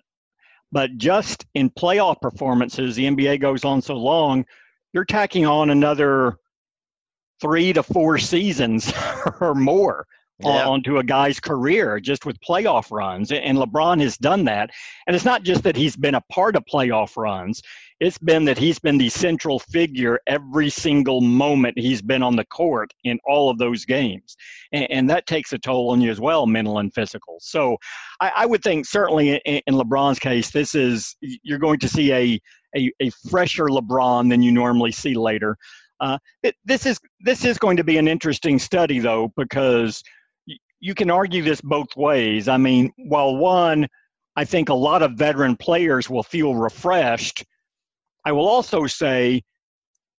but 0.72 0.96
just 0.96 1.46
in 1.54 1.70
playoff 1.70 2.20
performances, 2.20 2.96
the 2.96 3.04
NBA 3.04 3.40
goes 3.40 3.64
on 3.64 3.80
so 3.80 3.94
long, 3.94 4.44
you're 4.92 5.04
tacking 5.04 5.46
on 5.46 5.70
another 5.70 6.38
three 7.40 7.72
to 7.72 7.82
four 7.82 8.18
seasons 8.18 8.92
or 9.40 9.54
more 9.54 10.06
Yeah. 10.40 10.66
onto 10.66 10.98
a 10.98 11.04
guy's 11.04 11.38
career 11.38 12.00
just 12.00 12.26
with 12.26 12.40
playoff 12.40 12.90
runs. 12.90 13.30
And 13.30 13.56
LeBron 13.56 14.00
has 14.02 14.16
done 14.16 14.44
that. 14.46 14.70
And 15.06 15.14
it's 15.14 15.24
not 15.24 15.44
just 15.44 15.62
that 15.62 15.76
he's 15.76 15.96
been 15.96 16.16
a 16.16 16.20
part 16.22 16.56
of 16.56 16.64
playoff 16.64 17.16
runs, 17.16 17.62
it's 18.00 18.18
been 18.18 18.44
that 18.46 18.58
he's 18.58 18.80
been 18.80 18.98
the 18.98 19.08
central 19.08 19.60
figure 19.60 20.18
every 20.26 20.68
single 20.68 21.20
moment 21.20 21.78
he's 21.78 22.02
been 22.02 22.22
on 22.22 22.34
the 22.34 22.44
court 22.46 22.92
in 23.04 23.18
all 23.24 23.48
of 23.48 23.58
those 23.58 23.84
games. 23.84 24.36
And, 24.72 24.90
and 24.90 25.10
that 25.10 25.26
takes 25.26 25.52
a 25.52 25.58
toll 25.58 25.90
on 25.90 26.00
you 26.00 26.10
as 26.10 26.20
well, 26.20 26.46
mental 26.46 26.78
and 26.78 26.92
physical. 26.92 27.36
So 27.40 27.76
I, 28.20 28.32
I 28.38 28.46
would 28.46 28.62
think, 28.62 28.86
certainly 28.86 29.36
in, 29.36 29.62
in 29.66 29.74
LeBron's 29.74 30.18
case, 30.18 30.50
this 30.50 30.74
is, 30.74 31.16
you're 31.20 31.58
going 31.58 31.78
to 31.78 31.88
see 31.88 32.12
a, 32.12 32.40
a, 32.76 32.90
a 33.00 33.10
fresher 33.30 33.66
LeBron 33.66 34.28
than 34.28 34.42
you 34.42 34.50
normally 34.50 34.90
see 34.90 35.14
later. 35.14 35.56
Uh, 36.00 36.18
it, 36.42 36.56
this 36.64 36.86
is 36.86 36.98
this 37.20 37.44
is 37.44 37.56
going 37.56 37.76
to 37.76 37.84
be 37.84 37.98
an 37.98 38.08
interesting 38.08 38.58
study 38.58 38.98
though 38.98 39.32
because 39.36 40.02
you 40.84 40.94
can 40.94 41.10
argue 41.10 41.42
this 41.42 41.62
both 41.62 41.96
ways. 41.96 42.46
I 42.46 42.58
mean, 42.58 42.92
while 42.98 43.36
one, 43.36 43.88
I 44.36 44.44
think 44.44 44.68
a 44.68 44.74
lot 44.74 45.00
of 45.00 45.12
veteran 45.12 45.56
players 45.56 46.10
will 46.10 46.22
feel 46.22 46.54
refreshed. 46.54 47.42
I 48.26 48.32
will 48.32 48.46
also 48.46 48.86
say 48.86 49.42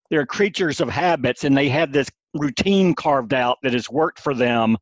they're 0.09 0.25
creatures 0.25 0.81
of 0.81 0.89
habits 0.89 1.43
and 1.43 1.55
they 1.55 1.69
have 1.69 1.91
this 1.91 2.09
routine 2.33 2.95
carved 2.95 3.31
out 3.31 3.59
that 3.61 3.73
has 3.73 3.91
worked 3.91 4.19
for 4.19 4.33
them 4.33 4.75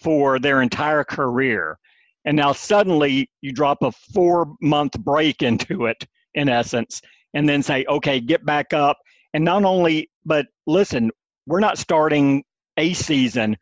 for 0.00 0.38
their 0.38 0.62
entire 0.62 1.04
career. 1.04 1.78
And 2.24 2.34
now 2.34 2.54
suddenly 2.54 3.30
you 3.42 3.52
drop 3.52 3.82
a 3.82 3.92
four 3.92 4.54
month 4.62 4.98
break 5.00 5.42
into 5.42 5.84
it, 5.84 6.06
in 6.32 6.48
essence, 6.48 7.02
and 7.34 7.46
then 7.46 7.62
say, 7.62 7.84
okay, 7.86 8.18
get 8.18 8.46
back 8.46 8.72
up. 8.72 8.96
And 9.34 9.44
not 9.44 9.64
only, 9.64 10.10
but 10.24 10.46
listen, 10.66 11.10
we're 11.46 11.60
not 11.60 11.76
starting 11.76 12.44
a 12.78 12.94
season, 12.94 13.58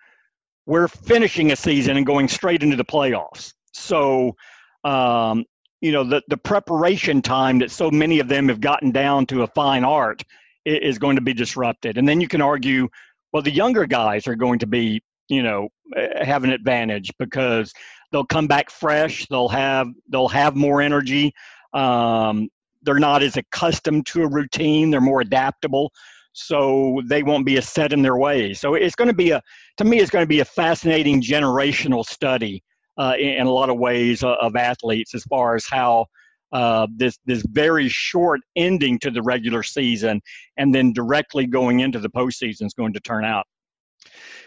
we're 0.67 0.89
finishing 0.89 1.53
a 1.53 1.57
season 1.57 1.97
and 1.97 2.07
going 2.07 2.29
straight 2.29 2.63
into 2.63 2.77
the 2.77 2.85
playoffs. 2.85 3.53
So, 3.73 4.37
um, 4.85 5.45
you 5.81 5.93
know, 5.93 6.05
the, 6.05 6.23
the 6.29 6.37
preparation 6.37 7.23
time 7.23 7.59
that 7.61 7.71
so 7.71 7.91
many 7.91 8.19
of 8.19 8.29
them 8.29 8.49
have 8.49 8.61
gotten 8.61 8.91
down 8.91 9.27
to 9.27 9.43
a 9.43 9.47
fine 9.49 9.85
art 9.85 10.23
is 10.65 10.99
going 10.99 11.17
to 11.17 11.23
be 11.23 11.33
disrupted. 11.33 11.97
And 11.97 12.09
then 12.09 12.21
you 12.21 12.29
can 12.29 12.43
argue, 12.43 12.89
well, 13.33 13.43
the 13.43 13.51
younger 13.51 13.87
guys 13.87 14.27
are 14.27 14.35
going 14.35 14.59
to 14.59 14.67
be, 14.67 15.03
you 15.29 15.43
know, 15.43 15.69
eh, 15.97 16.25
have 16.25 16.45
an 16.45 16.51
advantage 16.51 17.11
because 17.19 17.73
they'll 18.13 18.27
come 18.27 18.47
back 18.47 18.71
fresh. 18.71 19.27
They'll 19.29 19.49
have 19.49 19.89
they'll 20.11 20.29
have 20.29 20.57
more 20.57 20.83
energy. 20.83 21.33
Um, 21.73 22.49
they're 22.83 22.99
not 22.99 23.23
as 23.23 23.37
accustomed 23.37 24.07
to 24.07 24.23
a 24.23 24.29
routine. 24.29 24.91
They're 24.91 25.01
more 25.01 25.21
adaptable, 25.21 25.93
so 26.33 27.01
they 27.07 27.23
won't 27.23 27.47
be 27.47 27.59
as 27.59 27.69
set 27.69 27.93
in 27.93 28.03
their 28.03 28.17
ways. 28.17 28.61
So 28.61 28.75
it's 28.75 28.95
going 28.95 29.09
to 29.09 29.15
be 29.15 29.31
a 29.31 29.43
to 29.79 29.85
me, 29.85 29.99
it's 29.99 30.11
going 30.11 30.25
to 30.25 30.29
be 30.29 30.41
a 30.41 30.45
fascinating 30.45 31.21
generational 31.21 32.05
study 32.05 32.63
uh, 32.99 33.15
in, 33.19 33.29
in 33.29 33.47
a 33.47 33.51
lot 33.51 33.71
of 33.71 33.79
ways 33.79 34.23
uh, 34.23 34.35
of 34.41 34.57
athletes 34.57 35.15
as 35.15 35.25
far 35.25 35.55
as 35.55 35.67
how 35.69 36.07
uh, 36.53 36.87
this 36.97 37.19
this 37.27 37.45
very 37.51 37.89
short 37.89 38.41
ending 38.57 38.99
to 38.99 39.11
the 39.11 39.23
regular 39.23 39.63
season 39.63 40.21
and 40.57 40.75
then 40.75 40.93
directly 40.93 41.47
going 41.47 41.81
into 41.81 41.99
the 41.99 42.11
postseason 42.11 42.67
is 42.67 42.75
going 42.75 42.93
to 42.93 43.01
turn 43.01 43.25
out. 43.25 43.47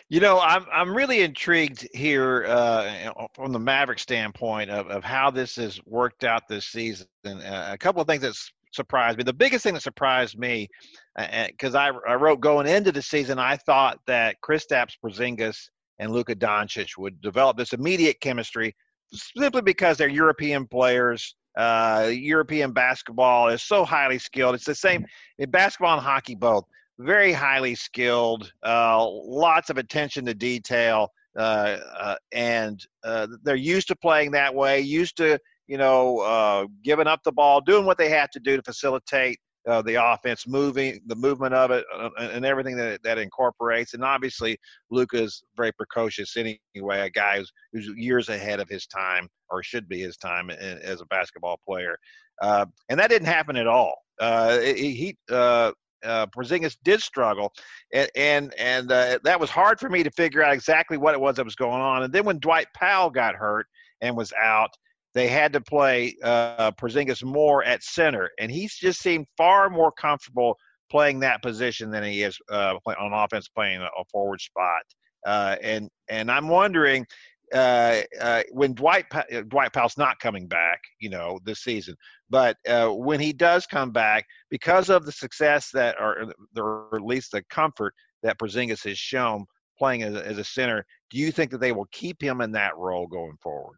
You 0.10 0.20
know, 0.20 0.40
I'm 0.40 0.66
I'm 0.72 0.94
really 0.96 1.22
intrigued 1.22 1.88
here 1.94 2.46
uh, 2.48 3.12
from 3.34 3.52
the 3.52 3.60
Maverick 3.60 4.00
standpoint 4.00 4.70
of, 4.70 4.88
of 4.88 5.04
how 5.04 5.32
this 5.32 5.56
has 5.56 5.80
worked 5.86 6.24
out 6.24 6.48
this 6.48 6.66
season. 6.66 7.08
Uh, 7.26 7.70
a 7.72 7.78
couple 7.78 8.02
of 8.02 8.08
things 8.08 8.22
that 8.22 8.36
surprised 8.74 9.18
me. 9.18 9.24
The 9.24 9.34
biggest 9.34 9.64
thing 9.64 9.74
that 9.76 9.82
surprised 9.82 10.38
me, 10.38 10.68
because 11.16 11.76
I, 11.76 11.92
I 12.08 12.16
wrote 12.16 12.40
going 12.40 12.68
into 12.68 12.92
the 12.92 13.02
season, 13.02 13.40
I 13.40 13.58
thought 13.58 14.00
that 14.08 14.38
Kristaps 14.42 14.94
Porzingis 15.04 15.58
and 16.00 16.12
Luka 16.12 16.36
Doncic 16.36 16.98
would 16.98 17.22
develop 17.22 17.58
this 17.58 17.74
immediate 17.74 18.20
chemistry, 18.20 18.76
simply 19.14 19.62
because 19.62 19.98
they're 19.98 20.08
European 20.08 20.66
players. 20.68 21.36
Uh, 21.56 22.10
European 22.12 22.72
basketball 22.72 23.50
is 23.50 23.62
so 23.62 23.86
highly 23.86 24.18
skilled. 24.18 24.56
It's 24.56 24.66
the 24.66 24.74
same 24.74 25.06
in 25.38 25.52
basketball 25.52 25.94
and 25.94 26.04
hockey 26.04 26.34
both 26.34 26.66
very 27.00 27.34
highly 27.34 27.76
skilled, 27.76 28.52
uh, 28.64 29.06
lots 29.08 29.70
of 29.70 29.78
attention 29.78 30.26
to 30.26 30.34
detail, 30.34 31.10
uh, 31.38 31.78
uh, 32.00 32.16
and 32.32 32.86
uh, 33.04 33.28
they're 33.44 33.56
used 33.56 33.88
to 33.88 33.96
playing 33.96 34.32
that 34.32 34.54
way, 34.54 34.80
used 34.80 35.18
to 35.18 35.40
you 35.68 35.78
know 35.78 36.20
uh, 36.20 36.66
giving 36.84 37.08
up 37.08 37.22
the 37.24 37.32
ball, 37.32 37.62
doing 37.62 37.86
what 37.86 37.98
they 37.98 38.10
have 38.10 38.30
to 38.32 38.40
do 38.40 38.56
to 38.58 38.64
facilitate 38.64 39.40
uh, 39.68 39.82
the 39.82 39.96
offense, 39.96 40.48
moving 40.48 41.00
the 41.08 41.16
movement 41.16 41.54
of 41.54 41.72
it, 41.72 41.86
uh, 41.96 42.10
and 42.18 42.46
everything 42.46 42.76
that 42.76 43.02
that 43.04 43.18
incorporates. 43.18 43.94
And 43.94 44.04
obviously, 44.04 44.58
Luka's 44.90 45.44
very 45.56 45.72
precocious 45.72 46.36
anyway, 46.38 47.00
a 47.02 47.10
guy 47.10 47.38
who's, 47.38 47.52
who's 47.72 47.88
years 47.96 48.30
ahead 48.30 48.60
of 48.60 48.70
his 48.70 48.88
time, 48.88 49.30
or 49.50 49.64
should 49.64 49.88
be 49.88 50.02
his 50.02 50.18
time 50.18 50.50
as 50.50 51.02
a 51.02 51.06
basketball 51.06 51.60
player. 51.66 51.98
Uh, 52.42 52.66
and 52.90 53.00
that 53.00 53.10
didn't 53.10 53.28
happen 53.28 53.56
at 53.56 53.68
all. 53.68 53.96
Uh, 54.20 54.60
he, 54.60 54.92
he 54.92 55.18
uh, 55.32 55.72
uh, 56.04 56.28
Porzingis 56.28 56.78
did 56.84 57.02
struggle, 57.02 57.54
and 57.94 58.10
and, 58.16 58.54
and 58.58 58.92
uh, 58.92 59.20
that 59.24 59.40
was 59.40 59.50
hard 59.50 59.80
for 59.80 59.90
me 59.90 60.04
to 60.04 60.12
figure 60.12 60.44
out 60.44 60.54
exactly 60.54 60.98
what 60.98 61.14
it 61.14 61.22
was 61.22 61.38
that 61.38 61.46
was 61.46 61.56
going 61.56 61.82
on. 61.82 62.04
And 62.04 62.14
then 62.14 62.26
when 62.26 62.40
Dwight 62.40 62.68
Powell 62.76 63.10
got 63.10 63.36
hurt 63.36 63.68
and 64.02 64.16
was 64.16 64.34
out, 64.34 64.72
they 65.14 65.28
had 65.28 65.54
to 65.54 65.62
play 65.62 66.16
uh, 66.24 66.72
Porzingis 66.72 67.24
more 67.24 67.64
at 67.64 67.84
center, 67.84 68.30
and 68.40 68.52
he's 68.52 68.76
just 68.76 69.02
seemed 69.02 69.28
far 69.38 69.70
more 69.70 69.92
comfortable 69.92 70.58
playing 70.90 71.20
that 71.20 71.42
position 71.42 71.92
than 71.92 72.04
he 72.04 72.24
is 72.24 72.38
uh, 72.52 72.76
on 72.86 73.14
offense 73.14 73.48
playing 73.48 73.82
a, 73.82 73.90
forward 74.12 74.42
spot. 74.42 74.82
Uh, 75.26 75.56
and 75.62 75.90
and 76.10 76.30
I'm 76.30 76.50
wondering 76.50 77.06
uh, 77.54 78.02
uh, 78.20 78.44
when 78.52 78.74
Dwight 78.74 79.06
uh, 79.14 79.42
Dwight 79.48 79.74
Powell's 79.74 79.98
not 79.98 80.20
coming 80.20 80.48
back, 80.48 80.80
you 81.00 81.10
know, 81.10 81.40
this 81.46 81.60
season, 81.60 81.96
but 82.30 82.58
uh, 82.68 82.90
when 82.90 83.20
he 83.20 83.32
does 83.34 83.66
come 83.66 83.92
back, 83.92 84.26
because 84.50 84.90
of 84.90 85.06
the 85.06 85.12
success 85.12 85.70
that, 85.74 85.96
or, 86.00 86.34
or 86.58 86.96
at 86.96 87.02
least 87.02 87.32
the 87.32 87.44
comfort 87.50 87.94
that 88.24 88.38
Porzingis 88.40 88.84
has 88.86 88.98
shown 88.98 89.46
playing 89.78 90.04
as 90.04 90.16
as 90.16 90.38
a 90.38 90.44
center, 90.44 90.86
do 91.10 91.18
you 91.20 91.32
think 91.32 91.52
that 91.52 91.60
they 91.60 91.72
will 91.72 91.88
keep 91.92 92.22
him 92.22 92.42
in 92.42 92.52
that 92.54 92.76
role 92.78 93.08
going 93.08 93.38
forward? 93.42 93.78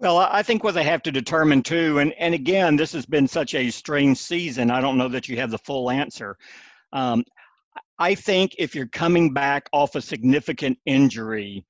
Well, 0.00 0.16
I 0.16 0.42
think 0.42 0.64
what 0.64 0.72
they 0.72 0.84
have 0.84 1.02
to 1.02 1.12
determine 1.12 1.62
too, 1.62 1.98
and, 1.98 2.14
and 2.14 2.34
again, 2.34 2.74
this 2.74 2.92
has 2.94 3.04
been 3.04 3.28
such 3.28 3.54
a 3.54 3.70
strange 3.70 4.16
season. 4.16 4.70
I 4.70 4.80
don't 4.80 4.96
know 4.96 5.08
that 5.08 5.28
you 5.28 5.36
have 5.36 5.50
the 5.50 5.58
full 5.58 5.90
answer. 5.90 6.38
Um, 6.94 7.22
I 7.98 8.14
think 8.14 8.54
if 8.58 8.74
you're 8.74 8.86
coming 8.86 9.34
back 9.34 9.68
off 9.72 9.96
a 9.96 10.00
significant 10.00 10.78
injury, 10.86 11.66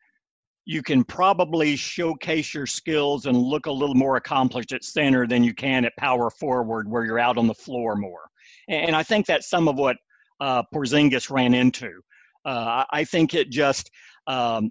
you 0.64 0.80
can 0.80 1.02
probably 1.02 1.74
showcase 1.74 2.54
your 2.54 2.66
skills 2.66 3.26
and 3.26 3.36
look 3.36 3.66
a 3.66 3.72
little 3.72 3.96
more 3.96 4.14
accomplished 4.14 4.72
at 4.72 4.84
center 4.84 5.26
than 5.26 5.42
you 5.42 5.52
can 5.52 5.84
at 5.84 5.96
power 5.98 6.30
forward, 6.30 6.88
where 6.88 7.04
you're 7.04 7.18
out 7.18 7.36
on 7.36 7.48
the 7.48 7.54
floor 7.54 7.96
more. 7.96 8.30
And, 8.68 8.94
I 8.94 9.02
think 9.02 9.26
that's 9.26 9.50
some 9.50 9.66
of 9.66 9.76
what 9.76 9.96
uh, 10.38 10.62
Porzingis 10.72 11.30
ran 11.30 11.52
into. 11.52 12.00
Uh, 12.44 12.84
I 12.92 13.02
think 13.02 13.34
it 13.34 13.50
just 13.50 13.90
um, 14.28 14.70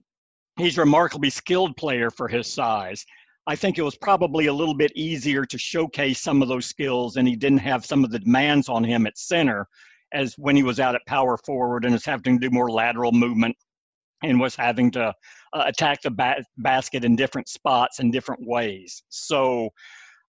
he's 0.57 0.77
a 0.77 0.81
remarkably 0.81 1.29
skilled 1.29 1.75
player 1.75 2.09
for 2.09 2.29
his 2.29 2.47
size. 2.47 3.05
I 3.49 3.55
think 3.55 3.79
it 3.79 3.81
was 3.81 3.97
probably 3.97 4.45
a 4.45 4.53
little 4.53 4.75
bit 4.75 4.91
easier 4.93 5.43
to 5.43 5.57
showcase 5.57 6.21
some 6.21 6.43
of 6.43 6.47
those 6.47 6.67
skills, 6.67 7.17
and 7.17 7.27
he 7.27 7.35
didn't 7.35 7.57
have 7.57 7.83
some 7.83 8.03
of 8.03 8.11
the 8.11 8.19
demands 8.19 8.69
on 8.69 8.83
him 8.83 9.07
at 9.07 9.17
center 9.17 9.67
as 10.13 10.35
when 10.37 10.55
he 10.55 10.61
was 10.61 10.79
out 10.79 10.93
at 10.93 11.01
power 11.07 11.35
forward 11.35 11.83
and 11.83 11.93
was 11.93 12.05
having 12.05 12.39
to 12.39 12.47
do 12.47 12.53
more 12.53 12.69
lateral 12.69 13.11
movement 13.11 13.57
and 14.21 14.39
was 14.39 14.55
having 14.55 14.91
to 14.91 15.11
uh, 15.53 15.63
attack 15.65 15.99
the 16.03 16.11
ba- 16.11 16.43
basket 16.59 17.03
in 17.03 17.15
different 17.15 17.49
spots 17.49 17.99
in 17.99 18.11
different 18.11 18.45
ways. 18.45 19.01
So 19.09 19.71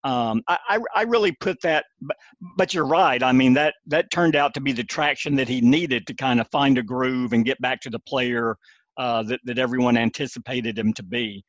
um, 0.05 0.41
I, 0.47 0.57
I, 0.69 0.79
I 0.95 1.01
really 1.01 1.33
put 1.41 1.57
that, 1.61 1.83
but, 1.99 2.15
but 2.55 2.73
you're 2.73 2.85
right. 2.85 3.21
I 3.21 3.33
mean 3.33 3.53
that 3.55 3.73
that 3.87 4.11
turned 4.11 4.37
out 4.37 4.53
to 4.53 4.61
be 4.61 4.71
the 4.71 4.85
traction 4.85 5.35
that 5.35 5.49
he 5.49 5.59
needed 5.59 6.07
to 6.07 6.13
kind 6.13 6.39
of 6.39 6.47
find 6.51 6.77
a 6.77 6.83
groove 6.83 7.33
and 7.33 7.43
get 7.43 7.59
back 7.59 7.81
to 7.81 7.89
the 7.89 7.99
player 7.99 8.55
uh, 8.97 9.23
that 9.23 9.41
that 9.43 9.59
everyone 9.59 9.97
anticipated 9.97 10.79
him 10.79 10.93
to 10.93 11.03
be. 11.03 11.43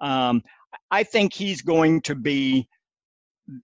Um, 0.00 0.42
I 0.90 1.02
think 1.02 1.32
he's 1.32 1.62
going 1.62 2.02
to 2.02 2.14
be 2.14 2.68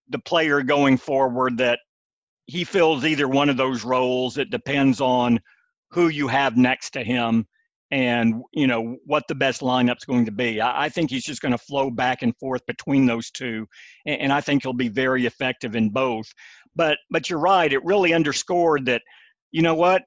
the 0.09 0.19
player 0.19 0.63
going 0.63 0.97
forward 0.97 1.59
that 1.59 1.79
he 2.47 2.65
fills 2.65 3.05
either 3.05 3.29
one 3.29 3.49
of 3.49 3.57
those 3.57 3.85
roles. 3.85 4.37
It 4.37 4.51
depends 4.51 5.01
on 5.01 5.41
who 5.91 6.09
you 6.09 6.29
have 6.29 6.57
next 6.57 6.91
to 6.91 7.05
him 7.05 7.47
and 7.91 8.43
you 8.53 8.67
know 8.67 8.97
what 9.05 9.27
the 9.27 9.35
best 9.35 9.63
lineup's 9.63 10.05
going 10.05 10.25
to 10.25 10.33
be. 10.33 10.61
I, 10.61 10.85
I 10.85 10.89
think 10.89 11.11
he's 11.11 11.25
just 11.25 11.43
going 11.43 11.53
to 11.53 11.59
flow 11.59 11.91
back 11.91 12.23
and 12.23 12.37
forth 12.37 12.65
between 12.67 13.07
those 13.07 13.31
two, 13.31 13.67
and, 14.07 14.21
and 14.23 14.33
I 14.33 14.41
think 14.41 14.63
he'll 14.63 14.73
be 14.73 14.89
very 14.89 15.27
effective 15.27 15.75
in 15.75 15.91
both. 15.91 16.27
But 16.77 16.99
but 17.11 17.29
you're 17.29 17.41
right; 17.41 17.73
it 17.73 17.85
really 17.85 18.15
underscored 18.15 18.87
that. 18.87 19.03
You 19.53 19.63
know 19.63 19.75
what? 19.75 20.03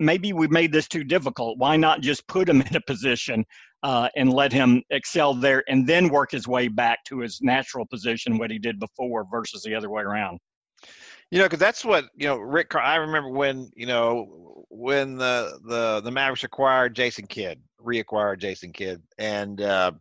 Maybe 0.00 0.32
we 0.32 0.48
made 0.48 0.72
this 0.72 0.88
too 0.88 1.04
difficult. 1.04 1.58
Why 1.58 1.76
not 1.76 2.00
just 2.00 2.26
put 2.26 2.48
him 2.48 2.60
in 2.68 2.76
a 2.76 2.80
position 2.80 3.44
uh, 3.82 4.08
and 4.16 4.32
let 4.32 4.52
him 4.52 4.82
excel 4.90 5.34
there, 5.34 5.62
and 5.68 5.86
then 5.86 6.08
work 6.08 6.30
his 6.30 6.48
way 6.48 6.68
back 6.68 7.04
to 7.04 7.20
his 7.20 7.40
natural 7.42 7.86
position, 7.86 8.38
what 8.38 8.50
he 8.50 8.58
did 8.58 8.78
before, 8.78 9.24
versus 9.30 9.62
the 9.62 9.74
other 9.74 9.90
way 9.90 10.02
around. 10.02 10.38
You 11.30 11.38
know, 11.38 11.44
because 11.44 11.58
that's 11.58 11.84
what 11.84 12.06
you 12.16 12.26
know. 12.26 12.36
Rick, 12.36 12.74
I 12.74 12.96
remember 12.96 13.30
when 13.30 13.70
you 13.74 13.86
know 13.86 14.64
when 14.70 15.16
the 15.16 15.58
the 15.64 16.00
the 16.00 16.10
Mavericks 16.10 16.44
acquired 16.44 16.94
Jason 16.94 17.26
Kidd, 17.26 17.60
reacquired 17.84 18.38
Jason 18.38 18.72
Kidd, 18.72 19.02
and 19.18 19.60
uh, 19.60 19.92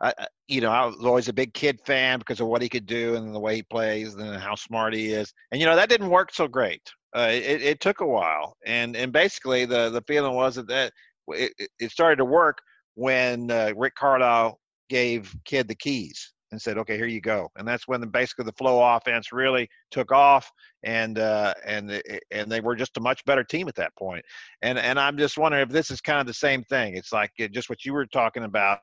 I, 0.00 0.12
you 0.48 0.60
know, 0.60 0.70
I 0.70 0.86
was 0.86 1.04
always 1.04 1.28
a 1.28 1.32
big 1.32 1.54
Kidd 1.54 1.80
fan 1.84 2.18
because 2.18 2.40
of 2.40 2.46
what 2.46 2.62
he 2.62 2.68
could 2.68 2.86
do 2.86 3.16
and 3.16 3.34
the 3.34 3.40
way 3.40 3.56
he 3.56 3.62
plays 3.62 4.14
and 4.14 4.36
how 4.36 4.54
smart 4.54 4.94
he 4.94 5.12
is. 5.12 5.32
And 5.50 5.60
you 5.60 5.66
know, 5.66 5.76
that 5.76 5.88
didn't 5.88 6.10
work 6.10 6.32
so 6.32 6.46
great. 6.46 6.82
Uh, 7.16 7.28
it, 7.30 7.62
it 7.62 7.80
took 7.80 8.00
a 8.00 8.06
while, 8.06 8.56
and 8.64 8.96
and 8.96 9.12
basically 9.12 9.64
the 9.64 9.90
the 9.90 10.02
feeling 10.02 10.34
was 10.34 10.56
that, 10.56 10.68
that 10.68 10.92
it, 11.28 11.52
it 11.78 11.90
started 11.90 12.16
to 12.16 12.24
work 12.24 12.58
when 12.94 13.50
uh, 13.50 13.72
Rick 13.76 13.94
Carlisle 13.96 14.58
gave 14.88 15.34
Kidd 15.44 15.68
the 15.68 15.74
keys 15.74 16.32
and 16.50 16.60
said, 16.60 16.78
"Okay, 16.78 16.96
here 16.96 17.06
you 17.06 17.20
go." 17.20 17.50
And 17.56 17.66
that's 17.66 17.88
when 17.88 18.00
the, 18.00 18.06
basically 18.06 18.44
the 18.44 18.52
flow 18.52 18.82
offense 18.82 19.32
really 19.32 19.68
took 19.90 20.12
off, 20.12 20.50
and 20.84 21.18
uh, 21.18 21.54
and 21.66 22.00
and 22.30 22.50
they 22.50 22.60
were 22.60 22.76
just 22.76 22.96
a 22.96 23.00
much 23.00 23.24
better 23.24 23.44
team 23.44 23.68
at 23.68 23.74
that 23.76 23.94
point. 23.96 24.24
And 24.62 24.78
and 24.78 24.98
I'm 24.98 25.18
just 25.18 25.38
wondering 25.38 25.62
if 25.62 25.68
this 25.68 25.90
is 25.90 26.00
kind 26.00 26.20
of 26.20 26.26
the 26.26 26.34
same 26.34 26.62
thing. 26.64 26.96
It's 26.96 27.12
like 27.12 27.30
just 27.50 27.68
what 27.68 27.84
you 27.84 27.92
were 27.92 28.06
talking 28.06 28.44
about. 28.44 28.78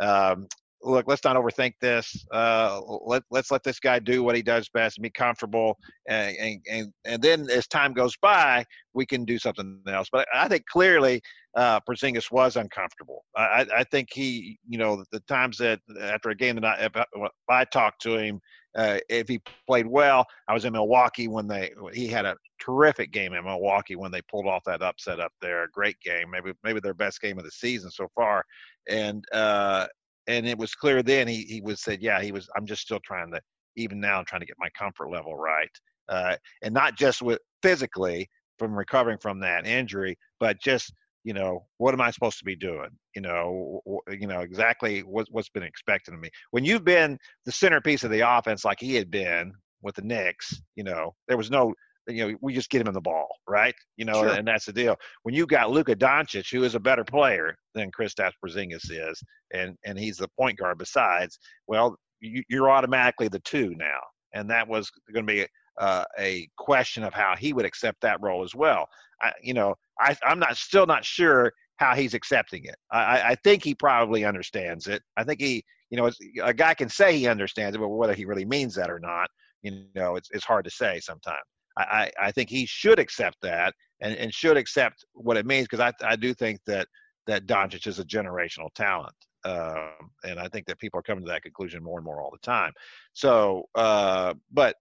Um, 0.00 0.46
look, 0.82 1.06
let's 1.06 1.24
not 1.24 1.36
overthink 1.36 1.74
this. 1.80 2.24
Uh, 2.32 2.80
let 3.04 3.22
let's 3.30 3.50
let 3.50 3.62
this 3.62 3.80
guy 3.80 3.98
do 3.98 4.22
what 4.22 4.36
he 4.36 4.42
does 4.42 4.68
best 4.68 4.98
and 4.98 5.02
be 5.02 5.10
comfortable, 5.10 5.76
and 6.08 6.36
and 6.36 6.60
and, 6.70 6.92
and 7.04 7.22
then 7.22 7.48
as 7.50 7.66
time 7.66 7.92
goes 7.92 8.16
by, 8.20 8.64
we 8.94 9.06
can 9.06 9.24
do 9.24 9.38
something 9.38 9.80
else. 9.88 10.08
But 10.10 10.26
I 10.34 10.48
think 10.48 10.66
clearly, 10.66 11.20
uh, 11.56 11.80
Porzingis 11.80 12.30
was 12.30 12.56
uncomfortable. 12.56 13.24
I, 13.36 13.66
I 13.74 13.84
think 13.84 14.08
he, 14.12 14.58
you 14.68 14.78
know, 14.78 15.04
the 15.12 15.20
times 15.20 15.58
that 15.58 15.80
after 16.00 16.30
a 16.30 16.36
game 16.36 16.56
that 16.56 16.64
I, 16.64 17.08
I 17.48 17.64
talked 17.64 18.02
to 18.02 18.16
him, 18.16 18.40
uh, 18.76 18.98
if 19.08 19.28
he 19.28 19.40
played 19.66 19.86
well, 19.86 20.24
I 20.48 20.54
was 20.54 20.64
in 20.64 20.72
Milwaukee 20.72 21.28
when 21.28 21.48
they 21.48 21.72
he 21.92 22.06
had 22.06 22.24
a 22.24 22.36
terrific 22.60 23.10
game 23.10 23.32
in 23.32 23.44
Milwaukee 23.44 23.96
when 23.96 24.12
they 24.12 24.22
pulled 24.22 24.46
off 24.46 24.62
that 24.66 24.82
upset 24.82 25.18
up 25.18 25.32
there. 25.40 25.64
A 25.64 25.70
great 25.70 25.98
game, 26.00 26.30
maybe 26.30 26.52
maybe 26.62 26.80
their 26.80 26.94
best 26.94 27.20
game 27.20 27.38
of 27.38 27.44
the 27.44 27.50
season 27.50 27.90
so 27.90 28.08
far. 28.14 28.44
And 28.88 29.24
uh, 29.32 29.86
and 30.30 30.46
it 30.46 30.56
was 30.56 30.74
clear 30.74 31.02
then 31.02 31.26
he 31.28 31.42
he 31.42 31.60
was 31.60 31.82
said, 31.82 32.00
yeah, 32.00 32.22
he 32.22 32.32
was. 32.32 32.48
I'm 32.56 32.66
just 32.66 32.82
still 32.82 33.00
trying 33.04 33.32
to 33.32 33.40
even 33.76 34.00
now 34.00 34.18
I'm 34.18 34.24
trying 34.24 34.40
to 34.40 34.46
get 34.46 34.56
my 34.58 34.70
comfort 34.78 35.10
level 35.10 35.36
right, 35.36 35.70
uh, 36.08 36.36
and 36.62 36.72
not 36.72 36.96
just 36.96 37.20
with 37.22 37.40
physically 37.62 38.28
from 38.58 38.74
recovering 38.74 39.18
from 39.18 39.40
that 39.40 39.66
injury, 39.66 40.16
but 40.38 40.60
just 40.60 40.92
you 41.24 41.34
know 41.34 41.66
what 41.78 41.94
am 41.94 42.00
I 42.00 42.10
supposed 42.10 42.38
to 42.38 42.44
be 42.44 42.56
doing? 42.56 42.90
You 43.14 43.22
know, 43.22 43.80
you 44.08 44.26
know 44.26 44.40
exactly 44.40 45.00
what, 45.00 45.26
what's 45.30 45.50
been 45.50 45.62
expected 45.62 46.14
of 46.14 46.20
me. 46.20 46.30
When 46.52 46.64
you've 46.64 46.84
been 46.84 47.18
the 47.44 47.52
centerpiece 47.52 48.04
of 48.04 48.10
the 48.10 48.28
offense 48.28 48.64
like 48.64 48.80
he 48.80 48.94
had 48.94 49.10
been 49.10 49.52
with 49.82 49.96
the 49.96 50.02
Knicks, 50.02 50.60
you 50.76 50.84
know, 50.84 51.14
there 51.26 51.36
was 51.36 51.50
no 51.50 51.74
you 52.10 52.28
know, 52.28 52.36
we 52.40 52.54
just 52.54 52.70
get 52.70 52.80
him 52.80 52.88
in 52.88 52.94
the 52.94 53.00
ball, 53.00 53.28
right? 53.48 53.74
You 53.96 54.04
know, 54.04 54.22
sure. 54.22 54.28
and 54.28 54.46
that's 54.46 54.66
the 54.66 54.72
deal. 54.72 54.96
When 55.22 55.34
you 55.34 55.46
got 55.46 55.70
Luka 55.70 55.96
Doncic, 55.96 56.50
who 56.52 56.64
is 56.64 56.74
a 56.74 56.80
better 56.80 57.04
player 57.04 57.54
than 57.74 57.90
Kristaps 57.90 58.32
Porzingis 58.44 58.90
is, 58.90 59.22
and 59.52 59.76
and 59.84 59.98
he's 59.98 60.16
the 60.16 60.28
point 60.38 60.58
guard 60.58 60.78
besides, 60.78 61.38
well, 61.66 61.96
you, 62.20 62.64
are 62.64 62.70
automatically 62.70 63.28
the 63.28 63.40
two 63.40 63.74
now, 63.76 64.00
and 64.34 64.50
that 64.50 64.68
was 64.68 64.90
going 65.12 65.26
to 65.26 65.32
be 65.32 65.46
uh, 65.78 66.04
a 66.18 66.48
question 66.58 67.02
of 67.02 67.14
how 67.14 67.34
he 67.36 67.52
would 67.52 67.64
accept 67.64 68.00
that 68.02 68.20
role 68.20 68.44
as 68.44 68.54
well. 68.54 68.86
I, 69.22 69.32
you 69.42 69.54
know, 69.54 69.74
I, 69.98 70.16
I'm 70.24 70.38
not 70.38 70.56
still 70.56 70.86
not 70.86 71.04
sure 71.04 71.52
how 71.76 71.94
he's 71.94 72.14
accepting 72.14 72.64
it. 72.64 72.76
I, 72.92 73.22
I 73.30 73.34
think 73.42 73.64
he 73.64 73.74
probably 73.74 74.24
understands 74.24 74.86
it. 74.86 75.02
I 75.16 75.24
think 75.24 75.40
he, 75.40 75.64
you 75.88 75.96
know, 75.96 76.10
a 76.42 76.52
guy 76.52 76.74
can 76.74 76.90
say 76.90 77.16
he 77.16 77.26
understands 77.26 77.74
it, 77.74 77.78
but 77.78 77.88
whether 77.88 78.14
he 78.14 78.26
really 78.26 78.44
means 78.44 78.74
that 78.74 78.90
or 78.90 79.00
not, 79.00 79.28
you 79.62 79.86
know, 79.94 80.16
it's 80.16 80.28
it's 80.30 80.44
hard 80.44 80.64
to 80.64 80.70
say 80.70 81.00
sometimes. 81.00 81.40
I, 81.82 82.10
I 82.20 82.32
think 82.32 82.50
he 82.50 82.66
should 82.66 82.98
accept 82.98 83.38
that 83.42 83.74
and, 84.00 84.14
and 84.16 84.32
should 84.32 84.56
accept 84.56 85.04
what 85.12 85.36
it 85.36 85.46
means 85.46 85.66
because 85.68 85.80
I, 85.80 85.92
I 86.04 86.16
do 86.16 86.34
think 86.34 86.60
that 86.66 86.86
that 87.26 87.46
Doncic 87.46 87.86
is 87.86 87.98
a 87.98 88.04
generational 88.04 88.68
talent. 88.74 89.14
Um, 89.44 90.10
and 90.24 90.38
I 90.38 90.48
think 90.48 90.66
that 90.66 90.78
people 90.78 90.98
are 91.00 91.02
coming 91.02 91.24
to 91.24 91.30
that 91.30 91.42
conclusion 91.42 91.82
more 91.82 91.98
and 91.98 92.04
more 92.04 92.20
all 92.20 92.30
the 92.30 92.38
time. 92.38 92.72
So, 93.12 93.64
uh, 93.74 94.34
but 94.50 94.76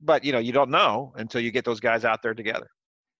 but 0.00 0.24
you 0.24 0.32
know, 0.32 0.38
you 0.38 0.52
don't 0.52 0.70
know 0.70 1.12
until 1.16 1.40
you 1.40 1.50
get 1.50 1.64
those 1.64 1.80
guys 1.80 2.04
out 2.04 2.22
there 2.22 2.34
together. 2.34 2.68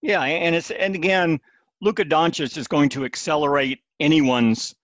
Yeah, 0.02 0.22
and 0.22 0.54
it's 0.54 0.70
and 0.70 0.94
again, 0.94 1.38
Luka 1.80 2.04
Doncic 2.04 2.56
is 2.56 2.66
going 2.66 2.88
to 2.90 3.04
accelerate 3.04 3.80
anyone's 4.00 4.74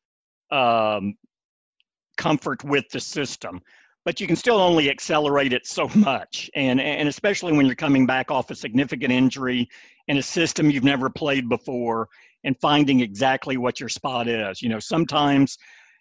um, 0.51 1.17
comfort 2.17 2.63
with 2.65 2.89
the 2.91 3.01
system 3.01 3.61
but 4.07 4.21
you 4.21 4.27
can 4.29 4.37
still 4.37 4.59
only 4.59 4.89
accelerate 4.89 5.53
it 5.53 5.67
so 5.67 5.91
much. 5.97 6.49
And, 6.55 6.81
and 6.81 7.09
especially 7.09 7.53
when 7.53 7.67
you're 7.67 7.75
coming 7.75 8.07
back 8.07 8.31
off 8.31 8.51
a 8.53 8.55
significant 8.55 9.13
injury 9.13 9.69
in 10.07 10.17
a 10.17 10.23
system 10.23 10.71
you've 10.71 10.85
never 10.85 11.11
played 11.11 11.49
before 11.49 12.09
and 12.45 12.57
finding 12.61 13.01
exactly 13.01 13.57
what 13.57 13.81
your 13.81 13.89
spot 13.89 14.29
is. 14.29 14.63
You 14.63 14.69
know, 14.69 14.79
sometimes 14.79 15.59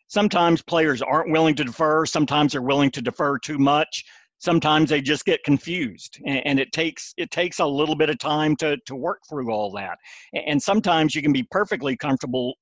sometimes 0.08 0.62
players 0.62 1.02
aren't 1.02 1.32
willing 1.32 1.56
to 1.56 1.64
defer, 1.64 2.06
sometimes 2.06 2.52
they're 2.52 2.62
willing 2.62 2.92
to 2.92 3.02
defer 3.02 3.40
too 3.40 3.58
much. 3.58 4.06
Sometimes 4.38 4.90
they 4.90 5.02
just 5.02 5.26
get 5.26 5.44
confused, 5.44 6.20
and, 6.26 6.46
and 6.46 6.60
it 6.60 6.72
takes 6.74 7.14
it 7.18 7.32
takes 7.32 7.60
a 7.60 7.66
little 7.66 7.96
bit 7.96 8.10
of 8.10 8.20
time 8.20 8.56
to 8.58 8.78
to 8.86 8.94
work 8.96 9.22
through 9.28 9.50
all 9.50 9.72
that. 9.72 9.98
And 10.34 10.62
sometimes 10.62 11.16
you 11.16 11.24
can 11.24 11.34
be 11.34 11.48
perfectly 11.50 11.96
comfortable 11.98 12.54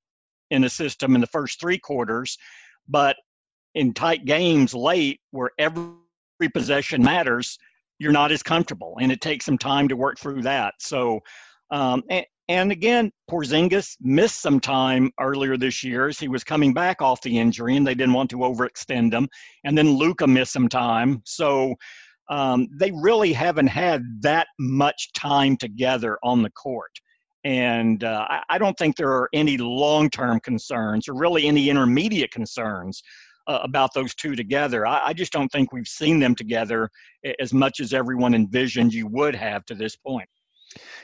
in 0.51 0.63
a 0.63 0.69
system 0.69 1.15
in 1.15 1.21
the 1.21 1.27
first 1.27 1.59
three 1.59 1.79
quarters, 1.79 2.37
but 2.87 3.17
in 3.75 3.93
tight 3.93 4.25
games 4.25 4.73
late 4.73 5.19
where 5.31 5.51
every 5.57 5.93
possession 6.53 7.01
matters, 7.01 7.57
you're 7.99 8.11
not 8.11 8.31
as 8.31 8.43
comfortable, 8.43 8.97
and 8.99 9.11
it 9.11 9.21
takes 9.21 9.45
some 9.45 9.57
time 9.57 9.87
to 9.87 9.95
work 9.95 10.17
through 10.19 10.41
that. 10.41 10.73
So, 10.79 11.19
um, 11.71 12.03
and, 12.09 12.25
and 12.49 12.71
again, 12.71 13.11
Porzingis 13.29 13.95
missed 14.01 14.41
some 14.41 14.59
time 14.59 15.11
earlier 15.19 15.55
this 15.55 15.83
year 15.83 16.07
as 16.07 16.19
he 16.19 16.27
was 16.27 16.43
coming 16.43 16.73
back 16.73 17.01
off 17.01 17.21
the 17.21 17.39
injury, 17.39 17.77
and 17.77 17.87
they 17.87 17.95
didn't 17.95 18.13
want 18.13 18.29
to 18.31 18.37
overextend 18.37 19.13
him. 19.13 19.29
And 19.63 19.77
then 19.77 19.91
Luka 19.91 20.27
missed 20.27 20.53
some 20.53 20.67
time, 20.67 21.21
so 21.25 21.75
um, 22.29 22.67
they 22.71 22.91
really 22.91 23.33
haven't 23.33 23.67
had 23.67 24.03
that 24.21 24.47
much 24.59 25.11
time 25.13 25.55
together 25.55 26.17
on 26.23 26.41
the 26.41 26.51
court. 26.51 26.91
And 27.45 28.03
uh, 28.03 28.25
I, 28.29 28.41
I 28.49 28.57
don't 28.57 28.77
think 28.77 28.95
there 28.95 29.11
are 29.11 29.29
any 29.33 29.57
long-term 29.57 30.39
concerns 30.41 31.07
or 31.07 31.13
really 31.15 31.47
any 31.47 31.69
intermediate 31.69 32.31
concerns 32.31 33.03
uh, 33.47 33.59
about 33.63 33.93
those 33.93 34.13
two 34.15 34.35
together. 34.35 34.85
I, 34.85 35.07
I, 35.07 35.13
just 35.13 35.31
don't 35.31 35.51
think 35.51 35.71
we've 35.71 35.87
seen 35.87 36.19
them 36.19 36.35
together 36.35 36.89
as 37.39 37.53
much 37.53 37.79
as 37.79 37.93
everyone 37.93 38.33
envisioned 38.33 38.93
you 38.93 39.07
would 39.07 39.35
have 39.35 39.65
to 39.65 39.75
this 39.75 39.95
point. 39.95 40.29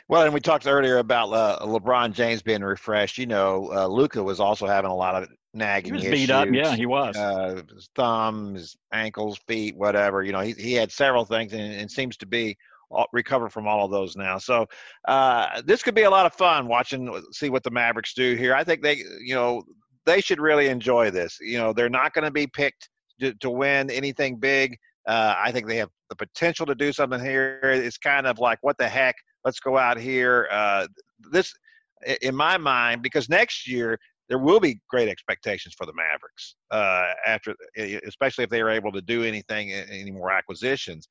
Well, 0.08 0.24
and 0.24 0.34
we 0.34 0.40
talked 0.40 0.66
earlier 0.66 0.98
about 0.98 1.32
uh, 1.32 1.60
LeBron 1.62 2.14
James 2.14 2.42
being 2.42 2.62
refreshed. 2.62 3.18
You 3.18 3.28
know, 3.28 3.70
uh, 3.74 3.88
Luka 3.88 4.24
was 4.24 4.40
also 4.40 4.66
having 4.66 4.90
a 4.90 4.96
lot 4.96 5.22
of 5.22 5.30
nagging 5.54 5.94
he 5.94 5.98
was 5.98 6.06
issues. 6.06 6.20
beat 6.20 6.30
up. 6.32 6.48
Yeah, 6.52 6.76
he 6.76 6.86
was. 6.86 7.16
Uh, 7.16 7.62
his 7.74 7.90
thumb, 7.96 8.56
his 8.56 8.76
ankles, 8.92 9.38
feet, 9.48 9.78
whatever. 9.78 10.24
You 10.24 10.32
know, 10.32 10.40
he 10.40 10.54
he 10.54 10.74
had 10.74 10.92
several 10.92 11.26
things, 11.26 11.54
and, 11.54 11.74
and 11.74 11.92
seems 11.92 12.18
to 12.18 12.26
be 12.26 12.58
recover 13.14 13.50
from 13.50 13.68
all 13.68 13.86
of 13.86 13.92
those 13.92 14.16
now. 14.16 14.38
So 14.38 14.66
uh, 15.08 15.62
this 15.64 15.84
could 15.84 15.96
be 15.96 16.04
a 16.04 16.10
lot 16.10 16.26
of 16.26 16.34
fun 16.34 16.68
watching, 16.68 17.22
see 17.32 17.50
what 17.50 17.64
the 17.64 17.72
Mavericks 17.72 18.14
do 18.14 18.36
here. 18.36 18.56
I 18.56 18.64
think 18.64 18.82
they, 18.82 19.04
you 19.22 19.36
know, 19.36 19.64
they 20.10 20.22
should 20.22 20.42
really 20.42 20.68
enjoy 20.68 21.12
this. 21.12 21.38
You 21.40 21.60
know, 21.60 21.72
they're 21.72 21.90
not 21.90 22.14
going 22.14 22.26
to 22.26 22.32
be 22.32 22.48
picked 22.48 22.90
to, 23.22 23.34
to, 23.36 23.50
win 23.50 23.92
anything 23.92 24.38
big. 24.38 24.76
Uh, 25.08 25.36
I 25.38 25.52
think 25.52 25.68
they 25.68 25.78
have 25.78 25.90
the 26.10 26.16
potential 26.16 26.66
to 26.66 26.76
do 26.76 26.92
something 26.92 27.20
here. 27.20 27.60
It's 27.64 27.98
kind 27.98 28.26
of 28.26 28.40
like, 28.40 28.58
what 28.62 28.78
the 28.78 28.88
heck? 28.88 29.16
Let's 29.46 29.60
go 29.60 29.78
out 29.78 30.00
here. 30.00 30.48
Uh, 30.52 30.88
this, 31.32 31.54
in 32.22 32.36
my 32.36 32.58
mind, 32.58 33.04
because 33.04 33.30
next 33.30 33.68
year 33.68 34.00
there 34.30 34.40
will 34.40 34.60
be 34.60 34.80
great 34.90 35.10
expectations 35.10 35.76
for 35.78 35.86
the 35.86 35.94
Mavericks 35.94 36.56
uh, 36.72 37.14
after, 37.26 37.56
especially 38.08 38.44
if 38.44 38.50
they 38.50 38.62
are 38.62 38.70
able 38.70 38.92
to 38.92 39.02
do 39.02 39.24
anything, 39.24 39.72
any 39.72 40.12
more 40.12 40.32
acquisitions. 40.32 41.08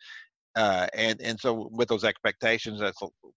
Uh, 0.59 0.89
and 0.93 1.21
and 1.21 1.39
so 1.39 1.69
with 1.71 1.87
those 1.87 2.03
expectations 2.03 2.81
that 2.81 2.93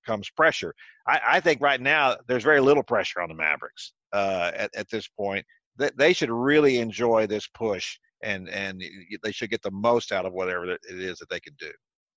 comes 0.07 0.28
pressure. 0.32 0.74
I, 1.07 1.19
I, 1.34 1.39
think 1.39 1.61
right 1.61 1.80
now 1.80 2.17
there's 2.28 2.43
very 2.43 2.59
little 2.59 2.82
pressure 2.82 3.22
on 3.22 3.30
the 3.30 3.36
Mavericks 3.36 3.93
uh, 4.11 4.49
at, 4.55 4.72
at 4.76 4.89
this 4.89 5.07
point. 5.07 5.45
That 5.78 5.95
they 5.97 6.13
should 6.13 6.32
really 6.32 6.80
enjoy 6.80 7.28
this 7.28 7.47
push 7.53 7.99
and 8.24 8.49
and 8.49 8.84
they 9.22 9.32
should 9.32 9.51
get 9.51 9.61
the 9.61 9.69
most 9.69 10.11
out 10.11 10.26
of 10.26 10.34
whatever 10.34 10.72
it 10.72 10.82
is 10.88 11.19
that 11.19 11.30
they 11.30 11.39
can 11.39 11.53
do. 11.59 11.69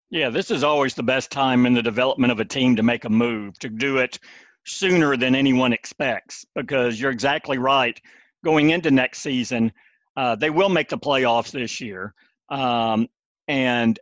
Yeah, 0.09 0.30
this 0.30 0.50
is 0.50 0.64
always 0.64 0.94
the 0.94 1.02
best 1.02 1.30
time 1.30 1.66
in 1.66 1.74
the 1.74 1.82
development 1.82 2.32
of 2.32 2.40
a 2.40 2.44
team 2.46 2.74
to 2.76 2.82
make 2.82 3.05
a 3.05 3.11
move 3.11 3.59
to 3.59 3.68
do 3.68 3.98
it 3.98 4.18
sooner 4.64 5.18
than 5.18 5.34
anyone 5.34 5.74
expects 5.74 6.46
because 6.55 6.98
you're 6.98 7.11
exactly 7.11 7.59
right. 7.59 8.00
Going 8.42 8.70
into 8.70 8.90
next 8.90 9.20
season, 9.20 9.70
uh, 10.16 10.34
they 10.36 10.48
will 10.48 10.70
make 10.70 10.88
the 10.88 10.96
playoffs 10.96 11.50
this 11.50 11.78
year. 11.78 12.14
Um, 12.48 13.09
and 13.48 13.98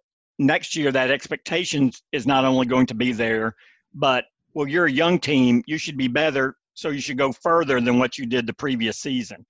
next 0.46 0.76
year 0.76 0.92
that 0.92 1.10
expectation 1.10 1.92
is 2.12 2.26
not 2.26 2.44
only 2.44 2.66
going 2.66 2.86
to 2.86 2.94
be 2.94 3.12
there, 3.12 3.54
but 3.94 4.24
well, 4.54 4.66
you're 4.66 4.86
a 4.86 4.92
young 4.92 5.18
team, 5.18 5.62
you 5.66 5.78
should 5.78 5.96
be 5.96 6.08
better, 6.08 6.56
so 6.74 6.90
you 6.90 7.00
should 7.00 7.18
go 7.18 7.32
further 7.32 7.80
than 7.80 7.98
what 7.98 8.18
you 8.18 8.26
did 8.26 8.46
the 8.46 8.52
previous 8.52 8.98
season. 8.98 9.44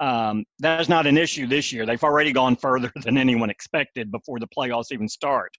Um, 0.00 0.44
that's 0.58 0.88
not 0.88 1.06
an 1.06 1.18
issue 1.18 1.46
this 1.46 1.72
year. 1.72 1.86
They've 1.86 2.02
already 2.02 2.32
gone 2.32 2.56
further 2.60 2.92
than 3.02 3.18
anyone 3.18 3.50
expected 3.50 4.10
before 4.10 4.38
the 4.38 4.48
playoffs 4.48 4.92
even 4.92 5.08
start. 5.08 5.52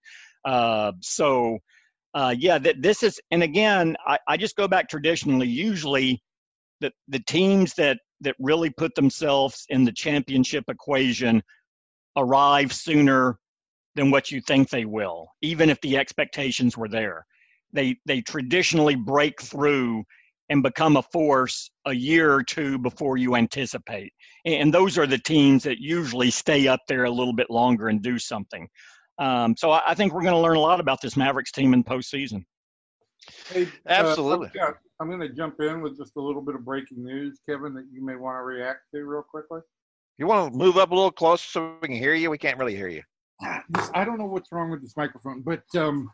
Uh, 0.46 0.94
so 1.02 1.60
uh, 2.14 2.34
yeah, 2.38 2.58
that 2.58 2.82
this 2.82 3.04
is, 3.04 3.20
and 3.32 3.44
again, 3.44 3.96
I, 4.06 4.18
I 4.28 4.38
just 4.38 4.56
go 4.56 4.68
back 4.68 4.90
traditionally. 4.90 5.48
Usually, 5.48 6.22
the 6.82 6.92
the 7.08 7.20
teams 7.20 7.74
that 7.76 8.00
that 8.22 8.36
really 8.40 8.70
put 8.70 8.96
themselves 8.96 9.66
in 9.70 9.84
the 9.84 9.92
championship 9.92 10.64
equation 10.70 11.44
arrive 12.18 12.74
sooner 12.74 13.38
than 13.96 14.12
what 14.12 14.32
you 14.32 14.42
think 14.42 14.70
they 14.70 14.86
will, 14.86 15.28
even 15.42 15.70
if 15.70 15.80
the 15.82 15.98
expectations 15.98 16.78
were 16.78 16.90
there. 16.90 17.26
They 17.72 17.98
they 18.06 18.22
traditionally 18.22 18.96
break 18.96 19.42
through 19.42 20.04
and 20.50 20.64
become 20.64 20.98
a 20.98 21.04
force 21.04 21.70
a 21.86 21.94
year 21.94 22.34
or 22.34 22.44
two 22.44 22.78
before 22.80 23.18
you 23.18 23.36
anticipate. 23.36 24.12
And 24.46 24.74
those 24.74 24.98
are 24.98 25.06
the 25.06 25.20
teams 25.20 25.64
that 25.64 25.80
usually 25.80 26.32
stay 26.32 26.68
up 26.68 26.82
there 26.88 27.04
a 27.04 27.12
little 27.12 27.34
bit 27.34 27.50
longer 27.52 27.88
and 27.88 28.02
do 28.02 28.18
something. 28.18 28.68
Um, 29.20 29.56
so 29.56 29.72
I, 29.72 29.82
I, 29.88 29.94
think 29.94 30.14
we're 30.14 30.24
going 30.24 30.34
to 30.34 30.40
learn 30.40 30.56
a 30.56 30.62
lot 30.62 30.80
about 30.80 31.02
this 31.02 31.18
Mavericks 31.18 31.52
team 31.52 31.74
in 31.74 31.84
postseason. 31.84 32.46
Hey, 33.52 33.68
Absolutely. 33.86 34.50
Uh, 34.60 34.72
I'm 35.00 35.08
going 35.08 35.20
to 35.20 35.30
jump 35.30 35.60
in 35.60 35.82
with 35.82 35.98
just 35.98 36.14
a 36.16 36.22
little 36.22 36.42
bit 36.42 36.56
of 36.56 36.64
breaking 36.64 37.04
news, 37.04 37.40
Kevin, 37.48 37.74
that 37.74 37.86
you 37.92 38.04
may 38.04 38.16
want 38.16 38.38
to 38.38 38.42
react 38.42 38.80
to 38.96 39.04
real 39.04 39.22
quickly. 39.22 39.60
You 40.18 40.28
want 40.28 40.52
to 40.52 40.58
move 40.58 40.78
up 40.78 40.92
a 40.92 40.96
little 40.96 41.12
closer 41.12 41.48
so 41.48 41.76
we 41.82 41.90
can 41.90 41.98
hear 41.98 42.14
you? 42.14 42.30
We 42.30 42.38
can't 42.38 42.58
really 42.58 42.76
hear 42.76 42.88
you. 42.88 43.04
I 43.42 44.04
don't 44.04 44.18
know 44.18 44.26
what's 44.26 44.52
wrong 44.52 44.70
with 44.70 44.82
this 44.82 44.98
microphone, 44.98 45.42
but 45.42 45.64
um, 45.76 46.10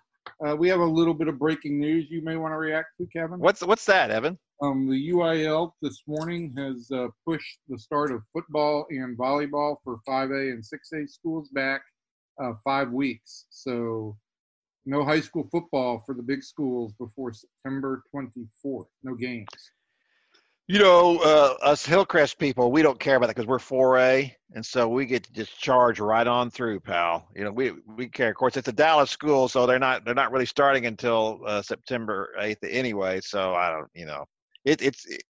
uh, 0.46 0.56
we 0.56 0.68
have 0.70 0.80
a 0.80 0.86
little 0.86 1.14
bit 1.14 1.28
of 1.28 1.40
breaking 1.40 1.80
news 1.80 2.08
you 2.10 2.22
may 2.22 2.36
want 2.36 2.54
to 2.54 2.58
react 2.58 2.90
to, 3.00 3.08
Kevin. 3.08 3.40
What's 3.40 3.62
what's 3.66 3.86
that, 3.86 4.12
Evan? 4.12 4.38
Um, 4.62 4.90
the 4.90 5.10
UIL 5.10 5.72
this 5.82 6.04
morning 6.08 6.54
has 6.58 6.90
uh, 6.92 7.08
pushed 7.28 7.60
the 7.68 7.78
start 7.78 8.12
of 8.12 8.22
football 8.32 8.86
and 8.90 9.18
volleyball 9.18 9.78
for 9.84 10.00
5A 10.08 10.54
and 10.54 10.64
6A 10.64 11.10
schools 11.10 11.50
back 11.50 11.82
uh, 12.42 12.54
five 12.64 12.92
weeks. 12.92 13.46
So 13.50 14.18
no 14.86 15.04
high 15.04 15.20
school 15.20 15.48
football 15.52 16.04
for 16.06 16.16
the 16.16 16.24
big 16.24 16.44
schools 16.44 16.94
before 16.94 17.34
September 17.34 18.04
24th. 18.16 18.86
No 19.04 19.16
games. 19.16 19.48
You 20.68 20.80
know, 20.80 21.20
uh, 21.20 21.54
us 21.62 21.86
Hillcrest 21.86 22.40
people, 22.40 22.72
we 22.72 22.82
don't 22.82 23.00
care 23.00 23.18
about 23.18 23.28
that 23.28 23.36
because 23.36 23.48
we're 23.48 23.60
4A, 23.60 24.32
and 24.56 24.66
so 24.66 24.90
we 24.90 25.06
get 25.06 25.24
to 25.24 25.32
just 25.32 25.60
charge 25.60 26.00
right 26.00 26.26
on 26.26 26.50
through, 26.50 26.80
pal. 26.80 27.28
You 27.36 27.44
know, 27.44 27.52
we 27.52 27.74
we 27.96 28.08
care. 28.08 28.30
Of 28.30 28.36
course, 28.36 28.58
it's 28.58 28.68
a 28.68 28.74
Dallas 28.74 29.12
school, 29.12 29.48
so 29.48 29.68
they're 29.68 29.78
not 29.78 30.06
they're 30.06 30.16
not 30.16 30.32
really 30.32 30.48
starting 30.48 30.88
until 30.88 31.40
uh, 31.46 31.62
September 31.62 32.32
8th 32.40 32.68
anyway. 32.68 33.22
So 33.22 33.54
I 33.54 33.70
don't, 33.70 33.88
you 33.94 34.08
know, 34.08 34.26
it, 34.64 34.82
it's 34.82 35.06
it, 35.06 35.22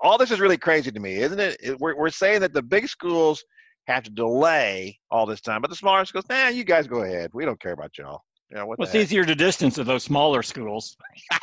all 0.00 0.16
this 0.16 0.30
is 0.30 0.40
really 0.40 0.56
crazy 0.56 0.90
to 0.90 1.00
me, 1.00 1.16
isn't 1.16 1.38
it? 1.38 1.58
it? 1.62 1.78
We're 1.78 1.96
we're 1.96 2.08
saying 2.08 2.40
that 2.40 2.54
the 2.54 2.62
big 2.62 2.88
schools 2.88 3.44
have 3.88 4.04
to 4.04 4.10
delay 4.10 4.98
all 5.10 5.26
this 5.26 5.42
time, 5.42 5.60
but 5.60 5.68
the 5.68 5.76
smaller 5.76 6.06
schools, 6.06 6.24
nah, 6.30 6.48
you 6.48 6.64
guys 6.64 6.86
go 6.86 7.02
ahead. 7.02 7.30
We 7.34 7.44
don't 7.44 7.60
care 7.60 7.72
about 7.72 7.98
y'all. 7.98 8.22
Yeah, 8.52 8.64
what 8.64 8.78
well, 8.78 8.86
it's 8.86 8.96
easier 8.96 9.24
to 9.24 9.34
distance 9.34 9.76
to 9.76 9.84
those 9.84 10.02
smaller 10.02 10.42
schools. 10.42 10.96
I 11.32 11.38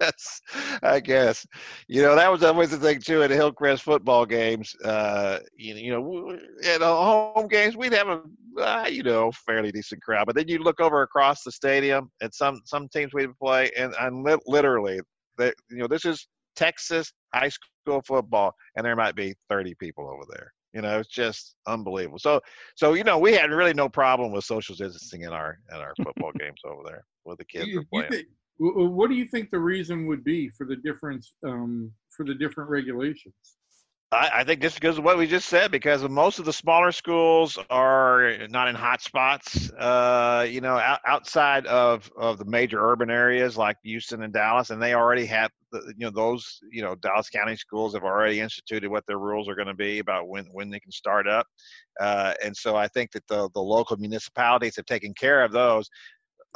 guess. 0.00 0.40
I 0.82 1.00
guess. 1.00 1.46
You 1.86 2.02
know, 2.02 2.14
that 2.14 2.32
was 2.32 2.42
always 2.42 2.70
the 2.70 2.78
thing 2.78 3.00
too 3.00 3.22
at 3.22 3.30
Hillcrest 3.30 3.82
football 3.82 4.24
games. 4.24 4.74
Uh, 4.82 5.40
you, 5.54 5.74
you 5.74 5.92
know, 5.92 6.38
at 6.64 6.80
home 6.80 7.48
games 7.48 7.76
we'd 7.76 7.92
have 7.92 8.08
a 8.08 8.22
uh, 8.58 8.86
you 8.90 9.02
know 9.02 9.30
fairly 9.32 9.70
decent 9.70 10.02
crowd, 10.02 10.26
but 10.26 10.34
then 10.34 10.48
you 10.48 10.58
look 10.58 10.80
over 10.80 11.02
across 11.02 11.42
the 11.42 11.52
stadium 11.52 12.10
at 12.22 12.34
some 12.34 12.62
some 12.64 12.88
teams 12.88 13.12
we'd 13.12 13.36
play, 13.38 13.70
and 13.76 13.94
and 14.00 14.24
li- 14.24 14.38
literally, 14.46 15.00
they, 15.36 15.52
you 15.68 15.78
know, 15.78 15.88
this 15.88 16.06
is 16.06 16.26
Texas 16.56 17.12
high 17.34 17.50
school 17.50 18.00
football, 18.06 18.54
and 18.76 18.86
there 18.86 18.96
might 18.96 19.14
be 19.14 19.34
thirty 19.50 19.74
people 19.74 20.08
over 20.08 20.24
there. 20.30 20.52
You 20.72 20.82
know, 20.82 21.00
it's 21.00 21.08
just 21.08 21.56
unbelievable. 21.66 22.18
So, 22.18 22.40
so 22.76 22.94
you 22.94 23.04
know, 23.04 23.18
we 23.18 23.32
had 23.32 23.50
really 23.50 23.74
no 23.74 23.88
problem 23.88 24.32
with 24.32 24.44
social 24.44 24.74
distancing 24.74 25.22
in 25.22 25.32
our 25.32 25.58
in 25.72 25.78
our 25.78 25.94
football 26.02 26.32
games 26.38 26.60
over 26.64 26.82
there 26.84 27.04
with 27.24 27.38
the 27.38 27.44
kids 27.44 27.66
you, 27.66 27.78
were 27.78 27.84
playing. 27.92 28.10
Think, 28.10 28.28
what 28.58 29.08
do 29.08 29.16
you 29.16 29.26
think 29.26 29.50
the 29.50 29.58
reason 29.58 30.06
would 30.06 30.22
be 30.22 30.48
for 30.50 30.66
the 30.66 30.76
difference 30.76 31.34
um, 31.44 31.90
for 32.10 32.24
the 32.24 32.34
different 32.34 32.70
regulations? 32.70 33.34
I, 34.12 34.30
I, 34.34 34.44
think 34.44 34.60
just 34.60 34.74
because 34.74 34.98
of 34.98 35.04
what 35.04 35.18
we 35.18 35.28
just 35.28 35.48
said, 35.48 35.70
because 35.70 36.02
most 36.08 36.40
of 36.40 36.44
the 36.44 36.52
smaller 36.52 36.90
schools 36.90 37.56
are 37.70 38.36
not 38.48 38.66
in 38.66 38.74
hot 38.74 39.02
spots, 39.02 39.70
uh, 39.78 40.44
you 40.48 40.60
know, 40.60 40.76
out, 40.76 40.98
outside 41.06 41.64
of, 41.66 42.10
of 42.16 42.38
the 42.38 42.44
major 42.44 42.80
urban 42.80 43.08
areas 43.08 43.56
like 43.56 43.76
Houston 43.84 44.24
and 44.24 44.32
Dallas, 44.32 44.70
and 44.70 44.82
they 44.82 44.94
already 44.94 45.26
have, 45.26 45.52
you 45.72 45.94
know, 45.98 46.10
those, 46.10 46.58
you 46.72 46.82
know, 46.82 46.96
Dallas 46.96 47.30
County 47.30 47.54
schools 47.54 47.94
have 47.94 48.02
already 48.02 48.40
instituted 48.40 48.90
what 48.90 49.06
their 49.06 49.18
rules 49.18 49.48
are 49.48 49.54
going 49.54 49.68
to 49.68 49.74
be 49.74 50.00
about 50.00 50.28
when, 50.28 50.46
when 50.46 50.70
they 50.70 50.80
can 50.80 50.90
start 50.90 51.28
up. 51.28 51.46
Uh, 52.00 52.34
and 52.44 52.56
so 52.56 52.74
I 52.74 52.88
think 52.88 53.12
that 53.12 53.26
the, 53.28 53.48
the 53.54 53.62
local 53.62 53.96
municipalities 53.96 54.74
have 54.74 54.86
taken 54.86 55.14
care 55.14 55.44
of 55.44 55.52
those. 55.52 55.88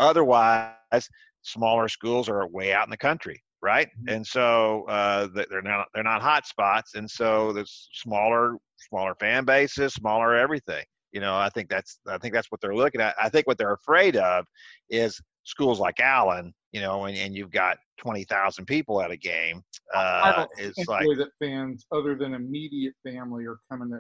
Otherwise, 0.00 1.09
smaller 1.42 1.86
schools 1.86 2.28
are 2.28 2.48
way 2.48 2.72
out 2.72 2.86
in 2.86 2.90
the 2.90 2.96
country 2.96 3.44
right? 3.64 3.88
Mm-hmm. 3.88 4.14
And 4.14 4.26
so 4.26 4.84
uh, 4.88 5.28
they're 5.34 5.62
not 5.62 5.88
they're 5.94 6.04
not 6.04 6.22
hot 6.22 6.46
spots, 6.46 6.94
and 6.94 7.10
so 7.10 7.52
there's 7.52 7.88
smaller 7.92 8.56
smaller 8.88 9.14
fan 9.18 9.44
bases, 9.44 9.94
smaller 9.94 10.36
everything. 10.36 10.84
You 11.12 11.20
know, 11.20 11.34
I 11.34 11.48
think 11.48 11.68
that's 11.70 11.98
I 12.06 12.18
think 12.18 12.34
that's 12.34 12.52
what 12.52 12.60
they're 12.60 12.76
looking 12.76 13.00
at. 13.00 13.14
I 13.20 13.28
think 13.30 13.46
what 13.46 13.56
they're 13.56 13.72
afraid 13.72 14.16
of 14.16 14.44
is 14.90 15.20
schools 15.44 15.80
like 15.80 15.98
Allen, 16.00 16.52
you 16.72 16.80
know, 16.80 17.06
and, 17.06 17.16
and 17.16 17.34
you've 17.34 17.50
got 17.50 17.78
twenty 17.96 18.24
thousand 18.24 18.66
people 18.66 19.00
at 19.00 19.10
a 19.10 19.16
game. 19.16 19.62
Uh, 19.94 20.46
it's 20.58 20.86
like 20.86 21.06
that 21.16 21.30
fans 21.40 21.86
other 21.90 22.14
than 22.14 22.34
immediate 22.34 22.94
family 23.02 23.46
are 23.46 23.58
coming 23.70 23.90
to 23.90 23.98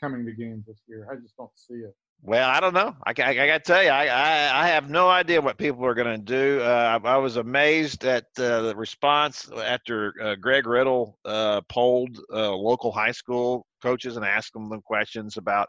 coming 0.00 0.24
to 0.24 0.32
games 0.32 0.64
this 0.66 0.80
year. 0.88 1.06
I 1.12 1.16
just 1.16 1.36
don't 1.36 1.50
see 1.54 1.74
it. 1.74 1.94
Well, 2.24 2.48
I 2.48 2.60
don't 2.60 2.72
know. 2.72 2.94
I, 3.04 3.10
I, 3.10 3.28
I 3.30 3.46
got 3.48 3.64
to 3.64 3.72
tell 3.72 3.82
you, 3.82 3.88
I, 3.88 4.06
I, 4.06 4.62
I, 4.62 4.68
have 4.68 4.88
no 4.88 5.08
idea 5.08 5.40
what 5.40 5.58
people 5.58 5.84
are 5.84 5.94
going 5.94 6.24
to 6.24 6.24
do. 6.24 6.60
Uh, 6.62 7.00
I, 7.02 7.08
I, 7.08 7.16
was 7.16 7.36
amazed 7.36 8.04
at 8.04 8.26
uh, 8.38 8.62
the 8.62 8.76
response 8.76 9.50
after 9.50 10.14
uh, 10.22 10.36
Greg 10.36 10.68
Riddle 10.68 11.18
uh, 11.24 11.62
polled 11.62 12.20
uh, 12.32 12.54
local 12.54 12.92
high 12.92 13.10
school 13.10 13.66
coaches 13.82 14.16
and 14.16 14.24
asked 14.24 14.52
them 14.52 14.70
questions 14.82 15.36
about 15.36 15.68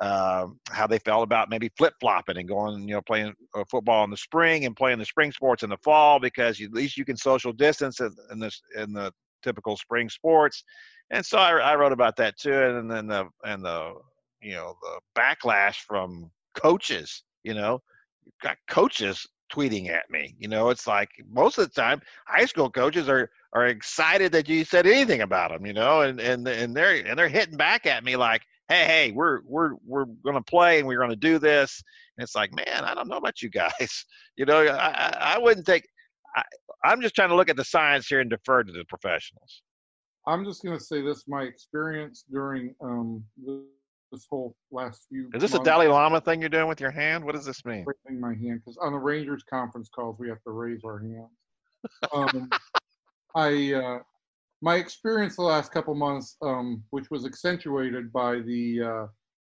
um, 0.00 0.60
how 0.70 0.86
they 0.86 1.00
felt 1.00 1.24
about 1.24 1.50
maybe 1.50 1.68
flip 1.76 1.94
flopping 2.00 2.38
and 2.38 2.48
going, 2.48 2.82
you 2.82 2.94
know, 2.94 3.02
playing 3.02 3.34
uh, 3.56 3.64
football 3.68 4.04
in 4.04 4.10
the 4.10 4.16
spring 4.16 4.66
and 4.66 4.76
playing 4.76 5.00
the 5.00 5.04
spring 5.04 5.32
sports 5.32 5.64
in 5.64 5.70
the 5.70 5.78
fall 5.78 6.20
because 6.20 6.60
at 6.60 6.72
least 6.72 6.96
you 6.96 7.04
can 7.04 7.16
social 7.16 7.52
distance 7.52 8.00
in 8.00 8.38
this 8.38 8.62
in 8.76 8.92
the 8.92 9.12
typical 9.42 9.76
spring 9.76 10.08
sports. 10.08 10.62
And 11.10 11.26
so 11.26 11.38
I, 11.38 11.74
wrote 11.74 11.92
about 11.92 12.16
that 12.16 12.38
too, 12.38 12.52
and 12.52 12.88
then 12.88 13.08
the 13.08 13.28
and 13.42 13.64
the 13.64 13.94
you 14.40 14.52
know 14.52 14.76
the 14.82 15.00
backlash 15.20 15.76
from 15.76 16.30
coaches 16.54 17.22
you 17.44 17.54
know? 17.54 17.80
You've 18.24 18.34
got 18.42 18.58
coaches 18.68 19.26
tweeting 19.52 19.88
at 19.88 20.10
me 20.10 20.34
you 20.38 20.48
know? 20.48 20.70
It's 20.70 20.86
like 20.86 21.10
most 21.30 21.58
of 21.58 21.68
the 21.68 21.80
time 21.80 22.00
high 22.26 22.44
school 22.44 22.70
coaches 22.70 23.08
are 23.08 23.30
are 23.54 23.66
excited 23.66 24.32
that 24.32 24.48
you 24.48 24.64
said 24.64 24.86
anything 24.86 25.22
about 25.22 25.50
them 25.50 25.66
you 25.66 25.72
know? 25.72 26.02
And 26.02 26.20
and 26.20 26.46
and 26.46 26.74
they're 26.74 27.06
and 27.06 27.18
they're 27.18 27.28
hitting 27.28 27.56
back 27.56 27.86
at 27.86 28.04
me 28.04 28.16
like 28.16 28.42
hey 28.68 28.84
hey 28.84 29.12
we're 29.12 29.40
we're 29.44 29.74
we're 29.86 30.04
to 30.32 30.42
play 30.42 30.78
and 30.78 30.86
we're 30.86 31.04
to 31.06 31.16
do 31.16 31.38
this. 31.38 31.82
And 32.16 32.24
it's 32.24 32.34
like 32.34 32.54
man 32.54 32.84
i 32.84 32.94
don't 32.94 33.08
know 33.08 33.16
about 33.16 33.42
you 33.42 33.50
guys. 33.50 34.04
You 34.36 34.44
know 34.44 34.68
i 34.68 35.34
i 35.34 35.38
wouldn't 35.38 35.66
take 35.66 35.88
I, 36.36 36.42
i'm 36.84 37.00
just 37.00 37.16
trying 37.16 37.30
to 37.30 37.34
look 37.34 37.48
at 37.48 37.56
the 37.56 37.64
science 37.64 38.06
here 38.06 38.20
and 38.20 38.30
defer 38.30 38.62
to 38.62 38.72
the 38.72 38.84
professionals. 38.84 39.62
I'm 40.28 40.44
just 40.44 40.62
going 40.62 40.78
to 40.78 40.84
say 40.84 41.00
this 41.00 41.24
my 41.26 41.42
experience 41.42 42.24
during 42.30 42.74
um 42.82 43.24
the 43.44 43.64
this 44.10 44.26
whole 44.28 44.54
last 44.70 45.06
few. 45.08 45.28
Is 45.34 45.42
this 45.42 45.52
months, 45.52 45.68
a 45.68 45.70
Dalai 45.70 45.88
Lama 45.88 46.20
thing 46.20 46.40
you're 46.40 46.48
doing 46.48 46.68
with 46.68 46.80
your 46.80 46.90
hand? 46.90 47.24
What 47.24 47.34
does 47.34 47.44
this 47.44 47.64
mean? 47.64 47.84
Raising 47.86 48.20
my 48.20 48.34
hand 48.34 48.60
because 48.64 48.78
on 48.78 48.92
the 48.92 48.98
Rangers 48.98 49.42
conference 49.48 49.88
calls 49.88 50.16
we 50.18 50.28
have 50.28 50.42
to 50.44 50.50
raise 50.50 50.80
our 50.84 50.98
hands. 50.98 51.30
Um, 52.12 52.50
I 53.34 53.72
uh, 53.74 53.98
my 54.62 54.76
experience 54.76 55.36
the 55.36 55.42
last 55.42 55.72
couple 55.72 55.94
months, 55.94 56.36
um, 56.42 56.82
which 56.90 57.10
was 57.10 57.24
accentuated 57.24 58.12
by 58.12 58.40
the 58.40 58.82
uh, 58.82 59.06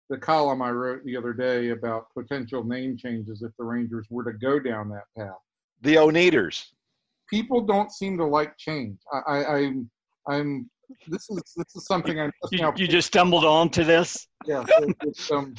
the 0.09 0.17
column 0.17 0.61
I 0.61 0.71
wrote 0.71 1.03
the 1.05 1.15
other 1.15 1.33
day 1.33 1.69
about 1.69 2.07
potential 2.13 2.63
name 2.63 2.97
changes 2.97 3.41
if 3.41 3.51
the 3.57 3.63
Rangers 3.63 4.07
were 4.09 4.23
to 4.23 4.37
go 4.37 4.59
down 4.59 4.89
that 4.89 5.05
path. 5.17 5.37
The 5.81 5.95
Oneaters. 5.95 6.65
People 7.29 7.61
don't 7.61 7.91
seem 7.91 8.17
to 8.17 8.25
like 8.25 8.57
change. 8.57 8.97
I, 9.13 9.19
I, 9.31 9.57
I'm 9.57 9.89
I'm 10.27 10.69
this 11.07 11.29
is 11.29 11.41
this 11.55 11.75
is 11.75 11.85
something 11.85 12.19
I 12.19 12.27
just 12.41 12.53
you, 12.53 12.71
you 12.75 12.87
just 12.87 13.07
stumbled 13.07 13.45
onto 13.45 13.83
this. 13.83 14.27
Yeah, 14.45 14.65
it's, 15.01 15.31
um, 15.31 15.55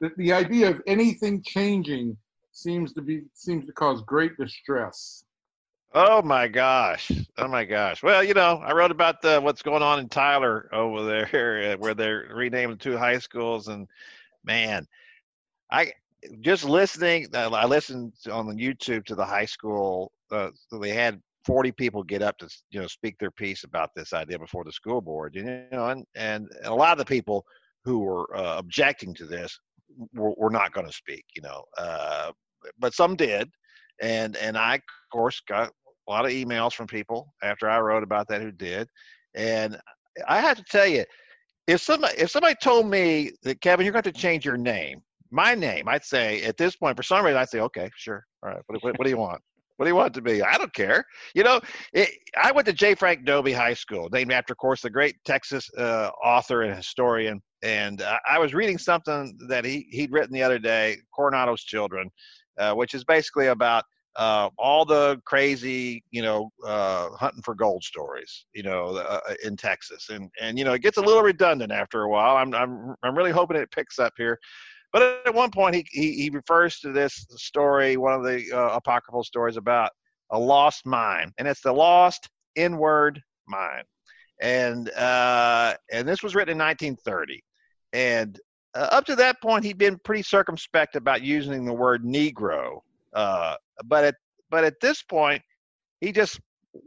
the, 0.00 0.10
the 0.16 0.32
idea 0.32 0.70
of 0.70 0.80
anything 0.86 1.42
changing 1.42 2.16
seems 2.52 2.92
to 2.94 3.02
be 3.02 3.22
seems 3.34 3.66
to 3.66 3.72
cause 3.72 4.02
great 4.02 4.36
distress. 4.38 5.24
Oh 5.94 6.22
my 6.22 6.48
gosh! 6.48 7.10
Oh 7.38 7.48
my 7.48 7.64
gosh! 7.64 8.02
Well, 8.02 8.24
you 8.24 8.34
know, 8.34 8.60
I 8.64 8.72
wrote 8.72 8.90
about 8.90 9.22
the 9.22 9.40
what's 9.40 9.62
going 9.62 9.82
on 9.82 10.00
in 10.00 10.08
Tyler 10.08 10.68
over 10.72 11.04
there, 11.04 11.76
where 11.78 11.94
they're 11.94 12.28
renaming 12.34 12.78
two 12.78 12.96
high 12.96 13.18
schools, 13.18 13.68
and 13.68 13.86
man, 14.44 14.86
I 15.70 15.92
just 16.40 16.64
listening. 16.64 17.28
I 17.34 17.66
listened 17.66 18.12
on 18.30 18.46
the 18.48 18.54
YouTube 18.54 19.04
to 19.06 19.14
the 19.14 19.24
high 19.24 19.44
school. 19.44 20.12
Uh, 20.30 20.50
so 20.68 20.78
they 20.78 20.90
had 20.90 21.20
40 21.44 21.72
people 21.72 22.02
get 22.02 22.22
up 22.22 22.38
to 22.38 22.48
you 22.70 22.80
know 22.80 22.86
speak 22.86 23.16
their 23.18 23.30
piece 23.30 23.64
about 23.64 23.90
this 23.94 24.12
idea 24.12 24.38
before 24.38 24.64
the 24.64 24.72
school 24.72 25.00
board 25.00 25.34
you 25.34 25.44
know 25.72 25.88
and 25.88 26.04
and 26.14 26.48
a 26.64 26.74
lot 26.74 26.92
of 26.92 26.98
the 26.98 27.04
people 27.04 27.44
who 27.84 27.98
were 28.00 28.34
uh, 28.36 28.56
objecting 28.58 29.14
to 29.14 29.26
this 29.26 29.58
were, 30.14 30.32
were 30.36 30.50
not 30.50 30.72
going 30.72 30.86
to 30.86 30.92
speak 30.92 31.24
you 31.34 31.42
know 31.42 31.62
uh, 31.78 32.30
but 32.78 32.94
some 32.94 33.14
did 33.16 33.50
and 34.00 34.36
and 34.36 34.56
I 34.56 34.76
of 34.76 34.82
course 35.12 35.40
got 35.46 35.70
a 36.08 36.10
lot 36.10 36.24
of 36.24 36.32
emails 36.32 36.72
from 36.74 36.86
people 36.86 37.32
after 37.42 37.68
I 37.68 37.80
wrote 37.80 38.02
about 38.02 38.28
that 38.28 38.42
who 38.42 38.50
did, 38.50 38.88
and 39.34 39.78
I 40.28 40.40
have 40.40 40.56
to 40.58 40.64
tell 40.64 40.86
you, 40.86 41.04
if 41.66 41.80
somebody 41.80 42.14
if 42.18 42.30
somebody 42.30 42.54
told 42.62 42.86
me 42.86 43.32
that 43.42 43.60
Kevin, 43.60 43.84
you're 43.84 43.92
going 43.92 44.02
to 44.04 44.12
change 44.12 44.44
your 44.44 44.56
name, 44.56 45.02
my 45.30 45.54
name, 45.54 45.88
I'd 45.88 46.04
say 46.04 46.42
at 46.42 46.56
this 46.56 46.76
point, 46.76 46.96
for 46.96 47.02
some 47.02 47.24
reason, 47.24 47.38
I'd 47.38 47.48
say, 47.48 47.60
okay, 47.60 47.90
sure, 47.96 48.24
all 48.42 48.50
right. 48.50 48.62
What, 48.66 48.82
what, 48.82 48.98
what 48.98 49.04
do 49.04 49.10
you 49.10 49.16
want? 49.16 49.40
What 49.76 49.86
do 49.86 49.90
you 49.90 49.96
want 49.96 50.14
to 50.14 50.22
be? 50.22 50.42
I 50.42 50.56
don't 50.56 50.72
care. 50.72 51.04
You 51.34 51.42
know, 51.42 51.60
it, 51.92 52.10
I 52.36 52.52
went 52.52 52.66
to 52.66 52.72
J. 52.72 52.94
Frank 52.94 53.24
Dobie 53.24 53.52
High 53.52 53.74
School, 53.74 54.08
named 54.12 54.32
after, 54.32 54.52
of 54.52 54.58
course, 54.58 54.82
the 54.82 54.90
great 54.90 55.16
Texas 55.24 55.68
uh, 55.76 56.10
author 56.22 56.62
and 56.62 56.76
historian. 56.76 57.42
And 57.62 58.02
uh, 58.02 58.18
I 58.28 58.38
was 58.38 58.54
reading 58.54 58.78
something 58.78 59.36
that 59.48 59.64
he 59.64 59.86
he'd 59.90 60.12
written 60.12 60.32
the 60.32 60.42
other 60.42 60.58
day, 60.58 60.98
Coronado's 61.14 61.64
Children, 61.64 62.10
uh, 62.58 62.74
which 62.74 62.94
is 62.94 63.04
basically 63.04 63.48
about 63.48 63.84
uh, 64.16 64.48
all 64.58 64.84
the 64.84 65.20
crazy, 65.24 66.04
you 66.10 66.22
know, 66.22 66.50
uh, 66.64 67.08
hunting 67.18 67.42
for 67.42 67.54
gold 67.54 67.82
stories, 67.82 68.46
you 68.54 68.62
know, 68.62 68.96
uh, 68.96 69.18
in 69.42 69.56
Texas, 69.56 70.08
and 70.10 70.30
and 70.40 70.58
you 70.58 70.64
know, 70.64 70.74
it 70.74 70.82
gets 70.82 70.98
a 70.98 71.02
little 71.02 71.22
redundant 71.22 71.72
after 71.72 72.02
a 72.02 72.08
while. 72.08 72.36
I'm 72.36 72.54
I'm 72.54 72.94
I'm 73.02 73.16
really 73.16 73.32
hoping 73.32 73.56
it 73.56 73.70
picks 73.72 73.98
up 73.98 74.12
here. 74.16 74.38
But 74.94 75.26
at 75.26 75.34
one 75.34 75.50
point, 75.50 75.74
he, 75.74 75.84
he, 75.90 76.12
he 76.12 76.30
refers 76.30 76.78
to 76.78 76.92
this 76.92 77.26
story, 77.30 77.96
one 77.96 78.14
of 78.14 78.22
the 78.22 78.46
uh, 78.52 78.76
apocryphal 78.76 79.24
stories 79.24 79.56
about 79.56 79.90
a 80.30 80.38
lost 80.38 80.86
mine, 80.86 81.32
and 81.36 81.48
it's 81.48 81.62
the 81.62 81.72
lost 81.72 82.28
inward 82.54 83.20
mine. 83.48 83.82
And 84.40 84.88
uh, 84.90 85.74
and 85.92 86.06
this 86.06 86.22
was 86.22 86.36
written 86.36 86.52
in 86.52 86.58
1930. 86.58 87.42
And 87.92 88.38
uh, 88.76 88.88
up 88.92 89.04
to 89.06 89.16
that 89.16 89.42
point, 89.42 89.64
he'd 89.64 89.78
been 89.78 89.98
pretty 90.04 90.22
circumspect 90.22 90.94
about 90.94 91.22
using 91.22 91.64
the 91.64 91.72
word 91.72 92.04
Negro. 92.04 92.78
Uh, 93.12 93.56
but 93.86 94.04
at 94.04 94.14
but 94.48 94.62
at 94.62 94.78
this 94.80 95.02
point, 95.02 95.42
he 96.00 96.12
just 96.12 96.38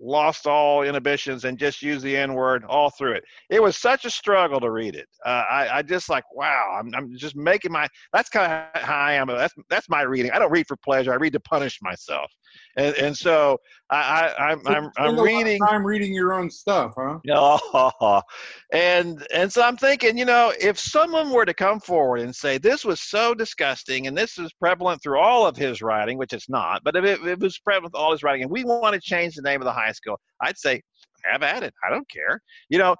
lost 0.01 0.47
all 0.47 0.83
inhibitions 0.83 1.45
and 1.45 1.57
just 1.57 1.81
used 1.81 2.03
the 2.03 2.15
N 2.15 2.33
word 2.33 2.63
all 2.65 2.89
through 2.89 3.13
it. 3.13 3.23
It 3.49 3.61
was 3.61 3.77
such 3.77 4.05
a 4.05 4.09
struggle 4.09 4.59
to 4.59 4.69
read 4.69 4.95
it. 4.95 5.07
Uh, 5.25 5.43
I, 5.49 5.77
I 5.77 5.81
just 5.81 6.09
like, 6.09 6.23
wow, 6.33 6.77
I'm, 6.77 6.93
I'm 6.95 7.17
just 7.17 7.35
making 7.35 7.71
my, 7.71 7.87
that's 8.13 8.29
kind 8.29 8.51
of 8.51 8.81
how 8.81 8.97
I 8.97 9.13
am. 9.13 9.27
That's, 9.27 9.53
that's 9.69 9.89
my 9.89 10.01
reading. 10.01 10.31
I 10.31 10.39
don't 10.39 10.51
read 10.51 10.67
for 10.67 10.77
pleasure. 10.77 11.11
I 11.11 11.15
read 11.15 11.33
to 11.33 11.39
punish 11.39 11.79
myself. 11.81 12.31
And, 12.75 12.95
and 12.95 13.17
so 13.17 13.59
I, 13.89 13.97
I, 13.97 14.51
I'm, 14.51 14.67
I'm, 14.67 14.91
I'm 14.97 15.19
reading. 15.19 15.59
I'm 15.67 15.85
reading 15.85 16.13
your 16.13 16.33
own 16.33 16.49
stuff, 16.49 16.93
huh? 16.97 17.19
Oh, 17.31 18.21
and, 18.73 19.25
and 19.33 19.51
so 19.51 19.61
I'm 19.61 19.77
thinking, 19.77 20.17
you 20.17 20.25
know, 20.25 20.53
if 20.59 20.79
someone 20.79 21.31
were 21.31 21.45
to 21.45 21.53
come 21.53 21.79
forward 21.79 22.21
and 22.21 22.35
say, 22.35 22.57
this 22.57 22.85
was 22.85 23.01
so 23.01 23.33
disgusting 23.33 24.07
and 24.07 24.17
this 24.17 24.37
is 24.37 24.51
prevalent 24.53 25.01
through 25.01 25.19
all 25.19 25.47
of 25.47 25.55
his 25.55 25.81
writing, 25.81 26.17
which 26.17 26.33
it's 26.33 26.49
not, 26.49 26.83
but 26.83 26.95
if 26.95 27.03
it, 27.03 27.19
if 27.21 27.27
it 27.27 27.39
was 27.39 27.59
prevalent 27.59 27.93
with 27.93 28.01
all 28.01 28.11
his 28.11 28.23
writing 28.23 28.43
and 28.43 28.51
we 28.51 28.63
want 28.63 28.93
to 28.93 29.01
change 29.01 29.35
the 29.35 29.41
name 29.41 29.61
of 29.61 29.65
the 29.65 29.73
high 29.73 29.91
school, 29.91 30.19
I'd 30.41 30.57
say, 30.57 30.81
have 31.23 31.43
at 31.43 31.63
it. 31.63 31.73
I 31.85 31.89
don't 31.89 32.09
care. 32.09 32.41
You 32.69 32.77
know, 32.77 32.95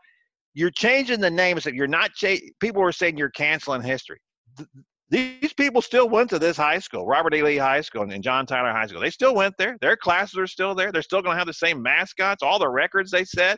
you're 0.53 0.72
changing 0.72 1.22
the 1.22 1.30
names. 1.30 1.66
You're 1.66 1.88
not. 1.88 2.14
Cha- 2.14 2.39
people 2.60 2.82
were 2.82 2.91
saying 2.91 3.18
you're 3.18 3.30
canceling 3.30 3.84
history. 3.84 4.20
These 5.10 5.53
people 5.53 5.82
still 5.82 6.10
went 6.10 6.30
to 6.32 6.39
this 6.39 6.58
high 6.58 6.80
school, 6.80 7.05
Robert 7.05 7.34
E. 7.34 7.41
Lee 7.41 7.58
High 7.58 7.82
School 7.82 8.03
and 8.03 8.24
John 8.24 8.45
Tyler 8.45 8.72
High 8.72 8.88
School. 8.88 8.99
They 8.99 9.10
still 9.10 9.34
went 9.34 9.55
there. 9.58 9.78
Their 9.80 9.95
classes 9.95 10.38
are 10.38 10.47
still 10.47 10.76
there. 10.76 10.91
They're 10.91 11.01
still 11.01 11.22
going 11.22 11.36
to 11.36 11.38
have 11.38 11.47
the 11.47 11.53
same 11.53 11.82
mascots, 11.82 12.43
all 12.43 12.60
the 12.60 12.68
records 12.68 13.12
they 13.12 13.24
set, 13.24 13.58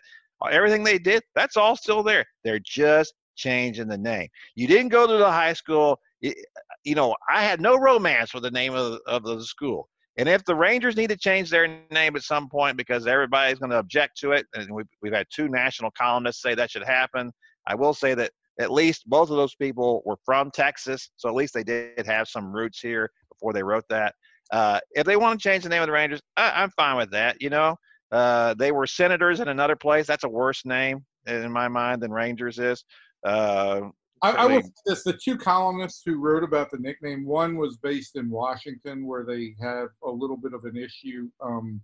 everything 0.51 0.83
they 0.83 0.99
did. 0.99 1.23
That's 1.33 1.57
all 1.57 1.75
still 1.75 2.03
there. 2.03 2.23
They're 2.43 2.59
just 2.59 3.13
changing 3.35 3.87
the 3.87 3.97
name. 3.97 4.27
You 4.55 4.67
didn't 4.67 4.89
go 4.89 5.07
to 5.07 5.17
the 5.17 5.31
high 5.31 5.53
school. 5.53 5.99
You 6.21 6.95
know, 6.95 7.15
I 7.27 7.43
had 7.43 7.61
no 7.61 7.77
romance 7.77 8.33
with 8.33 8.43
the 8.43 8.51
name 8.51 8.75
of 8.75 8.99
of 9.07 9.23
the 9.23 9.41
school. 9.43 9.89
And 10.17 10.27
if 10.27 10.43
the 10.43 10.55
Rangers 10.55 10.97
need 10.97 11.09
to 11.11 11.17
change 11.17 11.49
their 11.49 11.79
name 11.91 12.17
at 12.17 12.23
some 12.23 12.49
point 12.49 12.75
because 12.75 13.07
everybody's 13.07 13.57
going 13.57 13.69
to 13.69 13.79
object 13.79 14.17
to 14.17 14.33
it, 14.33 14.45
and 14.53 14.69
we've, 14.69 14.85
we've 15.01 15.13
had 15.13 15.27
two 15.33 15.47
national 15.47 15.91
columnists 15.91 16.41
say 16.41 16.55
that 16.55 16.69
should 16.69 16.83
happen, 16.83 17.31
I 17.65 17.75
will 17.75 17.93
say 17.93 18.15
that 18.15 18.31
at 18.59 18.71
least 18.71 19.09
both 19.09 19.29
of 19.29 19.37
those 19.37 19.55
people 19.55 20.01
were 20.05 20.17
from 20.25 20.51
Texas, 20.51 21.09
so 21.15 21.29
at 21.29 21.35
least 21.35 21.53
they 21.53 21.63
did 21.63 22.05
have 22.05 22.27
some 22.27 22.51
roots 22.51 22.79
here 22.79 23.09
before 23.31 23.53
they 23.53 23.63
wrote 23.63 23.85
that. 23.89 24.13
Uh, 24.51 24.79
if 24.91 25.05
they 25.05 25.15
want 25.15 25.39
to 25.39 25.49
change 25.49 25.63
the 25.63 25.69
name 25.69 25.81
of 25.81 25.87
the 25.87 25.93
Rangers, 25.93 26.21
I, 26.35 26.63
am 26.63 26.71
fine 26.71 26.97
with 26.97 27.11
that. 27.11 27.41
You 27.41 27.49
know, 27.49 27.77
uh, 28.11 28.55
they 28.55 28.71
were 28.71 28.85
senators 28.87 29.39
in 29.39 29.47
another 29.47 29.75
place. 29.75 30.07
That's 30.07 30.23
a 30.23 30.29
worse 30.29 30.65
name 30.65 31.05
in 31.27 31.51
my 31.51 31.67
mind 31.67 32.01
than 32.01 32.11
Rangers 32.11 32.59
is. 32.59 32.83
Uh, 33.25 33.81
I, 34.21 34.31
I 34.31 34.45
will 34.47 34.61
say 34.61 34.69
this: 34.85 35.03
the 35.03 35.17
two 35.23 35.37
columnists 35.37 36.01
who 36.05 36.19
wrote 36.19 36.43
about 36.43 36.71
the 36.71 36.77
nickname, 36.79 37.25
one 37.25 37.55
was 37.55 37.77
based 37.77 38.17
in 38.17 38.29
Washington, 38.29 39.05
where 39.05 39.23
they 39.23 39.55
have 39.61 39.89
a 40.03 40.09
little 40.09 40.37
bit 40.37 40.53
of 40.53 40.65
an 40.65 40.75
issue 40.75 41.29
um, 41.41 41.79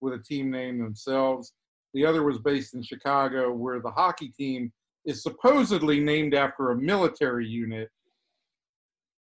with 0.00 0.14
a 0.14 0.22
team 0.22 0.50
name 0.50 0.78
themselves. 0.78 1.52
The 1.94 2.06
other 2.06 2.22
was 2.22 2.38
based 2.38 2.74
in 2.74 2.82
Chicago, 2.82 3.52
where 3.52 3.80
the 3.80 3.90
hockey 3.90 4.28
team 4.28 4.72
is 5.04 5.22
supposedly 5.22 6.00
named 6.00 6.34
after 6.34 6.70
a 6.70 6.76
military 6.76 7.46
unit. 7.46 7.88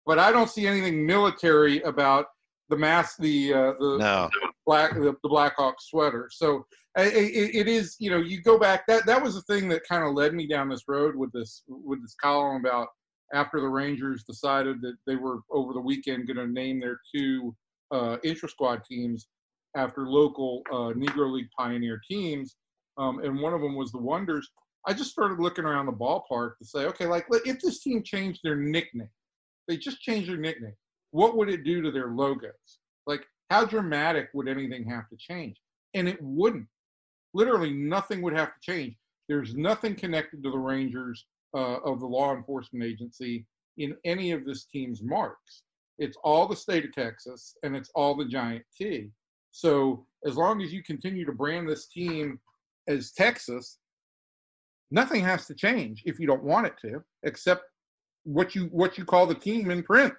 But 0.06 0.18
I 0.18 0.32
don't 0.32 0.50
see 0.50 0.66
anything 0.66 1.06
military 1.06 1.80
about 1.82 2.26
the 2.70 2.76
mass, 2.76 3.16
the 3.16 3.52
uh, 3.52 3.72
the, 3.78 3.96
no. 3.98 4.30
black, 4.66 4.94
the, 4.94 5.14
the 5.22 5.28
Blackhawk 5.28 5.76
sweater. 5.80 6.28
So 6.32 6.66
it, 6.96 7.54
it 7.54 7.68
is 7.68 7.96
you 7.98 8.10
know 8.10 8.18
you 8.18 8.40
go 8.42 8.58
back 8.58 8.86
that 8.88 9.06
that 9.06 9.22
was 9.22 9.34
the 9.34 9.42
thing 9.42 9.68
that 9.68 9.88
kind 9.88 10.04
of 10.04 10.14
led 10.14 10.34
me 10.34 10.46
down 10.46 10.68
this 10.68 10.84
road 10.88 11.14
with 11.14 11.32
this 11.32 11.62
with 11.68 12.00
this 12.02 12.14
column 12.20 12.64
about 12.64 12.88
after 13.34 13.60
the 13.60 13.68
Rangers 13.68 14.24
decided 14.24 14.80
that 14.80 14.96
they 15.06 15.16
were 15.16 15.40
over 15.50 15.72
the 15.72 15.80
weekend 15.80 16.26
going 16.26 16.38
to 16.38 16.46
name 16.46 16.80
their 16.80 16.98
two 17.14 17.54
uh, 17.90 18.16
intra 18.24 18.48
squad 18.48 18.82
teams 18.90 19.28
after 19.76 20.08
local 20.08 20.62
uh, 20.70 20.92
Negro 20.94 21.30
League 21.32 21.50
pioneer 21.56 22.00
teams, 22.10 22.56
um, 22.96 23.20
and 23.20 23.38
one 23.38 23.52
of 23.52 23.60
them 23.60 23.76
was 23.76 23.92
the 23.92 23.98
Wonders. 23.98 24.50
I 24.88 24.94
just 24.94 25.10
started 25.10 25.38
looking 25.38 25.66
around 25.66 25.84
the 25.84 25.92
ballpark 25.92 26.56
to 26.58 26.64
say, 26.64 26.86
okay, 26.86 27.06
like 27.06 27.26
if 27.44 27.60
this 27.60 27.82
team 27.82 28.02
changed 28.02 28.40
their 28.42 28.56
nickname, 28.56 29.10
they 29.68 29.76
just 29.76 30.00
changed 30.00 30.30
their 30.30 30.38
nickname, 30.38 30.72
what 31.10 31.36
would 31.36 31.50
it 31.50 31.62
do 31.62 31.82
to 31.82 31.90
their 31.90 32.08
logos? 32.08 32.78
Like, 33.06 33.26
how 33.50 33.66
dramatic 33.66 34.30
would 34.32 34.48
anything 34.48 34.88
have 34.88 35.06
to 35.10 35.16
change? 35.18 35.56
And 35.92 36.08
it 36.08 36.16
wouldn't 36.22 36.66
literally 37.34 37.72
nothing 37.72 38.22
would 38.22 38.36
have 38.36 38.48
to 38.48 38.60
change. 38.62 38.96
There's 39.28 39.54
nothing 39.54 39.94
connected 39.94 40.42
to 40.42 40.50
the 40.50 40.58
Rangers 40.58 41.26
uh, 41.54 41.80
of 41.84 42.00
the 42.00 42.06
law 42.06 42.34
enforcement 42.34 42.82
agency 42.84 43.44
in 43.76 43.94
any 44.06 44.32
of 44.32 44.46
this 44.46 44.64
team's 44.64 45.02
marks. 45.02 45.64
It's 45.98 46.16
all 46.24 46.48
the 46.48 46.56
state 46.56 46.86
of 46.86 46.94
Texas 46.94 47.56
and 47.62 47.76
it's 47.76 47.90
all 47.94 48.16
the 48.16 48.24
giant 48.24 48.64
T. 48.74 49.10
So 49.50 50.06
as 50.26 50.36
long 50.36 50.62
as 50.62 50.72
you 50.72 50.82
continue 50.82 51.26
to 51.26 51.32
brand 51.32 51.68
this 51.68 51.88
team 51.88 52.40
as 52.88 53.12
Texas, 53.12 53.77
nothing 54.90 55.22
has 55.22 55.46
to 55.46 55.54
change 55.54 56.02
if 56.06 56.18
you 56.18 56.26
don't 56.26 56.42
want 56.42 56.66
it 56.66 56.74
to, 56.82 57.02
except 57.22 57.62
what 58.24 58.54
you 58.54 58.64
what 58.66 58.98
you 58.98 59.04
call 59.04 59.26
the 59.26 59.34
team 59.34 59.70
in 59.70 59.82
print. 59.82 60.12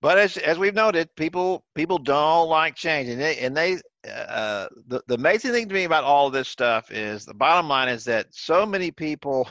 But 0.00 0.18
as 0.18 0.36
as 0.36 0.58
we've 0.58 0.74
noted, 0.74 1.08
people 1.16 1.64
people 1.74 1.98
don't 1.98 2.48
like 2.48 2.74
change, 2.74 3.08
and 3.08 3.20
they 3.20 3.38
and 3.38 3.56
they 3.56 3.80
uh, 4.08 4.68
the, 4.86 5.02
the 5.06 5.14
amazing 5.14 5.52
thing 5.52 5.68
to 5.68 5.74
me 5.74 5.84
about 5.84 6.04
all 6.04 6.30
this 6.30 6.48
stuff 6.48 6.90
is 6.90 7.24
the 7.24 7.34
bottom 7.34 7.68
line 7.68 7.88
is 7.88 8.04
that 8.04 8.26
so 8.30 8.64
many 8.64 8.90
people 8.90 9.48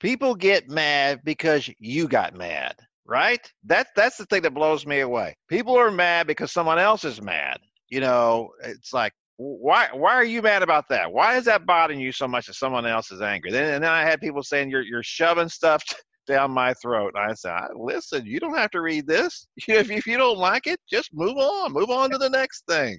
people 0.00 0.34
get 0.34 0.68
mad 0.70 1.20
because 1.24 1.70
you 1.78 2.08
got 2.08 2.34
mad 2.34 2.76
right? 3.10 3.50
That's 3.64 3.90
that's 3.96 4.18
the 4.18 4.26
thing 4.26 4.42
that 4.42 4.52
blows 4.52 4.84
me 4.84 5.00
away. 5.00 5.34
People 5.48 5.78
are 5.78 5.90
mad 5.90 6.26
because 6.26 6.52
someone 6.52 6.78
else 6.78 7.04
is 7.06 7.22
mad 7.22 7.58
you 7.88 8.00
know? 8.00 8.50
It's 8.62 8.92
like 8.92 9.12
why 9.38 9.88
why 9.92 10.14
are 10.14 10.24
you 10.24 10.42
mad 10.42 10.62
about 10.62 10.84
that 10.88 11.10
why 11.10 11.36
is 11.36 11.44
that 11.44 11.64
bothering 11.64 12.00
you 12.00 12.10
so 12.10 12.26
much 12.26 12.46
that 12.46 12.54
someone 12.54 12.84
else 12.84 13.10
is 13.10 13.22
angry 13.22 13.52
then 13.52 13.74
and 13.74 13.84
then 13.84 13.90
i 13.90 14.02
had 14.02 14.20
people 14.20 14.42
saying 14.42 14.68
you're 14.68 14.82
you're 14.82 15.02
shoving 15.02 15.48
stuff 15.48 15.82
down 16.28 16.52
my 16.52 16.74
throat. 16.74 17.14
And 17.16 17.30
I 17.30 17.34
said, 17.34 17.70
listen, 17.74 18.24
you 18.24 18.38
don't 18.38 18.56
have 18.56 18.70
to 18.72 18.80
read 18.80 19.06
this. 19.08 19.48
If, 19.66 19.90
if 19.90 20.06
you 20.06 20.16
don't 20.16 20.38
like 20.38 20.66
it, 20.66 20.78
just 20.88 21.12
move 21.12 21.36
on. 21.36 21.72
Move 21.72 21.90
on 21.90 22.10
to 22.10 22.18
the 22.18 22.30
next 22.30 22.64
thing. 22.68 22.98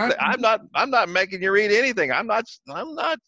I, 0.00 0.14
I'm 0.20 0.40
not. 0.40 0.60
I'm 0.74 0.90
not 0.90 1.08
making 1.08 1.42
you 1.42 1.52
read 1.52 1.70
anything. 1.70 2.10
I'm 2.10 2.26
not. 2.26 2.44
I'm 2.68 2.94
not 2.94 3.18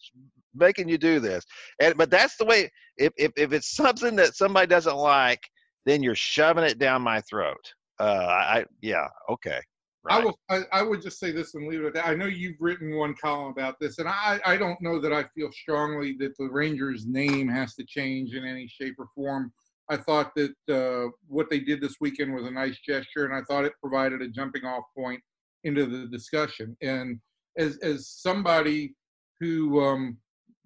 making 0.55 0.89
you 0.89 0.99
do 0.99 1.21
this. 1.21 1.45
And 1.81 1.97
but 1.97 2.11
that's 2.11 2.37
the 2.37 2.45
way. 2.45 2.71
If 2.97 3.13
if 3.17 3.33
if 3.37 3.53
it's 3.53 3.75
something 3.77 4.17
that 4.17 4.35
somebody 4.35 4.67
doesn't 4.67 4.97
like, 4.97 5.41
then 5.87 6.03
you're 6.03 6.15
shoving 6.15 6.65
it 6.65 6.79
down 6.79 7.03
my 7.03 7.21
throat. 7.23 7.73
Uh, 8.01 8.27
I 8.29 8.65
yeah. 8.81 9.09
Okay. 9.31 9.61
Right. 10.05 10.21
I 10.21 10.25
will. 10.25 10.39
I, 10.49 10.63
I, 10.73 10.83
would 10.83 11.01
just 11.01 11.21
say 11.21 11.31
this 11.31 11.55
and 11.55 11.69
leave 11.69 11.81
it 11.83 11.87
at 11.87 11.95
that. 11.95 12.09
I 12.09 12.15
know 12.15 12.27
you've 12.27 12.57
written 12.59 12.97
one 12.97 13.15
column 13.15 13.53
about 13.53 13.79
this, 13.79 13.99
and 13.99 14.09
I, 14.09 14.41
I 14.45 14.57
don't 14.57 14.81
know 14.81 15.01
that 15.01 15.13
I 15.13 15.25
feel 15.35 15.53
strongly 15.53 16.17
that 16.19 16.37
the 16.37 16.49
Rangers' 16.51 17.07
name 17.07 17.49
has 17.49 17.77
to 17.77 17.85
change 17.85 18.35
in 18.35 18.45
any 18.45 18.67
shape 18.67 18.97
or 18.99 19.07
form. 19.15 19.53
I 19.89 19.97
thought 19.97 20.33
that 20.35 20.55
uh, 20.69 21.11
what 21.29 21.51
they 21.51 21.61
did 21.61 21.81
this 21.81 21.97
weekend 22.01 22.35
was 22.35 22.47
a 22.47 22.51
nice 22.51 22.79
gesture, 22.81 23.27
and 23.27 23.35
I 23.35 23.43
thought 23.43 23.65
it 23.65 23.75
provided 23.81 24.23
a 24.23 24.29
jumping 24.29 24.65
off 24.65 24.85
point 24.97 25.21
into 25.63 25.87
the 25.87 26.07
discussion. 26.09 26.77
And 26.83 27.21
as 27.57 27.79
as 27.79 28.09
somebody 28.09 28.97
who 29.39 29.85
um, 29.85 30.17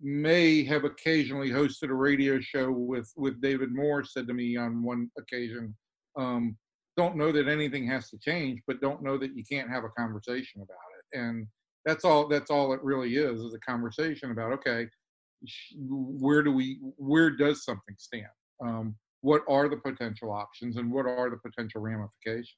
may 0.00 0.64
have 0.64 0.84
occasionally 0.84 1.50
hosted 1.50 1.90
a 1.90 1.94
radio 1.94 2.40
show 2.40 2.70
with 2.70 3.12
with 3.16 3.42
David 3.42 3.74
Moore 3.74 4.04
said 4.04 4.26
to 4.28 4.34
me 4.34 4.56
on 4.56 4.82
one 4.82 5.10
occasion, 5.18 5.74
um, 6.16 6.56
don't 6.96 7.16
know 7.16 7.32
that 7.32 7.48
anything 7.48 7.86
has 7.88 8.08
to 8.10 8.18
change, 8.18 8.60
but 8.66 8.80
don't 8.80 9.02
know 9.02 9.18
that 9.18 9.36
you 9.36 9.44
can't 9.50 9.68
have 9.70 9.84
a 9.84 9.88
conversation 9.90 10.62
about 10.62 10.78
it. 10.98 11.18
And 11.18 11.46
that's 11.84 12.04
all. 12.04 12.26
That's 12.28 12.50
all 12.50 12.72
it 12.72 12.82
really 12.82 13.16
is: 13.16 13.40
is 13.40 13.54
a 13.54 13.60
conversation 13.60 14.30
about 14.30 14.52
okay, 14.52 14.86
where 15.78 16.42
do 16.42 16.52
we, 16.52 16.78
where 16.96 17.30
does 17.30 17.64
something 17.64 17.94
stand? 17.98 18.26
Um, 18.64 18.96
what 19.20 19.42
are 19.48 19.68
the 19.68 19.76
potential 19.76 20.32
options, 20.32 20.76
and 20.76 20.90
what 20.90 21.06
are 21.06 21.30
the 21.30 21.36
potential 21.36 21.80
ramifications? 21.80 22.56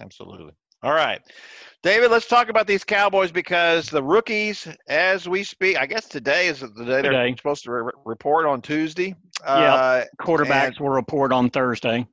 Absolutely. 0.00 0.52
All 0.82 0.92
right. 0.92 1.20
David, 1.82 2.10
let's 2.10 2.28
talk 2.28 2.48
about 2.50 2.66
these 2.66 2.84
Cowboys 2.84 3.32
because 3.32 3.86
the 3.88 4.02
rookies, 4.02 4.68
as 4.88 5.26
we 5.28 5.42
speak, 5.42 5.78
I 5.78 5.86
guess 5.86 6.06
today 6.06 6.48
is 6.48 6.60
the 6.60 6.68
day 6.68 6.84
they're 7.02 7.12
Today. 7.12 7.34
supposed 7.36 7.64
to 7.64 7.72
re- 7.72 7.92
report 8.04 8.44
on 8.46 8.60
Tuesday. 8.60 9.08
Yep. 9.08 9.16
Uh, 9.46 10.04
Quarterbacks 10.20 10.66
And- 10.76 10.80
will 10.80 10.90
report 10.90 11.32
on 11.32 11.48
Thursday, 11.50 12.06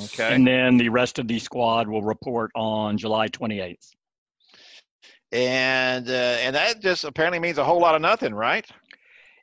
okay. 0.00 0.34
and 0.34 0.46
then 0.46 0.76
the 0.76 0.88
rest 0.88 1.18
of 1.18 1.28
the 1.28 1.38
squad 1.38 1.88
will 1.88 2.02
report 2.02 2.50
on 2.54 2.98
July 2.98 3.28
28th. 3.28 3.90
And 5.32 6.08
uh, 6.08 6.12
and 6.12 6.54
that 6.54 6.80
just 6.80 7.02
apparently 7.04 7.40
means 7.40 7.58
a 7.58 7.64
whole 7.64 7.80
lot 7.80 7.96
of 7.96 8.02
nothing, 8.02 8.32
right? 8.32 8.64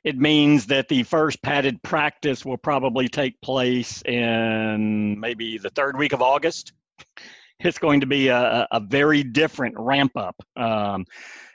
It 0.04 0.16
means 0.16 0.66
that 0.66 0.88
the 0.88 1.02
first 1.04 1.42
padded 1.42 1.82
practice 1.82 2.44
will 2.44 2.56
probably 2.56 3.08
take 3.08 3.40
place 3.40 4.02
in 4.02 5.20
maybe 5.20 5.58
the 5.58 5.70
third 5.70 5.96
week 5.96 6.12
of 6.12 6.22
August. 6.22 6.72
It's 7.60 7.78
going 7.78 8.00
to 8.00 8.06
be 8.06 8.28
a, 8.28 8.66
a 8.72 8.80
very 8.80 9.22
different 9.22 9.76
ramp 9.78 10.16
up. 10.16 10.34
Um, 10.56 11.04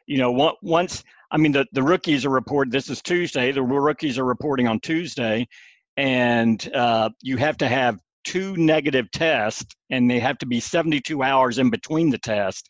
you 0.06 0.20
know, 0.20 0.56
once 0.62 1.04
I 1.32 1.38
mean 1.38 1.52
the, 1.52 1.66
the 1.74 1.84
rookies 1.84 2.26
are 2.26 2.30
reported. 2.30 2.72
This 2.72 2.90
is 2.90 3.02
Tuesday. 3.02 3.52
The 3.52 3.64
rookies 3.64 4.18
are 4.18 4.24
reporting 4.24 4.68
on 4.68 4.80
Tuesday, 4.80 5.48
and 5.98 6.70
uh, 6.74 7.10
you 7.22 7.38
have 7.38 7.58
to 7.58 7.68
have 7.68 8.00
two 8.28 8.58
negative 8.58 9.10
tests, 9.12 9.74
and 9.90 10.12
they 10.12 10.20
have 10.20 10.38
to 10.38 10.46
be 10.46 10.60
72 10.60 11.24
hours 11.24 11.60
in 11.60 11.70
between 11.70 12.10
the 12.10 12.18
tests. 12.18 12.68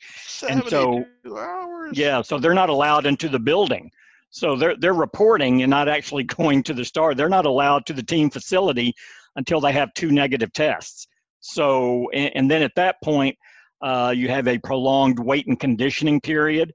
And 0.47 0.63
so- 0.69 1.03
hours. 1.25 1.97
Yeah, 1.97 2.21
so 2.21 2.37
they're 2.37 2.53
not 2.53 2.69
allowed 2.69 3.07
into 3.07 3.27
the 3.27 3.39
building. 3.39 3.89
So 4.29 4.55
they're 4.55 4.75
they're 4.77 4.93
reporting 4.93 5.63
and 5.63 5.69
not 5.69 5.89
actually 5.89 6.23
going 6.39 6.61
to 6.63 6.73
the 6.73 6.85
star. 6.85 7.15
They're 7.15 7.27
not 7.27 7.47
allowed 7.47 7.87
to 7.87 7.93
the 7.93 8.03
team 8.03 8.29
facility 8.29 8.93
until 9.35 9.59
they 9.59 9.71
have 9.71 9.93
two 9.95 10.11
negative 10.11 10.53
tests. 10.53 11.07
So 11.39 12.09
and, 12.11 12.31
and 12.35 12.51
then 12.51 12.61
at 12.61 12.75
that 12.75 12.97
point, 13.03 13.35
uh, 13.81 14.13
you 14.15 14.27
have 14.29 14.47
a 14.47 14.59
prolonged 14.59 15.17
weight 15.17 15.47
and 15.47 15.59
conditioning 15.59 16.21
period. 16.21 16.71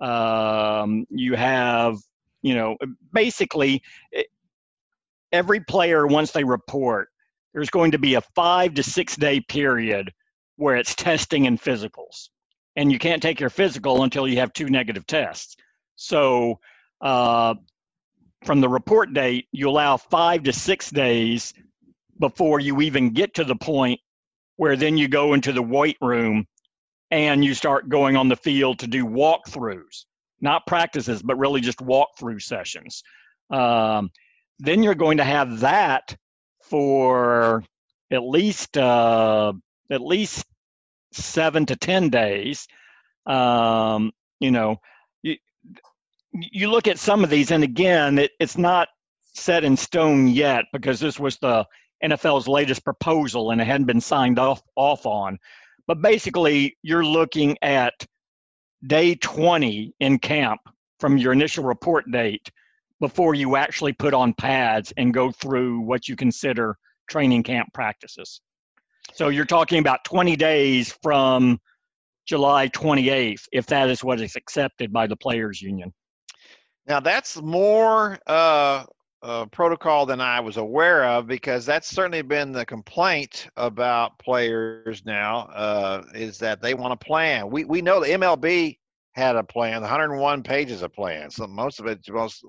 Um, 0.00 1.06
you 1.08 1.36
have 1.36 1.98
you 2.42 2.54
know 2.54 2.76
basically 3.12 3.80
it, 4.10 4.26
every 5.30 5.60
player 5.60 6.04
once 6.06 6.32
they 6.32 6.42
report, 6.42 7.10
there's 7.54 7.70
going 7.70 7.92
to 7.92 7.98
be 7.98 8.14
a 8.14 8.20
five 8.20 8.74
to 8.74 8.82
six 8.82 9.16
day 9.16 9.40
period 9.40 10.12
where 10.56 10.76
it's 10.76 10.94
testing 10.94 11.46
and 11.46 11.60
physicals 11.60 12.28
and 12.76 12.90
you 12.90 12.98
can't 12.98 13.22
take 13.22 13.40
your 13.40 13.50
physical 13.50 14.02
until 14.02 14.26
you 14.26 14.38
have 14.38 14.52
two 14.52 14.68
negative 14.68 15.06
tests. 15.06 15.56
So, 15.96 16.58
uh, 17.00 17.54
from 18.44 18.60
the 18.60 18.68
report 18.68 19.14
date, 19.14 19.46
you 19.52 19.70
allow 19.70 19.96
five 19.96 20.42
to 20.42 20.52
six 20.52 20.90
days 20.90 21.54
before 22.18 22.60
you 22.60 22.82
even 22.82 23.10
get 23.10 23.34
to 23.34 23.44
the 23.44 23.56
point 23.56 24.00
where 24.56 24.76
then 24.76 24.96
you 24.96 25.08
go 25.08 25.32
into 25.32 25.52
the 25.52 25.62
weight 25.62 25.96
room 26.00 26.46
and 27.10 27.44
you 27.44 27.54
start 27.54 27.88
going 27.88 28.16
on 28.16 28.28
the 28.28 28.36
field 28.36 28.78
to 28.80 28.86
do 28.86 29.06
walkthroughs, 29.06 30.04
not 30.40 30.66
practices, 30.66 31.22
but 31.22 31.38
really 31.38 31.60
just 31.60 31.78
walkthrough 31.78 32.42
sessions. 32.42 33.02
Um, 33.50 34.10
then 34.58 34.82
you're 34.82 34.94
going 34.94 35.16
to 35.18 35.24
have 35.24 35.60
that 35.60 36.16
for 36.68 37.62
at 38.10 38.22
least 38.22 38.76
uh, 38.76 39.52
at 39.90 40.00
least 40.00 40.46
seven 41.12 41.66
to 41.66 41.76
ten 41.76 42.08
days. 42.10 42.66
Um, 43.26 44.12
you 44.40 44.50
know, 44.50 44.80
you, 45.22 45.36
you 46.32 46.70
look 46.70 46.88
at 46.88 46.98
some 46.98 47.24
of 47.24 47.30
these, 47.30 47.50
and 47.50 47.64
again, 47.64 48.18
it, 48.18 48.32
it's 48.38 48.58
not 48.58 48.88
set 49.34 49.64
in 49.64 49.76
stone 49.76 50.28
yet 50.28 50.64
because 50.72 51.00
this 51.00 51.18
was 51.18 51.38
the 51.38 51.66
NFL's 52.02 52.48
latest 52.48 52.84
proposal 52.84 53.50
and 53.50 53.60
it 53.60 53.66
hadn't 53.66 53.86
been 53.86 54.00
signed 54.00 54.38
off 54.38 54.62
off 54.76 55.06
on. 55.06 55.38
But 55.86 56.00
basically, 56.00 56.76
you're 56.82 57.04
looking 57.04 57.56
at 57.62 58.06
day 58.86 59.14
20 59.14 59.94
in 60.00 60.18
camp 60.18 60.60
from 60.98 61.18
your 61.18 61.32
initial 61.32 61.64
report 61.64 62.10
date 62.10 62.50
before 63.00 63.34
you 63.34 63.56
actually 63.56 63.92
put 63.92 64.14
on 64.14 64.32
pads 64.34 64.92
and 64.96 65.12
go 65.12 65.30
through 65.30 65.80
what 65.80 66.08
you 66.08 66.16
consider 66.16 66.76
training 67.08 67.42
camp 67.42 67.68
practices. 67.74 68.40
So 69.12 69.28
you're 69.28 69.44
talking 69.44 69.78
about 69.78 70.04
20 70.04 70.36
days 70.36 70.96
from 71.02 71.60
July 72.26 72.68
28th, 72.68 73.42
if 73.52 73.66
that 73.66 73.90
is 73.90 74.02
what 74.02 74.20
is 74.20 74.36
accepted 74.36 74.92
by 74.92 75.06
the 75.06 75.16
players' 75.16 75.60
union. 75.60 75.92
Now 76.86 77.00
that's 77.00 77.40
more 77.40 78.18
uh, 78.26 78.84
uh, 79.22 79.46
protocol 79.46 80.04
than 80.06 80.20
I 80.20 80.40
was 80.40 80.56
aware 80.56 81.04
of 81.04 81.26
because 81.26 81.64
that's 81.64 81.88
certainly 81.88 82.22
been 82.22 82.52
the 82.52 82.66
complaint 82.66 83.48
about 83.56 84.18
players 84.18 85.02
now 85.04 85.48
uh, 85.54 86.02
is 86.14 86.38
that 86.38 86.60
they 86.60 86.74
want 86.74 86.92
a 86.92 86.96
plan. 86.96 87.50
We 87.50 87.64
we 87.64 87.80
know 87.80 88.00
the 88.00 88.10
MLB 88.10 88.78
had 89.12 89.36
a 89.36 89.42
plan, 89.42 89.80
101 89.80 90.42
pages 90.42 90.82
of 90.82 90.92
plan. 90.92 91.30
So 91.30 91.46
most 91.46 91.80
of 91.80 91.86
it, 91.86 92.00
most 92.10 92.44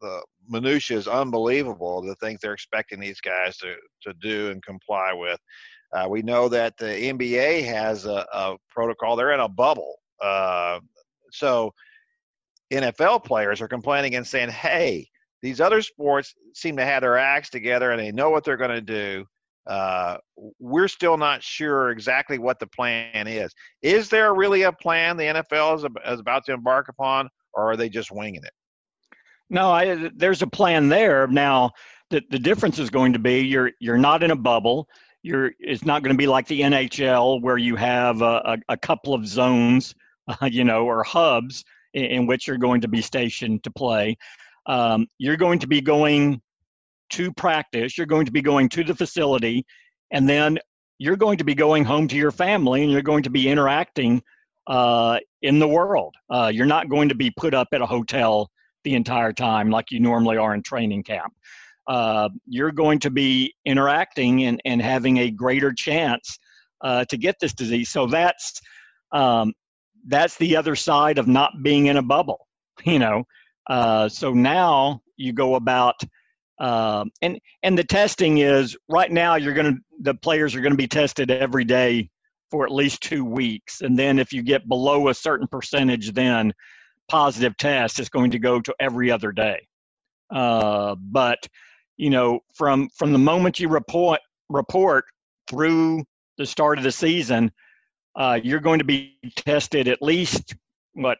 the 0.00 0.22
minutia 0.48 0.96
is 0.96 1.08
unbelievable. 1.08 2.02
The 2.02 2.14
things 2.16 2.40
they're 2.40 2.54
expecting 2.54 3.00
these 3.00 3.20
guys 3.20 3.56
to 3.58 3.74
to 4.02 4.14
do 4.20 4.50
and 4.50 4.62
comply 4.62 5.12
with. 5.12 5.38
Uh, 5.92 6.06
we 6.08 6.22
know 6.22 6.48
that 6.48 6.76
the 6.76 6.86
NBA 6.86 7.64
has 7.64 8.06
a, 8.06 8.24
a 8.32 8.56
protocol. 8.68 9.16
They're 9.16 9.32
in 9.32 9.40
a 9.40 9.48
bubble, 9.48 9.96
uh, 10.22 10.78
so 11.32 11.72
NFL 12.72 13.24
players 13.24 13.60
are 13.60 13.68
complaining 13.68 14.14
and 14.14 14.26
saying, 14.26 14.50
"Hey, 14.50 15.08
these 15.42 15.60
other 15.60 15.82
sports 15.82 16.34
seem 16.54 16.76
to 16.76 16.84
have 16.84 17.02
their 17.02 17.18
acts 17.18 17.50
together 17.50 17.90
and 17.90 18.00
they 18.00 18.12
know 18.12 18.30
what 18.30 18.44
they're 18.44 18.56
going 18.56 18.70
to 18.70 18.80
do. 18.80 19.24
Uh, 19.66 20.16
we're 20.58 20.88
still 20.88 21.16
not 21.16 21.42
sure 21.42 21.90
exactly 21.90 22.38
what 22.38 22.58
the 22.58 22.66
plan 22.66 23.26
is. 23.26 23.52
Is 23.82 24.08
there 24.08 24.34
really 24.34 24.62
a 24.62 24.72
plan 24.72 25.16
the 25.16 25.24
NFL 25.24 25.76
is, 25.76 25.84
is 26.12 26.20
about 26.20 26.44
to 26.46 26.52
embark 26.52 26.88
upon, 26.88 27.28
or 27.54 27.70
are 27.70 27.76
they 27.76 27.88
just 27.88 28.10
winging 28.10 28.42
it? 28.42 28.52
No, 29.50 29.72
I, 29.72 30.10
there's 30.14 30.42
a 30.42 30.46
plan 30.46 30.88
there. 30.88 31.26
Now, 31.26 31.72
the, 32.10 32.22
the 32.30 32.38
difference 32.38 32.78
is 32.78 32.88
going 32.88 33.12
to 33.12 33.18
be 33.18 33.40
you're 33.40 33.72
you're 33.80 33.98
not 33.98 34.22
in 34.22 34.30
a 34.30 34.36
bubble. 34.36 34.88
You're 35.22 35.52
it's 35.58 35.84
not 35.84 36.02
going 36.02 36.14
to 36.14 36.18
be 36.18 36.28
like 36.28 36.46
the 36.46 36.60
NHL 36.60 37.42
where 37.42 37.58
you 37.58 37.76
have 37.76 38.22
a, 38.22 38.42
a, 38.44 38.58
a 38.70 38.76
couple 38.76 39.12
of 39.12 39.26
zones, 39.26 39.94
uh, 40.28 40.46
you 40.50 40.64
know, 40.64 40.86
or 40.86 41.02
hubs 41.02 41.64
in, 41.94 42.04
in 42.04 42.26
which 42.26 42.46
you're 42.46 42.58
going 42.58 42.80
to 42.80 42.88
be 42.88 43.02
stationed 43.02 43.64
to 43.64 43.70
play. 43.72 44.16
Um, 44.66 45.08
you're 45.18 45.36
going 45.36 45.58
to 45.58 45.66
be 45.66 45.80
going 45.80 46.40
to 47.10 47.32
practice. 47.32 47.98
You're 47.98 48.06
going 48.06 48.26
to 48.26 48.32
be 48.32 48.42
going 48.42 48.68
to 48.70 48.84
the 48.84 48.94
facility, 48.94 49.66
and 50.12 50.28
then 50.28 50.58
you're 50.98 51.16
going 51.16 51.38
to 51.38 51.44
be 51.44 51.54
going 51.54 51.84
home 51.84 52.06
to 52.08 52.16
your 52.16 52.30
family, 52.30 52.82
and 52.82 52.92
you're 52.92 53.02
going 53.02 53.24
to 53.24 53.30
be 53.30 53.48
interacting 53.48 54.22
uh, 54.68 55.18
in 55.42 55.58
the 55.58 55.66
world. 55.66 56.14
Uh, 56.28 56.52
you're 56.54 56.66
not 56.66 56.88
going 56.88 57.08
to 57.08 57.14
be 57.16 57.32
put 57.36 57.52
up 57.52 57.68
at 57.72 57.80
a 57.80 57.86
hotel 57.86 58.48
the 58.84 58.94
entire 58.94 59.32
time 59.32 59.70
like 59.70 59.90
you 59.90 60.00
normally 60.00 60.36
are 60.36 60.54
in 60.54 60.62
training 60.62 61.02
camp. 61.02 61.32
Uh, 61.86 62.28
you're 62.46 62.72
going 62.72 62.98
to 63.00 63.10
be 63.10 63.52
interacting 63.64 64.44
and, 64.44 64.60
and 64.64 64.80
having 64.80 65.18
a 65.18 65.30
greater 65.30 65.72
chance 65.72 66.38
uh, 66.82 67.04
to 67.06 67.16
get 67.16 67.36
this 67.40 67.52
disease. 67.52 67.90
So 67.90 68.06
that's 68.06 68.60
um, 69.12 69.52
that's 70.06 70.36
the 70.36 70.56
other 70.56 70.76
side 70.76 71.18
of 71.18 71.26
not 71.26 71.52
being 71.62 71.86
in 71.86 71.96
a 71.96 72.02
bubble, 72.02 72.46
you 72.84 72.98
know. 72.98 73.24
Uh, 73.68 74.08
so 74.08 74.32
now 74.32 75.00
you 75.16 75.32
go 75.32 75.56
about 75.56 76.00
um, 76.58 77.10
and 77.22 77.40
and 77.62 77.76
the 77.76 77.84
testing 77.84 78.38
is 78.38 78.76
right 78.88 79.10
now 79.10 79.36
you're 79.36 79.54
going 79.54 79.74
to 79.74 79.80
the 80.00 80.14
players 80.14 80.54
are 80.54 80.60
going 80.60 80.72
to 80.72 80.76
be 80.76 80.88
tested 80.88 81.30
every 81.30 81.64
day 81.64 82.08
for 82.50 82.64
at 82.64 82.72
least 82.72 83.02
two 83.02 83.24
weeks, 83.24 83.80
and 83.80 83.98
then 83.98 84.18
if 84.18 84.32
you 84.32 84.42
get 84.42 84.68
below 84.68 85.08
a 85.08 85.14
certain 85.14 85.46
percentage, 85.46 86.12
then 86.12 86.52
positive 87.10 87.56
test 87.56 87.98
is 87.98 88.08
going 88.08 88.30
to 88.30 88.38
go 88.38 88.60
to 88.60 88.74
every 88.78 89.10
other 89.10 89.32
day. 89.32 89.66
Uh, 90.30 90.94
but 90.94 91.38
you 91.96 92.08
know, 92.08 92.40
from 92.54 92.88
from 92.96 93.12
the 93.12 93.18
moment 93.18 93.58
you 93.58 93.68
report 93.68 94.20
report 94.48 95.04
through 95.48 96.04
the 96.38 96.46
start 96.46 96.78
of 96.78 96.84
the 96.84 96.92
season, 96.92 97.50
uh, 98.14 98.38
you're 98.42 98.60
going 98.60 98.78
to 98.78 98.84
be 98.84 99.18
tested 99.36 99.88
at 99.88 100.00
least 100.00 100.54
what 100.94 101.18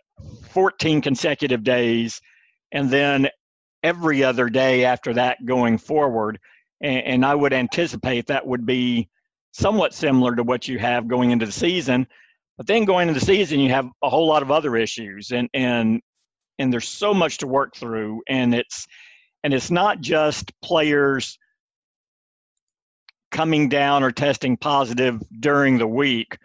14 0.50 1.00
consecutive 1.00 1.64
days, 1.64 2.20
and 2.72 2.88
then 2.88 3.28
every 3.82 4.22
other 4.22 4.48
day 4.48 4.84
after 4.84 5.12
that 5.12 5.44
going 5.44 5.76
forward. 5.76 6.38
And, 6.80 7.04
and 7.04 7.26
I 7.26 7.34
would 7.34 7.52
anticipate 7.52 8.26
that 8.26 8.46
would 8.46 8.64
be 8.64 9.08
somewhat 9.52 9.92
similar 9.92 10.36
to 10.36 10.44
what 10.44 10.68
you 10.68 10.78
have 10.78 11.08
going 11.08 11.32
into 11.32 11.46
the 11.46 11.52
season. 11.52 12.06
But 12.60 12.66
then 12.66 12.84
going 12.84 13.08
into 13.08 13.18
the 13.18 13.24
season, 13.24 13.58
you 13.58 13.70
have 13.70 13.88
a 14.02 14.10
whole 14.10 14.26
lot 14.26 14.42
of 14.42 14.50
other 14.50 14.76
issues, 14.76 15.30
and 15.30 15.48
and 15.54 16.02
and 16.58 16.70
there's 16.70 16.86
so 16.86 17.14
much 17.14 17.38
to 17.38 17.46
work 17.46 17.74
through, 17.74 18.20
and 18.28 18.54
it's 18.54 18.86
and 19.42 19.54
it's 19.54 19.70
not 19.70 20.02
just 20.02 20.52
players 20.60 21.38
coming 23.30 23.70
down 23.70 24.02
or 24.02 24.12
testing 24.12 24.58
positive 24.58 25.22
during 25.40 25.78
the 25.78 25.86
week. 25.86 26.36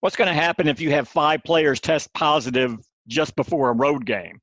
What's 0.00 0.14
going 0.14 0.28
to 0.28 0.34
happen 0.34 0.68
if 0.68 0.78
you 0.78 0.90
have 0.90 1.08
five 1.08 1.42
players 1.42 1.80
test 1.80 2.12
positive 2.12 2.76
just 3.08 3.34
before 3.34 3.70
a 3.70 3.74
road 3.74 4.04
game? 4.04 4.38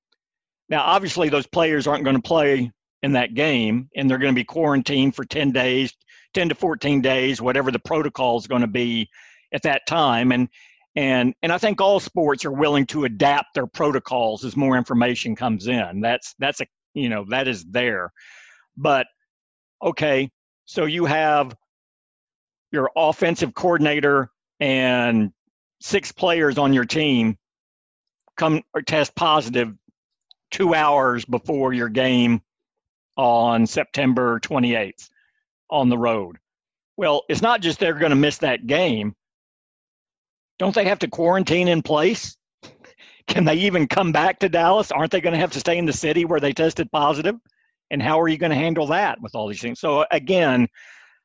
Now, 0.68 0.82
obviously, 0.82 1.30
those 1.30 1.46
players 1.46 1.86
aren't 1.86 2.06
going 2.06 2.16
to 2.16 2.24
play 2.24 2.72
in 3.04 3.12
that 3.12 3.36
game, 3.36 3.88
and 3.96 4.10
they're 4.10 4.18
going 4.18 4.34
to 4.34 4.36
be 4.36 4.46
quarantined 4.46 5.16
for 5.16 5.26
10 5.26 5.52
days, 5.52 5.94
10 6.34 6.50
to 6.50 6.56
14 6.56 7.02
days, 7.02 7.40
whatever 7.40 7.70
the 7.70 7.78
protocol 7.78 8.40
is 8.40 8.48
going 8.48 8.62
to 8.62 8.68
be 8.68 9.08
at 9.54 9.62
that 9.62 9.86
time. 9.86 10.32
And 10.32 10.50
and 10.96 11.34
and 11.42 11.52
I 11.52 11.58
think 11.58 11.82
all 11.82 12.00
sports 12.00 12.46
are 12.46 12.52
willing 12.52 12.86
to 12.88 13.06
adapt 13.06 13.54
their 13.56 13.68
protocols 13.68 14.46
as 14.46 14.56
more 14.56 14.78
information 14.78 15.36
comes 15.36 15.68
in. 15.68 16.02
That's 16.02 16.36
that's 16.40 16.62
a 16.62 16.68
you 16.94 17.10
know 17.10 17.26
that 17.30 17.48
is 17.48 17.66
there, 17.66 18.12
but 18.78 19.08
okay, 19.82 20.30
so 20.66 20.86
you 20.86 21.06
have 21.06 21.56
your 22.72 22.92
offensive 22.96 23.54
coordinator 23.54 24.30
and 24.60 25.32
six 25.82 26.12
players 26.12 26.58
on 26.58 26.74
your 26.74 26.86
team 26.86 27.38
come 28.38 28.62
or 28.74 28.82
test 28.82 29.16
positive 29.16 29.74
two 30.52 30.74
hours 30.74 31.26
before 31.26 31.74
your 31.74 31.90
game 31.90 32.42
on 33.18 33.68
September 33.68 34.40
28th 34.40 35.10
on 35.70 35.90
the 35.90 35.98
road. 35.98 36.38
Well, 36.98 37.24
it's 37.30 37.42
not 37.42 37.62
just 37.62 37.80
they're 37.80 37.94
going 37.94 38.12
to 38.12 38.16
miss 38.16 38.38
that 38.40 38.68
game. 38.68 39.16
Don't 40.60 40.76
they 40.76 40.86
have 40.86 41.00
to 41.00 41.08
quarantine 41.08 41.68
in 41.68 41.82
place? 41.82 42.38
Can 43.28 43.46
they 43.46 43.56
even 43.56 43.88
come 43.88 44.12
back 44.12 44.40
to 44.40 44.50
Dallas? 44.50 44.92
Aren't 44.92 45.12
they 45.12 45.22
going 45.22 45.34
to 45.34 45.40
have 45.40 45.52
to 45.54 45.60
stay 45.60 45.78
in 45.78 45.86
the 45.86 45.94
city 45.94 46.26
where 46.26 46.40
they 46.40 46.54
tested 46.54 46.92
positive? 46.92 47.36
And 47.90 48.02
how 48.02 48.20
are 48.22 48.28
you 48.28 48.38
going 48.38 48.52
to 48.52 48.56
handle 48.56 48.88
that 48.88 49.22
with 49.22 49.36
all 49.36 49.48
these 49.48 49.62
things? 49.62 49.80
So, 49.80 50.06
again, 50.12 50.68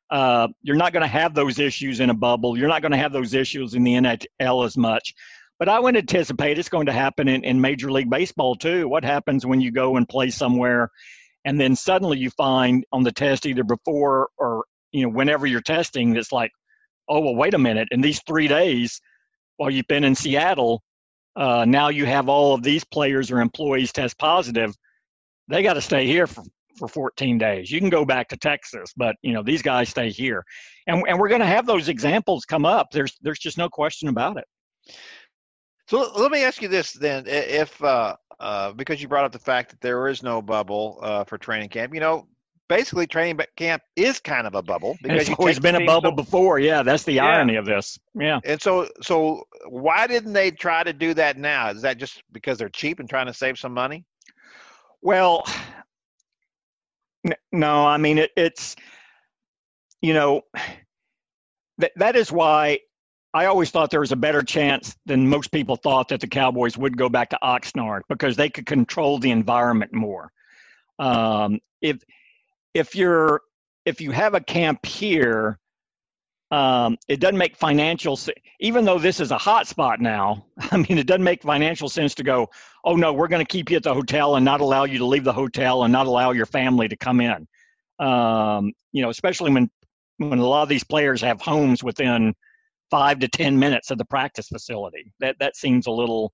uh, 0.09 0.47
you're 0.61 0.75
not 0.75 0.93
going 0.93 1.01
to 1.01 1.07
have 1.07 1.33
those 1.33 1.59
issues 1.59 1.99
in 1.99 2.09
a 2.09 2.13
bubble. 2.13 2.57
You're 2.57 2.67
not 2.67 2.81
going 2.81 2.91
to 2.91 2.97
have 2.97 3.11
those 3.11 3.33
issues 3.33 3.73
in 3.73 3.83
the 3.83 3.93
NHL 3.93 4.65
as 4.65 4.77
much. 4.77 5.13
But 5.57 5.67
I 5.67 5.79
would 5.79 5.97
anticipate 5.97 6.57
it's 6.57 6.69
going 6.69 6.85
to 6.85 6.93
happen 6.93 7.27
in, 7.27 7.43
in 7.43 7.59
Major 7.59 7.91
League 7.91 8.09
Baseball 8.09 8.55
too. 8.55 8.87
What 8.87 9.03
happens 9.03 9.45
when 9.45 9.59
you 9.59 9.71
go 9.71 9.97
and 9.97 10.07
play 10.07 10.29
somewhere 10.29 10.89
and 11.45 11.59
then 11.59 11.75
suddenly 11.75 12.17
you 12.17 12.29
find 12.31 12.85
on 12.91 13.03
the 13.03 13.11
test 13.11 13.45
either 13.45 13.63
before 13.63 14.29
or 14.37 14.65
you 14.91 15.03
know 15.03 15.09
whenever 15.09 15.45
you're 15.45 15.61
testing 15.61 16.15
it's 16.15 16.31
like 16.31 16.51
oh 17.07 17.19
well 17.19 17.35
wait 17.35 17.53
a 17.53 17.57
minute 17.57 17.87
in 17.91 18.01
these 18.01 18.21
three 18.27 18.47
days 18.47 19.01
while 19.59 19.69
you've 19.69 19.87
been 19.87 20.03
in 20.03 20.15
seattle 20.15 20.81
uh, 21.35 21.63
now 21.65 21.89
you 21.89 22.05
have 22.05 22.27
all 22.27 22.53
of 22.53 22.63
these 22.63 22.83
players 22.83 23.31
or 23.31 23.39
employees 23.39 23.91
test 23.91 24.17
positive 24.17 24.73
they 25.49 25.63
got 25.63 25.73
to 25.73 25.81
stay 25.81 26.05
here 26.05 26.27
for, 26.27 26.43
for 26.77 26.87
14 26.87 27.37
days. 27.37 27.71
You 27.71 27.79
can 27.79 27.89
go 27.89 28.05
back 28.05 28.29
to 28.29 28.37
texas 28.37 28.93
but 28.95 29.15
you 29.21 29.33
know 29.33 29.43
these 29.43 29.61
guys 29.61 29.89
stay 29.89 30.09
here. 30.09 30.45
And, 30.87 31.03
and 31.07 31.19
we're 31.19 31.29
going 31.29 31.41
to 31.41 31.47
have 31.47 31.65
those 31.65 31.89
examples 31.89 32.45
come 32.45 32.65
up. 32.65 32.87
There's 32.91 33.17
there's 33.21 33.39
just 33.39 33.57
no 33.57 33.69
question 33.69 34.07
about 34.09 34.37
it. 34.37 34.45
So 35.87 36.11
let 36.15 36.31
me 36.31 36.43
ask 36.43 36.61
you 36.61 36.67
this 36.67 36.93
then: 36.93 37.25
if 37.27 37.83
uh, 37.83 38.15
uh, 38.39 38.71
because 38.73 39.01
you 39.01 39.07
brought 39.07 39.25
up 39.25 39.31
the 39.31 39.39
fact 39.39 39.71
that 39.71 39.81
there 39.81 40.07
is 40.07 40.23
no 40.23 40.41
bubble 40.41 40.99
uh, 41.01 41.23
for 41.23 41.37
training 41.37 41.69
camp, 41.69 41.93
you 41.93 41.99
know, 41.99 42.27
basically 42.69 43.07
training 43.07 43.37
camp 43.57 43.81
is 43.95 44.19
kind 44.19 44.47
of 44.47 44.55
a 44.55 44.61
bubble 44.61 44.95
because 45.01 45.27
it's 45.27 45.37
always 45.37 45.59
been 45.59 45.75
a 45.75 45.85
bubble 45.85 46.11
before. 46.11 46.59
Yeah, 46.59 46.83
that's 46.83 47.03
the 47.03 47.13
yeah. 47.13 47.25
irony 47.25 47.55
of 47.55 47.65
this. 47.65 47.99
Yeah. 48.13 48.39
And 48.45 48.61
so, 48.61 48.87
so 49.01 49.43
why 49.67 50.07
didn't 50.07 50.33
they 50.33 50.51
try 50.51 50.83
to 50.83 50.93
do 50.93 51.13
that 51.15 51.37
now? 51.37 51.71
Is 51.71 51.81
that 51.81 51.97
just 51.97 52.23
because 52.31 52.57
they're 52.57 52.69
cheap 52.69 52.99
and 52.99 53.09
trying 53.09 53.25
to 53.25 53.33
save 53.33 53.57
some 53.57 53.73
money? 53.73 54.05
Well, 55.01 55.45
no. 57.51 57.85
I 57.85 57.97
mean, 57.97 58.19
it, 58.19 58.31
it's 58.37 58.75
you 60.01 60.13
know 60.13 60.43
that 61.79 61.91
that 61.95 62.15
is 62.15 62.31
why 62.31 62.79
I 63.33 63.45
always 63.45 63.71
thought 63.71 63.91
there 63.91 63.99
was 63.99 64.11
a 64.11 64.17
better 64.17 64.43
chance 64.43 64.95
than 65.05 65.27
most 65.27 65.51
people 65.51 65.75
thought 65.75 66.09
that 66.09 66.21
the 66.21 66.27
Cowboys 66.27 66.77
would 66.77 66.97
go 66.97 67.09
back 67.09 67.29
to 67.29 67.39
Oxnard 67.41 68.01
because 68.09 68.35
they 68.35 68.49
could 68.49 68.65
control 68.65 69.19
the 69.19 69.31
environment 69.31 69.93
more. 69.93 70.31
Um, 70.99 71.59
if 71.81 72.03
if 72.73 72.95
you're 72.95 73.41
if 73.85 74.01
you 74.01 74.11
have 74.11 74.33
a 74.33 74.41
camp 74.41 74.85
here, 74.85 75.59
um, 76.51 76.97
it 77.07 77.19
doesn't 77.19 77.37
make 77.37 77.55
financial 77.55 78.15
sense. 78.15 78.37
Even 78.59 78.85
though 78.85 78.99
this 78.99 79.19
is 79.19 79.31
a 79.31 79.37
hot 79.37 79.67
spot 79.67 79.99
now, 79.99 80.45
I 80.71 80.77
mean, 80.77 80.97
it 80.97 81.07
doesn't 81.07 81.23
make 81.23 81.43
financial 81.43 81.89
sense 81.89 82.15
to 82.15 82.23
go. 82.23 82.49
Oh 82.83 82.95
no, 82.95 83.13
we're 83.13 83.27
going 83.27 83.45
to 83.45 83.51
keep 83.51 83.69
you 83.69 83.77
at 83.77 83.83
the 83.83 83.93
hotel 83.93 84.35
and 84.35 84.45
not 84.45 84.61
allow 84.61 84.83
you 84.85 84.97
to 84.99 85.05
leave 85.05 85.23
the 85.23 85.33
hotel 85.33 85.83
and 85.83 85.91
not 85.91 86.07
allow 86.07 86.31
your 86.31 86.45
family 86.45 86.87
to 86.87 86.97
come 86.97 87.21
in. 87.21 87.47
Um, 87.99 88.73
you 88.91 89.01
know, 89.01 89.09
especially 89.09 89.51
when 89.51 89.69
when 90.17 90.39
a 90.39 90.45
lot 90.45 90.63
of 90.63 90.69
these 90.69 90.83
players 90.83 91.21
have 91.21 91.41
homes 91.41 91.83
within 91.83 92.33
five 92.91 93.19
to 93.19 93.27
ten 93.27 93.57
minutes 93.57 93.91
of 93.91 93.97
the 93.97 94.05
practice 94.05 94.47
facility. 94.47 95.13
That 95.19 95.37
that 95.39 95.55
seems 95.55 95.87
a 95.87 95.91
little 95.91 96.33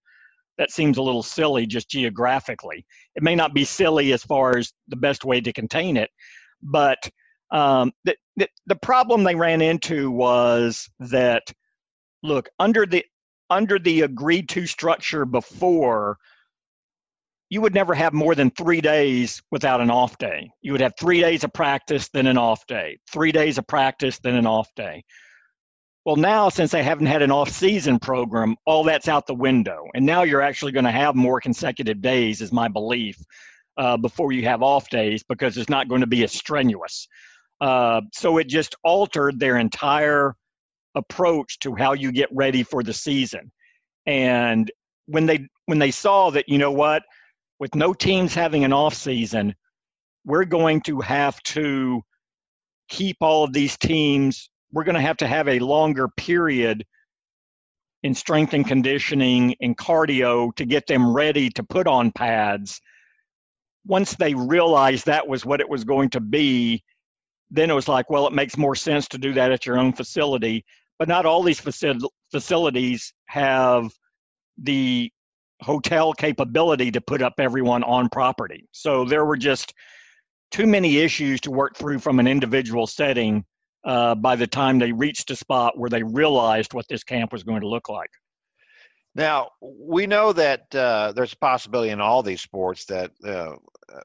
that 0.57 0.71
seems 0.71 0.97
a 0.97 1.01
little 1.01 1.23
silly 1.23 1.65
just 1.65 1.89
geographically. 1.89 2.85
It 3.15 3.23
may 3.23 3.35
not 3.35 3.53
be 3.53 3.63
silly 3.63 4.13
as 4.13 4.23
far 4.23 4.57
as 4.57 4.73
the 4.87 4.95
best 4.95 5.25
way 5.25 5.41
to 5.41 5.53
contain 5.53 5.97
it, 5.97 6.09
but 6.61 6.97
um, 7.51 7.91
the, 8.03 8.15
the 8.37 8.47
the 8.65 8.75
problem 8.75 9.23
they 9.23 9.35
ran 9.35 9.61
into 9.61 10.09
was 10.11 10.89
that 10.99 11.43
look 12.23 12.49
under 12.59 12.85
the 12.85 13.05
under 13.49 13.77
the 13.77 14.01
agreed 14.01 14.49
to 14.49 14.65
structure 14.65 15.25
before 15.25 16.17
you 17.49 17.61
would 17.61 17.75
never 17.75 17.93
have 17.93 18.11
more 18.11 18.33
than 18.33 18.49
three 18.49 18.81
days 18.81 19.41
without 19.51 19.79
an 19.79 19.91
off 19.91 20.17
day. 20.17 20.49
You 20.61 20.71
would 20.71 20.81
have 20.81 20.93
three 20.99 21.21
days 21.21 21.43
of 21.43 21.53
practice, 21.53 22.09
then 22.09 22.25
an 22.27 22.37
off 22.37 22.65
day, 22.65 22.97
three 23.11 23.31
days 23.31 23.57
of 23.57 23.67
practice, 23.67 24.19
then 24.19 24.35
an 24.35 24.47
off 24.47 24.67
day. 24.75 25.03
Well, 26.05 26.15
now 26.15 26.49
since 26.49 26.71
they 26.71 26.83
haven't 26.83 27.07
had 27.07 27.23
an 27.23 27.31
off-season 27.31 27.97
program, 27.99 28.55
all 28.65 28.83
that's 28.83 29.07
out 29.07 29.25
the 29.25 29.33
window, 29.33 29.87
and 29.95 30.05
now 30.05 30.21
you're 30.21 30.41
actually 30.41 30.71
going 30.71 30.85
to 30.85 30.91
have 30.91 31.15
more 31.15 31.41
consecutive 31.41 31.99
days, 31.99 32.41
is 32.41 32.51
my 32.51 32.67
belief, 32.67 33.17
uh, 33.77 33.97
before 33.97 34.31
you 34.31 34.43
have 34.43 34.61
off 34.61 34.89
days 34.89 35.23
because 35.27 35.57
it's 35.57 35.69
not 35.69 35.89
going 35.89 36.01
to 36.01 36.07
be 36.07 36.23
as 36.23 36.31
strenuous. 36.31 37.07
Uh, 37.59 38.01
so 38.13 38.37
it 38.37 38.47
just 38.47 38.75
altered 38.83 39.39
their 39.39 39.57
entire 39.57 40.35
approach 40.93 41.59
to 41.59 41.75
how 41.75 41.93
you 41.93 42.11
get 42.11 42.29
ready 42.31 42.63
for 42.63 42.83
the 42.83 42.93
season. 42.93 43.51
And 44.05 44.71
when 45.07 45.25
they 45.25 45.47
when 45.65 45.79
they 45.79 45.91
saw 45.91 46.29
that, 46.31 46.47
you 46.47 46.57
know 46.57 46.71
what, 46.71 47.03
with 47.59 47.73
no 47.75 47.93
teams 47.93 48.35
having 48.35 48.63
an 48.63 48.73
off 48.73 48.93
season, 48.93 49.55
we're 50.25 50.45
going 50.45 50.81
to 50.81 51.01
have 51.01 51.41
to 51.43 52.01
keep 52.89 53.17
all 53.21 53.43
of 53.43 53.53
these 53.53 53.77
teams 53.77 54.49
we're 54.75 54.83
going 54.83 54.95
to 54.95 55.01
have 55.01 55.17
to 55.17 55.27
have 55.27 55.47
a 55.47 55.57
longer 55.59 56.09
period 56.09 56.85
in 58.03 58.13
strength 58.13 58.53
and 58.53 58.67
conditioning 58.67 59.55
and 59.61 59.77
cardio 59.77 60.53
to 60.57 60.65
get 60.65 60.85
them 60.85 61.15
ready 61.15 61.49
to 61.49 61.63
put 61.63 61.87
on 61.87 62.11
pads. 62.11 62.81
Once 63.87 64.15
they 64.15 64.33
realized 64.33 65.05
that 65.05 65.25
was 65.25 65.45
what 65.45 65.61
it 65.61 65.69
was 65.69 65.85
going 65.85 66.09
to 66.09 66.19
be, 66.19 66.83
then 67.49 67.71
it 67.71 67.73
was 67.73 67.87
like, 67.87 68.09
well, 68.09 68.27
it 68.27 68.33
makes 68.33 68.57
more 68.57 68.75
sense 68.75 69.07
to 69.07 69.17
do 69.17 69.31
that 69.31 69.49
at 69.49 69.65
your 69.65 69.79
own 69.79 69.93
facility. 69.93 70.65
But 70.99 71.07
not 71.07 71.25
all 71.25 71.41
these 71.41 71.61
facilities 72.31 73.13
have 73.27 73.89
the 74.61 75.09
hotel 75.61 76.11
capability 76.11 76.91
to 76.91 76.99
put 76.99 77.21
up 77.21 77.35
everyone 77.39 77.83
on 77.83 78.09
property. 78.09 78.67
So 78.73 79.05
there 79.05 79.23
were 79.23 79.37
just 79.37 79.73
too 80.51 80.67
many 80.67 80.97
issues 80.97 81.39
to 81.41 81.51
work 81.51 81.77
through 81.77 81.99
from 81.99 82.19
an 82.19 82.27
individual 82.27 82.87
setting 82.87 83.45
uh, 83.85 84.15
by 84.15 84.35
the 84.35 84.47
time 84.47 84.79
they 84.79 84.91
reached 84.91 85.29
a 85.31 85.35
spot 85.35 85.77
where 85.77 85.89
they 85.89 86.03
realized 86.03 86.73
what 86.73 86.87
this 86.87 87.03
camp 87.03 87.31
was 87.31 87.43
going 87.43 87.61
to 87.61 87.67
look 87.67 87.87
like. 87.89 88.09
Now, 89.13 89.51
we 89.61 90.07
know 90.07 90.33
that 90.33 90.73
uh, 90.75 91.13
there's 91.15 91.31
a 91.31 91.37
possibility 91.37 91.91
in 91.91 92.01
all 92.01 92.21
these 92.21 92.41
sports 92.41 92.83
that 92.85 93.11
uh, 93.25 93.55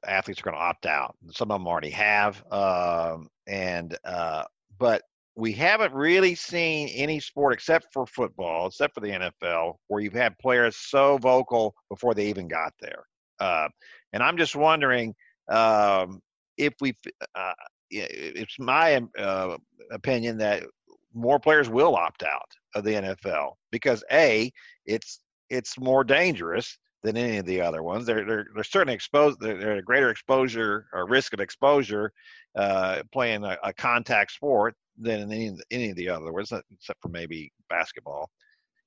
athletes 0.06 0.40
are 0.40 0.44
going 0.44 0.54
to 0.54 0.62
opt 0.62 0.86
out. 0.86 1.16
Some 1.32 1.50
of 1.50 1.58
them 1.58 1.66
already 1.66 1.90
have, 1.90 2.44
um, 2.52 3.28
and 3.48 3.96
uh, 4.04 4.44
but 4.78 5.02
we 5.34 5.52
haven't 5.52 5.94
really 5.94 6.34
seen 6.34 6.88
any 6.88 7.18
sport 7.18 7.54
except 7.54 7.92
for 7.92 8.06
football, 8.06 8.68
except 8.68 8.94
for 8.94 9.00
the 9.00 9.08
NFL, 9.42 9.74
where 9.88 10.00
you've 10.00 10.12
had 10.12 10.38
players 10.38 10.76
so 10.76 11.18
vocal 11.18 11.74
before 11.88 12.14
they 12.14 12.28
even 12.28 12.46
got 12.46 12.72
there. 12.80 13.02
Uh, 13.40 13.68
and 14.12 14.22
I'm 14.22 14.36
just 14.36 14.54
wondering 14.54 15.14
um, 15.48 16.20
if 16.56 16.74
we, 16.80 16.94
uh, 17.34 17.52
it's 17.90 18.58
my 18.58 19.02
uh, 19.18 19.56
opinion 19.90 20.38
that 20.38 20.64
more 21.12 21.40
players 21.40 21.68
will 21.68 21.96
opt 21.96 22.22
out 22.22 22.50
of 22.74 22.84
the 22.84 22.92
NFL 22.92 23.54
because 23.70 24.04
a 24.12 24.52
it's 24.86 25.20
it's 25.48 25.78
more 25.78 26.04
dangerous 26.04 26.78
than 27.02 27.16
any 27.16 27.38
of 27.38 27.46
the 27.46 27.60
other 27.60 27.82
ones. 27.82 28.06
They're 28.06 28.24
they're, 28.24 28.46
they're 28.54 28.64
certainly 28.64 28.94
exposed. 28.94 29.40
They're, 29.40 29.58
they're 29.58 29.76
a 29.76 29.82
greater 29.82 30.10
exposure 30.10 30.86
or 30.92 31.06
risk 31.06 31.32
of 31.32 31.40
exposure 31.40 32.12
uh, 32.56 33.02
playing 33.12 33.44
a, 33.44 33.56
a, 33.64 33.72
contact 33.72 34.32
sport 34.32 34.74
than 34.98 35.20
in 35.20 35.32
any 35.32 35.56
any 35.70 35.90
of 35.90 35.96
the 35.96 36.08
other 36.08 36.32
ones, 36.32 36.52
except 36.72 37.00
for 37.00 37.08
maybe 37.08 37.52
basketball. 37.68 38.30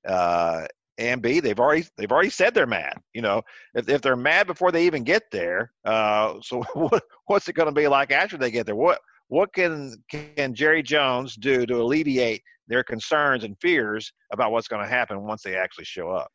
Uh, 0.07 0.65
and 0.97 1.21
B, 1.21 1.39
they've 1.39 1.59
already 1.59 1.85
they've 1.97 2.11
already 2.11 2.29
said 2.29 2.53
they're 2.53 2.67
mad. 2.67 2.97
You 3.13 3.21
know, 3.21 3.41
if 3.73 3.89
if 3.89 4.01
they're 4.01 4.15
mad 4.15 4.47
before 4.47 4.71
they 4.71 4.85
even 4.85 5.03
get 5.03 5.23
there, 5.31 5.71
uh, 5.85 6.35
so 6.41 6.63
what, 6.73 7.03
what's 7.27 7.47
it 7.47 7.53
going 7.53 7.67
to 7.67 7.73
be 7.73 7.87
like 7.87 8.11
after 8.11 8.37
they 8.37 8.51
get 8.51 8.65
there? 8.65 8.75
What 8.75 8.99
what 9.27 9.53
can 9.53 9.95
can 10.09 10.53
Jerry 10.53 10.83
Jones 10.83 11.35
do 11.35 11.65
to 11.65 11.81
alleviate 11.81 12.43
their 12.67 12.83
concerns 12.83 13.43
and 13.43 13.57
fears 13.59 14.11
about 14.31 14.51
what's 14.51 14.67
going 14.67 14.83
to 14.83 14.89
happen 14.89 15.21
once 15.23 15.43
they 15.43 15.55
actually 15.55 15.85
show 15.85 16.09
up? 16.09 16.29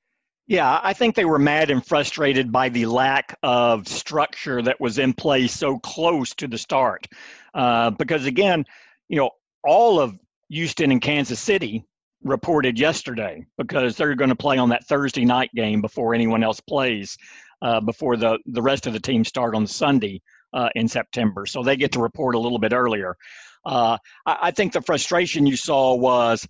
Yeah, 0.46 0.80
I 0.82 0.94
think 0.94 1.14
they 1.14 1.26
were 1.26 1.38
mad 1.38 1.70
and 1.70 1.84
frustrated 1.84 2.50
by 2.50 2.70
the 2.70 2.86
lack 2.86 3.36
of 3.42 3.86
structure 3.86 4.62
that 4.62 4.80
was 4.80 4.98
in 4.98 5.12
place 5.12 5.52
so 5.52 5.78
close 5.80 6.34
to 6.36 6.48
the 6.48 6.56
start. 6.56 7.06
Uh, 7.52 7.90
because 7.90 8.24
again, 8.24 8.64
you 9.08 9.18
know, 9.18 9.30
all 9.62 10.00
of 10.00 10.18
Houston 10.48 10.90
and 10.90 11.02
Kansas 11.02 11.38
City 11.38 11.84
reported 12.22 12.78
yesterday 12.78 13.44
because 13.56 13.96
they're 13.96 14.14
going 14.14 14.30
to 14.30 14.36
play 14.36 14.58
on 14.58 14.68
that 14.70 14.86
Thursday 14.86 15.24
night 15.24 15.50
game 15.54 15.80
before 15.80 16.14
anyone 16.14 16.42
else 16.42 16.60
plays, 16.60 17.16
uh, 17.62 17.80
before 17.80 18.16
the, 18.16 18.38
the 18.46 18.62
rest 18.62 18.86
of 18.86 18.92
the 18.92 19.00
team 19.00 19.24
start 19.24 19.54
on 19.54 19.66
Sunday 19.66 20.20
uh, 20.52 20.68
in 20.74 20.88
September. 20.88 21.46
So 21.46 21.62
they 21.62 21.76
get 21.76 21.92
to 21.92 22.00
report 22.00 22.34
a 22.34 22.38
little 22.38 22.58
bit 22.58 22.72
earlier. 22.72 23.16
Uh, 23.64 23.98
I, 24.26 24.38
I 24.42 24.50
think 24.50 24.72
the 24.72 24.82
frustration 24.82 25.46
you 25.46 25.56
saw 25.56 25.94
was 25.94 26.46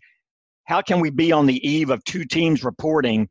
how 0.64 0.82
can 0.82 1.00
we 1.00 1.10
be 1.10 1.32
on 1.32 1.46
the 1.46 1.66
eve 1.68 1.90
of 1.90 2.02
two 2.04 2.24
teams 2.24 2.64
reporting 2.64 3.28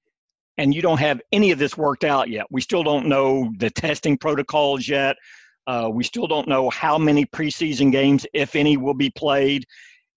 and 0.58 0.74
you 0.74 0.82
don't 0.82 1.00
have 1.00 1.22
any 1.32 1.52
of 1.52 1.60
this 1.60 1.78
worked 1.78 2.04
out 2.04 2.30
yet. 2.30 2.48
We 2.50 2.62
still 2.62 2.84
don't 2.84 3.08
know 3.08 3.52
the 3.58 3.70
testing 3.70 4.18
protocols 4.18 4.88
yet. 4.88 5.16
Uh, 5.68 5.90
we 5.92 6.04
still 6.04 6.28
don't 6.28 6.48
know 6.48 6.70
how 6.70 6.98
many 6.98 7.26
preseason 7.26 7.92
games, 7.92 8.26
if 8.34 8.56
any, 8.56 8.78
will 8.78 8.94
be 8.94 9.10
played. 9.12 9.66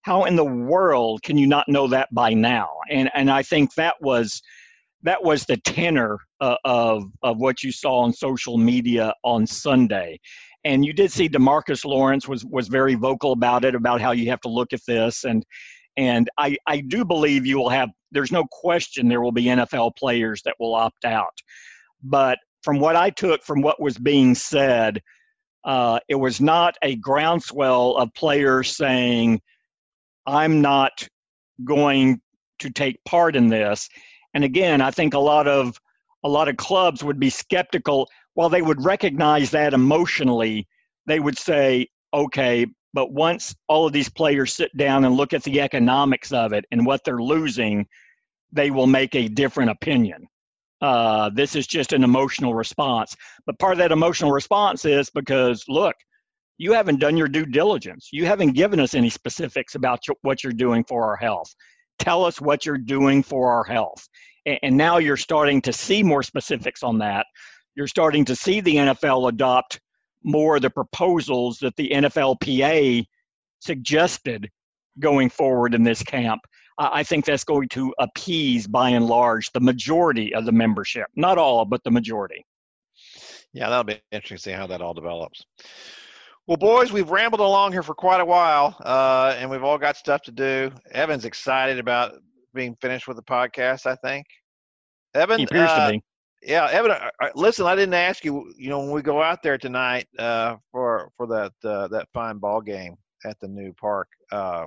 How 0.03 0.25
in 0.25 0.37
the 0.37 0.45
world 0.45 1.23
can 1.23 1.37
you 1.37 1.47
not 1.47 1.69
know 1.69 1.87
that 1.89 2.09
by 2.13 2.33
now? 2.33 2.71
And 2.91 3.11
and 3.15 3.31
I 3.31 3.43
think 3.43 3.75
that 3.75 3.97
was 4.01 4.43
that 5.03 5.23
was 5.23 5.45
the 5.45 5.57
tenor 5.59 6.19
uh, 6.41 6.57
of 6.65 7.05
of 7.23 7.39
what 7.39 7.63
you 7.63 7.73
saw 7.73 8.01
on 8.01 8.13
social 8.13 8.59
media 8.59 9.13
on 9.25 9.47
Sunday. 9.47 10.19
And 10.65 10.85
you 10.85 10.93
did 10.93 11.11
see 11.11 11.29
Demarcus 11.29 11.85
Lawrence 11.85 12.29
was 12.29 12.45
was 12.45 12.69
very 12.69 12.95
vocal 12.95 13.33
about 13.33 13.65
it, 13.65 13.75
about 13.75 14.01
how 14.01 14.13
you 14.13 14.31
have 14.31 14.41
to 14.43 14.49
look 14.49 14.73
at 14.73 14.81
this 14.87 15.25
and 15.25 15.45
and 15.97 16.31
I, 16.39 16.57
I 16.67 16.81
do 16.81 17.05
believe 17.05 17.47
you 17.47 17.59
will 17.59 17.69
have, 17.69 17.91
there's 18.11 18.33
no 18.33 18.45
question 18.51 19.09
there 19.09 19.21
will 19.21 19.33
be 19.33 19.45
NFL 19.45 19.97
players 19.97 20.43
that 20.45 20.55
will 20.59 20.75
opt 20.75 21.05
out. 21.05 21.37
But 22.03 22.39
from 22.63 22.81
what 22.81 22.97
I 22.97 23.11
took 23.11 23.43
from 23.43 23.61
what 23.61 23.81
was 23.81 23.99
being 23.99 24.35
said, 24.35 25.03
uh, 25.65 26.01
it 26.09 26.15
was 26.15 26.41
not 26.41 26.77
a 26.83 26.97
groundswell 26.97 27.97
of 27.97 28.15
players 28.15 28.75
saying, 28.77 29.41
I'm 30.27 30.61
not 30.61 31.07
going 31.65 32.21
to 32.61 32.71
take 32.71 33.03
part 33.05 33.37
in 33.37 33.49
this. 33.49 33.89
And 34.35 34.45
again, 34.45 34.81
I 34.81 34.91
think 34.91 35.15
a 35.15 35.19
lot 35.19 35.49
of 35.49 35.79
a 36.23 36.29
lot 36.29 36.49
of 36.49 36.57
clubs 36.57 37.03
would 37.03 37.19
be 37.19 37.31
skeptical. 37.31 38.09
While 38.35 38.51
they 38.51 38.63
would 38.63 38.85
recognize 38.85 39.51
that 39.51 39.75
emotionally, 39.75 40.69
they 41.07 41.19
would 41.19 41.39
say, 41.39 41.89
okay, 42.13 42.67
but 42.93 43.13
once 43.13 43.55
all 43.69 43.87
of 43.87 43.93
these 43.93 44.09
players 44.09 44.53
sit 44.53 44.77
down 44.77 45.05
and 45.05 45.15
look 45.15 45.33
at 45.33 45.43
the 45.45 45.61
economics 45.61 46.33
of 46.33 46.53
it 46.53 46.65
and 46.71 46.85
what 46.85 47.03
they're 47.05 47.23
losing, 47.23 47.87
they 48.53 48.71
will 48.71 48.87
make 48.87 49.15
a 49.15 49.29
different 49.29 49.71
opinion. 49.71 50.27
Uh, 50.81 51.31
this 51.35 51.55
is 51.55 51.67
just 51.67 51.93
an 51.93 52.05
emotional 52.05 52.55
response. 52.55 53.15
But 53.47 53.59
part 53.59 53.73
of 53.73 53.79
that 53.79 53.93
emotional 53.93 54.33
response 54.33 54.85
is 54.85 55.11
because, 55.11 55.65
look, 55.69 55.95
you 56.61 56.75
haven't 56.75 57.01
done 57.01 57.17
your 57.17 57.27
due 57.27 57.47
diligence. 57.47 58.11
You 58.13 58.27
haven't 58.27 58.53
given 58.53 58.81
us 58.81 58.93
any 58.93 59.09
specifics 59.09 59.77
about 59.77 60.05
what 60.21 60.45
you're 60.45 60.53
doing 60.53 60.85
for 60.85 61.07
our 61.07 61.17
health. 61.17 61.51
Tell 61.99 62.23
us 62.23 62.39
what 62.39 62.67
you're 62.67 62.77
doing 62.77 63.23
for 63.23 63.51
our 63.51 63.65
health. 63.65 64.07
And 64.45 64.77
now 64.77 64.99
you're 64.99 65.17
starting 65.17 65.63
to 65.63 65.73
see 65.73 66.03
more 66.03 66.23
specifics 66.23 66.83
on 66.83 66.99
that. 66.99 67.25
You're 67.77 67.87
starting 67.87 68.27
to 68.27 68.37
see 68.37 68.61
the 68.61 68.77
NFL 68.77 69.31
adopt 69.31 69.81
more 70.23 70.57
of 70.57 70.63
the 70.63 70.69
proposals 70.69 71.57
that 71.63 71.75
the 71.77 71.89
NFLPA 71.95 73.07
suggested 73.61 74.51
going 74.99 75.31
forward 75.31 75.75
in 75.75 75.83
this 75.83 76.03
camp. 76.03 76.43
I 76.77 77.03
think 77.05 77.25
that's 77.25 77.45
going 77.45 77.71
to 77.71 77.95
appease, 77.99 78.67
by 78.67 78.91
and 78.91 79.07
large, 79.07 79.51
the 79.53 79.61
majority 79.61 80.35
of 80.35 80.45
the 80.45 80.53
membership. 80.53 81.07
Not 81.17 81.39
all, 81.39 81.65
but 81.65 81.83
the 81.85 81.91
majority. 81.91 82.45
Yeah, 83.55 83.71
that'll 83.71 83.85
be 83.85 84.03
interesting 84.13 84.37
to 84.37 84.43
see 84.43 84.53
how 84.53 84.67
that 84.67 84.83
all 84.83 84.93
develops. 84.93 85.43
Well, 86.51 86.57
boys, 86.57 86.91
we've 86.91 87.09
rambled 87.09 87.41
along 87.41 87.71
here 87.71 87.85
for 87.85 87.95
quite 87.95 88.21
a 88.21 88.25
while, 88.25 88.75
uh, 88.81 89.37
and 89.39 89.49
we've 89.49 89.63
all 89.63 89.79
got 89.79 89.97
stuff 89.97 90.23
to 90.23 90.33
do. 90.33 90.73
Evan's 90.91 91.25
excited 91.25 91.79
about 91.79 92.15
being 92.53 92.75
finished 92.81 93.07
with 93.07 93.17
the 93.17 93.23
podcast. 93.23 93.87
I 93.87 93.95
think. 93.95 94.27
Evan, 95.15 95.39
he 95.39 95.45
appears 95.45 95.71
uh, 95.71 95.87
to 95.87 95.93
be 95.93 96.03
yeah, 96.43 96.67
Evan. 96.73 96.91
Uh, 96.91 97.09
uh, 97.23 97.29
listen, 97.37 97.67
I 97.67 97.77
didn't 97.77 97.95
ask 97.95 98.25
you. 98.25 98.53
You 98.59 98.69
know, 98.69 98.81
when 98.81 98.91
we 98.91 99.01
go 99.01 99.23
out 99.23 99.45
there 99.45 99.59
tonight 99.59 100.09
uh, 100.19 100.57
for 100.73 101.13
for 101.17 101.29
that 101.29 101.53
uh, 101.63 101.87
that 101.87 102.09
fine 102.13 102.39
ball 102.39 102.61
game 102.61 102.97
at 103.25 103.39
the 103.39 103.47
new 103.47 103.73
park, 103.75 104.09
uh, 104.33 104.67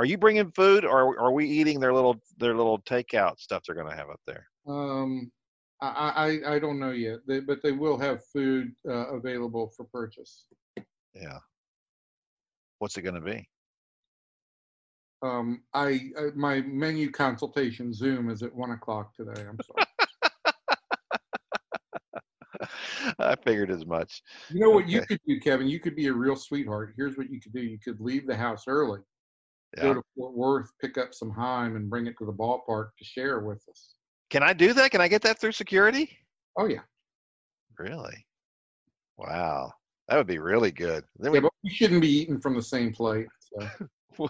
are 0.00 0.04
you 0.04 0.18
bringing 0.18 0.50
food, 0.50 0.84
or 0.84 1.16
are 1.20 1.30
we 1.30 1.46
eating 1.46 1.78
their 1.78 1.94
little 1.94 2.20
their 2.38 2.56
little 2.56 2.80
takeout 2.80 3.38
stuff 3.38 3.62
they're 3.64 3.76
going 3.76 3.88
to 3.88 3.96
have 3.96 4.10
up 4.10 4.20
there? 4.26 4.48
Um, 4.66 5.30
I, 5.80 6.40
I 6.44 6.54
I 6.54 6.58
don't 6.58 6.80
know 6.80 6.90
yet, 6.90 7.20
they, 7.28 7.38
but 7.38 7.62
they 7.62 7.70
will 7.70 7.98
have 7.98 8.26
food 8.32 8.72
uh, 8.88 9.14
available 9.14 9.72
for 9.76 9.84
purchase. 9.84 10.46
Yeah. 11.14 11.38
What's 12.78 12.96
it 12.96 13.02
going 13.02 13.14
to 13.14 13.20
be? 13.20 13.48
Um, 15.22 15.62
I, 15.72 16.10
I 16.18 16.30
my 16.34 16.60
menu 16.60 17.10
consultation 17.10 17.94
Zoom 17.94 18.28
is 18.28 18.42
at 18.42 18.54
one 18.54 18.72
o'clock 18.72 19.14
today. 19.14 19.40
I'm 19.40 19.58
sorry. 19.66 19.86
I 23.18 23.34
figured 23.36 23.70
as 23.70 23.86
much. 23.86 24.22
You 24.50 24.60
know 24.60 24.70
what 24.70 24.84
okay. 24.84 24.92
you 24.92 25.00
could 25.06 25.20
do, 25.26 25.40
Kevin? 25.40 25.66
You 25.68 25.80
could 25.80 25.96
be 25.96 26.08
a 26.08 26.12
real 26.12 26.36
sweetheart. 26.36 26.92
Here's 26.96 27.16
what 27.16 27.30
you 27.30 27.40
could 27.40 27.54
do: 27.54 27.60
you 27.60 27.78
could 27.78 28.00
leave 28.00 28.26
the 28.26 28.36
house 28.36 28.64
early, 28.66 29.00
yeah. 29.76 29.84
go 29.84 29.94
to 29.94 30.02
Fort 30.16 30.34
Worth, 30.34 30.70
pick 30.80 30.98
up 30.98 31.14
some 31.14 31.30
Heim, 31.30 31.76
and 31.76 31.88
bring 31.88 32.06
it 32.06 32.16
to 32.18 32.26
the 32.26 32.32
ballpark 32.32 32.88
to 32.98 33.04
share 33.04 33.40
with 33.40 33.62
us. 33.70 33.94
Can 34.30 34.42
I 34.42 34.52
do 34.52 34.72
that? 34.74 34.90
Can 34.90 35.00
I 35.00 35.08
get 35.08 35.22
that 35.22 35.40
through 35.40 35.52
security? 35.52 36.18
Oh 36.58 36.66
yeah. 36.66 36.80
Really? 37.78 38.26
Wow, 39.16 39.72
that 40.08 40.16
would 40.16 40.26
be 40.26 40.38
really 40.38 40.70
good. 40.70 41.04
Then 41.18 41.32
yeah, 41.32 41.38
we... 41.38 41.40
but 41.40 41.52
we 41.62 41.70
shouldn't 41.70 42.00
be 42.00 42.08
eating 42.08 42.40
from 42.40 42.54
the 42.54 42.62
same 42.62 42.92
plate. 42.92 43.26
So. 43.40 43.88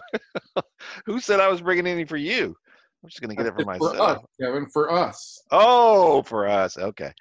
Who 1.05 1.19
said 1.19 1.39
I 1.39 1.47
was 1.47 1.61
bringing 1.61 1.87
any 1.87 2.05
for 2.05 2.17
you? 2.17 2.55
I'm 3.03 3.09
just 3.09 3.21
gonna 3.21 3.35
get 3.35 3.45
it 3.45 3.53
for 3.55 3.65
myself. 3.65 3.95
For 3.95 4.01
us, 4.01 4.19
Kevin, 4.41 4.65
for 4.67 4.91
us. 4.91 5.43
Oh, 5.51 6.23
for 6.23 6.47
us. 6.47 6.77
Okay. 6.77 7.11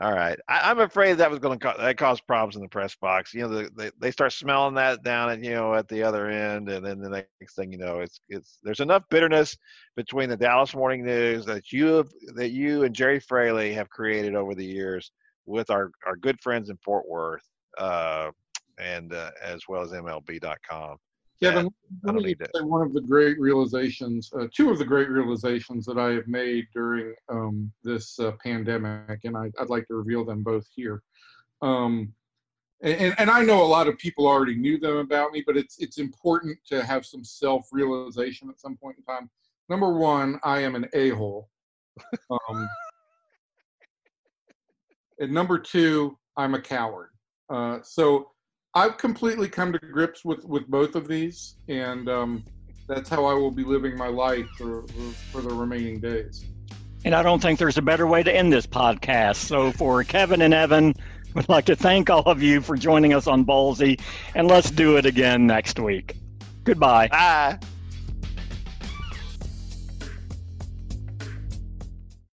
All 0.00 0.12
right, 0.12 0.36
I, 0.48 0.72
am 0.72 0.80
afraid 0.80 1.18
that 1.18 1.30
was 1.30 1.38
going 1.38 1.56
to 1.56 1.64
cause, 1.64 1.76
that 1.78 1.96
cause 1.96 2.20
problems 2.20 2.56
in 2.56 2.62
the 2.62 2.68
press 2.68 2.96
box. 2.96 3.32
You 3.32 3.42
know, 3.42 3.48
the, 3.48 3.70
they 3.76 3.90
they 4.00 4.10
start 4.10 4.32
smelling 4.32 4.74
that 4.74 5.04
down 5.04 5.30
at 5.30 5.44
you 5.44 5.52
know 5.52 5.72
at 5.72 5.86
the 5.86 6.02
other 6.02 6.26
end, 6.26 6.68
and 6.68 6.84
then 6.84 6.98
the 6.98 7.10
next 7.40 7.54
thing 7.54 7.70
you 7.70 7.78
know, 7.78 8.00
it's 8.00 8.20
it's 8.28 8.58
there's 8.64 8.80
enough 8.80 9.04
bitterness 9.08 9.56
between 9.94 10.28
the 10.28 10.36
Dallas 10.36 10.74
Morning 10.74 11.04
News 11.04 11.46
that 11.46 11.70
you 11.70 11.86
have 11.86 12.08
that 12.34 12.50
you 12.50 12.82
and 12.82 12.92
Gerry 12.92 13.20
Fraley 13.20 13.72
have 13.74 13.88
created 13.88 14.34
over 14.34 14.56
the 14.56 14.64
years 14.64 15.12
with 15.46 15.70
our 15.70 15.92
our 16.04 16.16
good 16.16 16.40
friends 16.40 16.70
in 16.70 16.76
Fort 16.78 17.08
Worth, 17.08 17.48
uh, 17.78 18.30
and 18.78 19.12
uh, 19.12 19.30
as 19.42 19.62
well 19.68 19.82
as 19.82 19.92
MLB.com. 19.92 20.96
Kevin, 21.42 21.68
let 22.04 22.14
me 22.14 22.34
say 22.54 22.62
one 22.62 22.82
of 22.82 22.94
the 22.94 23.00
great 23.00 23.38
realizations, 23.38 24.30
uh, 24.38 24.46
two 24.54 24.70
of 24.70 24.78
the 24.78 24.84
great 24.84 25.10
realizations 25.10 25.84
that 25.84 25.98
I 25.98 26.12
have 26.12 26.28
made 26.28 26.66
during 26.72 27.14
um, 27.28 27.70
this 27.82 28.18
uh, 28.18 28.32
pandemic, 28.42 29.20
and 29.24 29.36
I, 29.36 29.50
would 29.58 29.68
like 29.68 29.86
to 29.88 29.94
reveal 29.94 30.24
them 30.24 30.42
both 30.42 30.66
here. 30.74 31.02
Um, 31.60 32.12
and, 32.82 33.14
and 33.18 33.30
I 33.30 33.42
know 33.42 33.62
a 33.62 33.66
lot 33.66 33.88
of 33.88 33.98
people 33.98 34.26
already 34.26 34.54
knew 34.54 34.78
them 34.78 34.98
about 34.98 35.32
me, 35.32 35.42
but 35.46 35.56
it's 35.56 35.78
it's 35.78 35.98
important 35.98 36.58
to 36.66 36.84
have 36.84 37.06
some 37.06 37.24
self-realization 37.24 38.48
at 38.48 38.60
some 38.60 38.76
point 38.76 38.96
in 38.98 39.04
time. 39.04 39.30
Number 39.68 39.94
one, 39.94 40.38
I 40.44 40.60
am 40.60 40.74
an 40.74 40.86
a-hole. 40.92 41.48
Um, 42.30 42.38
and 45.18 45.32
number 45.32 45.58
two, 45.58 46.18
I'm 46.36 46.54
a 46.54 46.60
coward. 46.60 47.10
Uh, 47.50 47.78
so 47.82 48.30
I've 48.74 48.98
completely 48.98 49.48
come 49.48 49.72
to 49.72 49.78
grips 49.78 50.24
with 50.24 50.44
with 50.44 50.66
both 50.68 50.94
of 50.94 51.06
these, 51.06 51.56
and 51.68 52.08
um, 52.08 52.44
that's 52.88 53.08
how 53.08 53.24
I 53.24 53.34
will 53.34 53.50
be 53.50 53.64
living 53.64 53.96
my 53.96 54.08
life 54.08 54.48
for 54.56 54.84
for 55.30 55.40
the 55.40 55.54
remaining 55.54 56.00
days. 56.00 56.44
And 57.04 57.14
I 57.14 57.22
don't 57.22 57.40
think 57.40 57.58
there's 57.58 57.76
a 57.76 57.82
better 57.82 58.06
way 58.06 58.22
to 58.22 58.34
end 58.34 58.52
this 58.52 58.66
podcast. 58.66 59.36
So 59.36 59.72
for 59.72 60.02
Kevin 60.04 60.40
and 60.40 60.54
Evan, 60.54 60.94
we'd 61.34 61.48
like 61.48 61.66
to 61.66 61.76
thank 61.76 62.08
all 62.08 62.22
of 62.22 62.42
you 62.42 62.60
for 62.60 62.76
joining 62.76 63.12
us 63.12 63.26
on 63.26 63.44
Ballzy, 63.44 64.00
and 64.34 64.48
let's 64.48 64.70
do 64.70 64.96
it 64.96 65.06
again 65.06 65.46
next 65.46 65.78
week. 65.78 66.16
Goodbye. 66.64 67.08
Bye. 67.08 67.58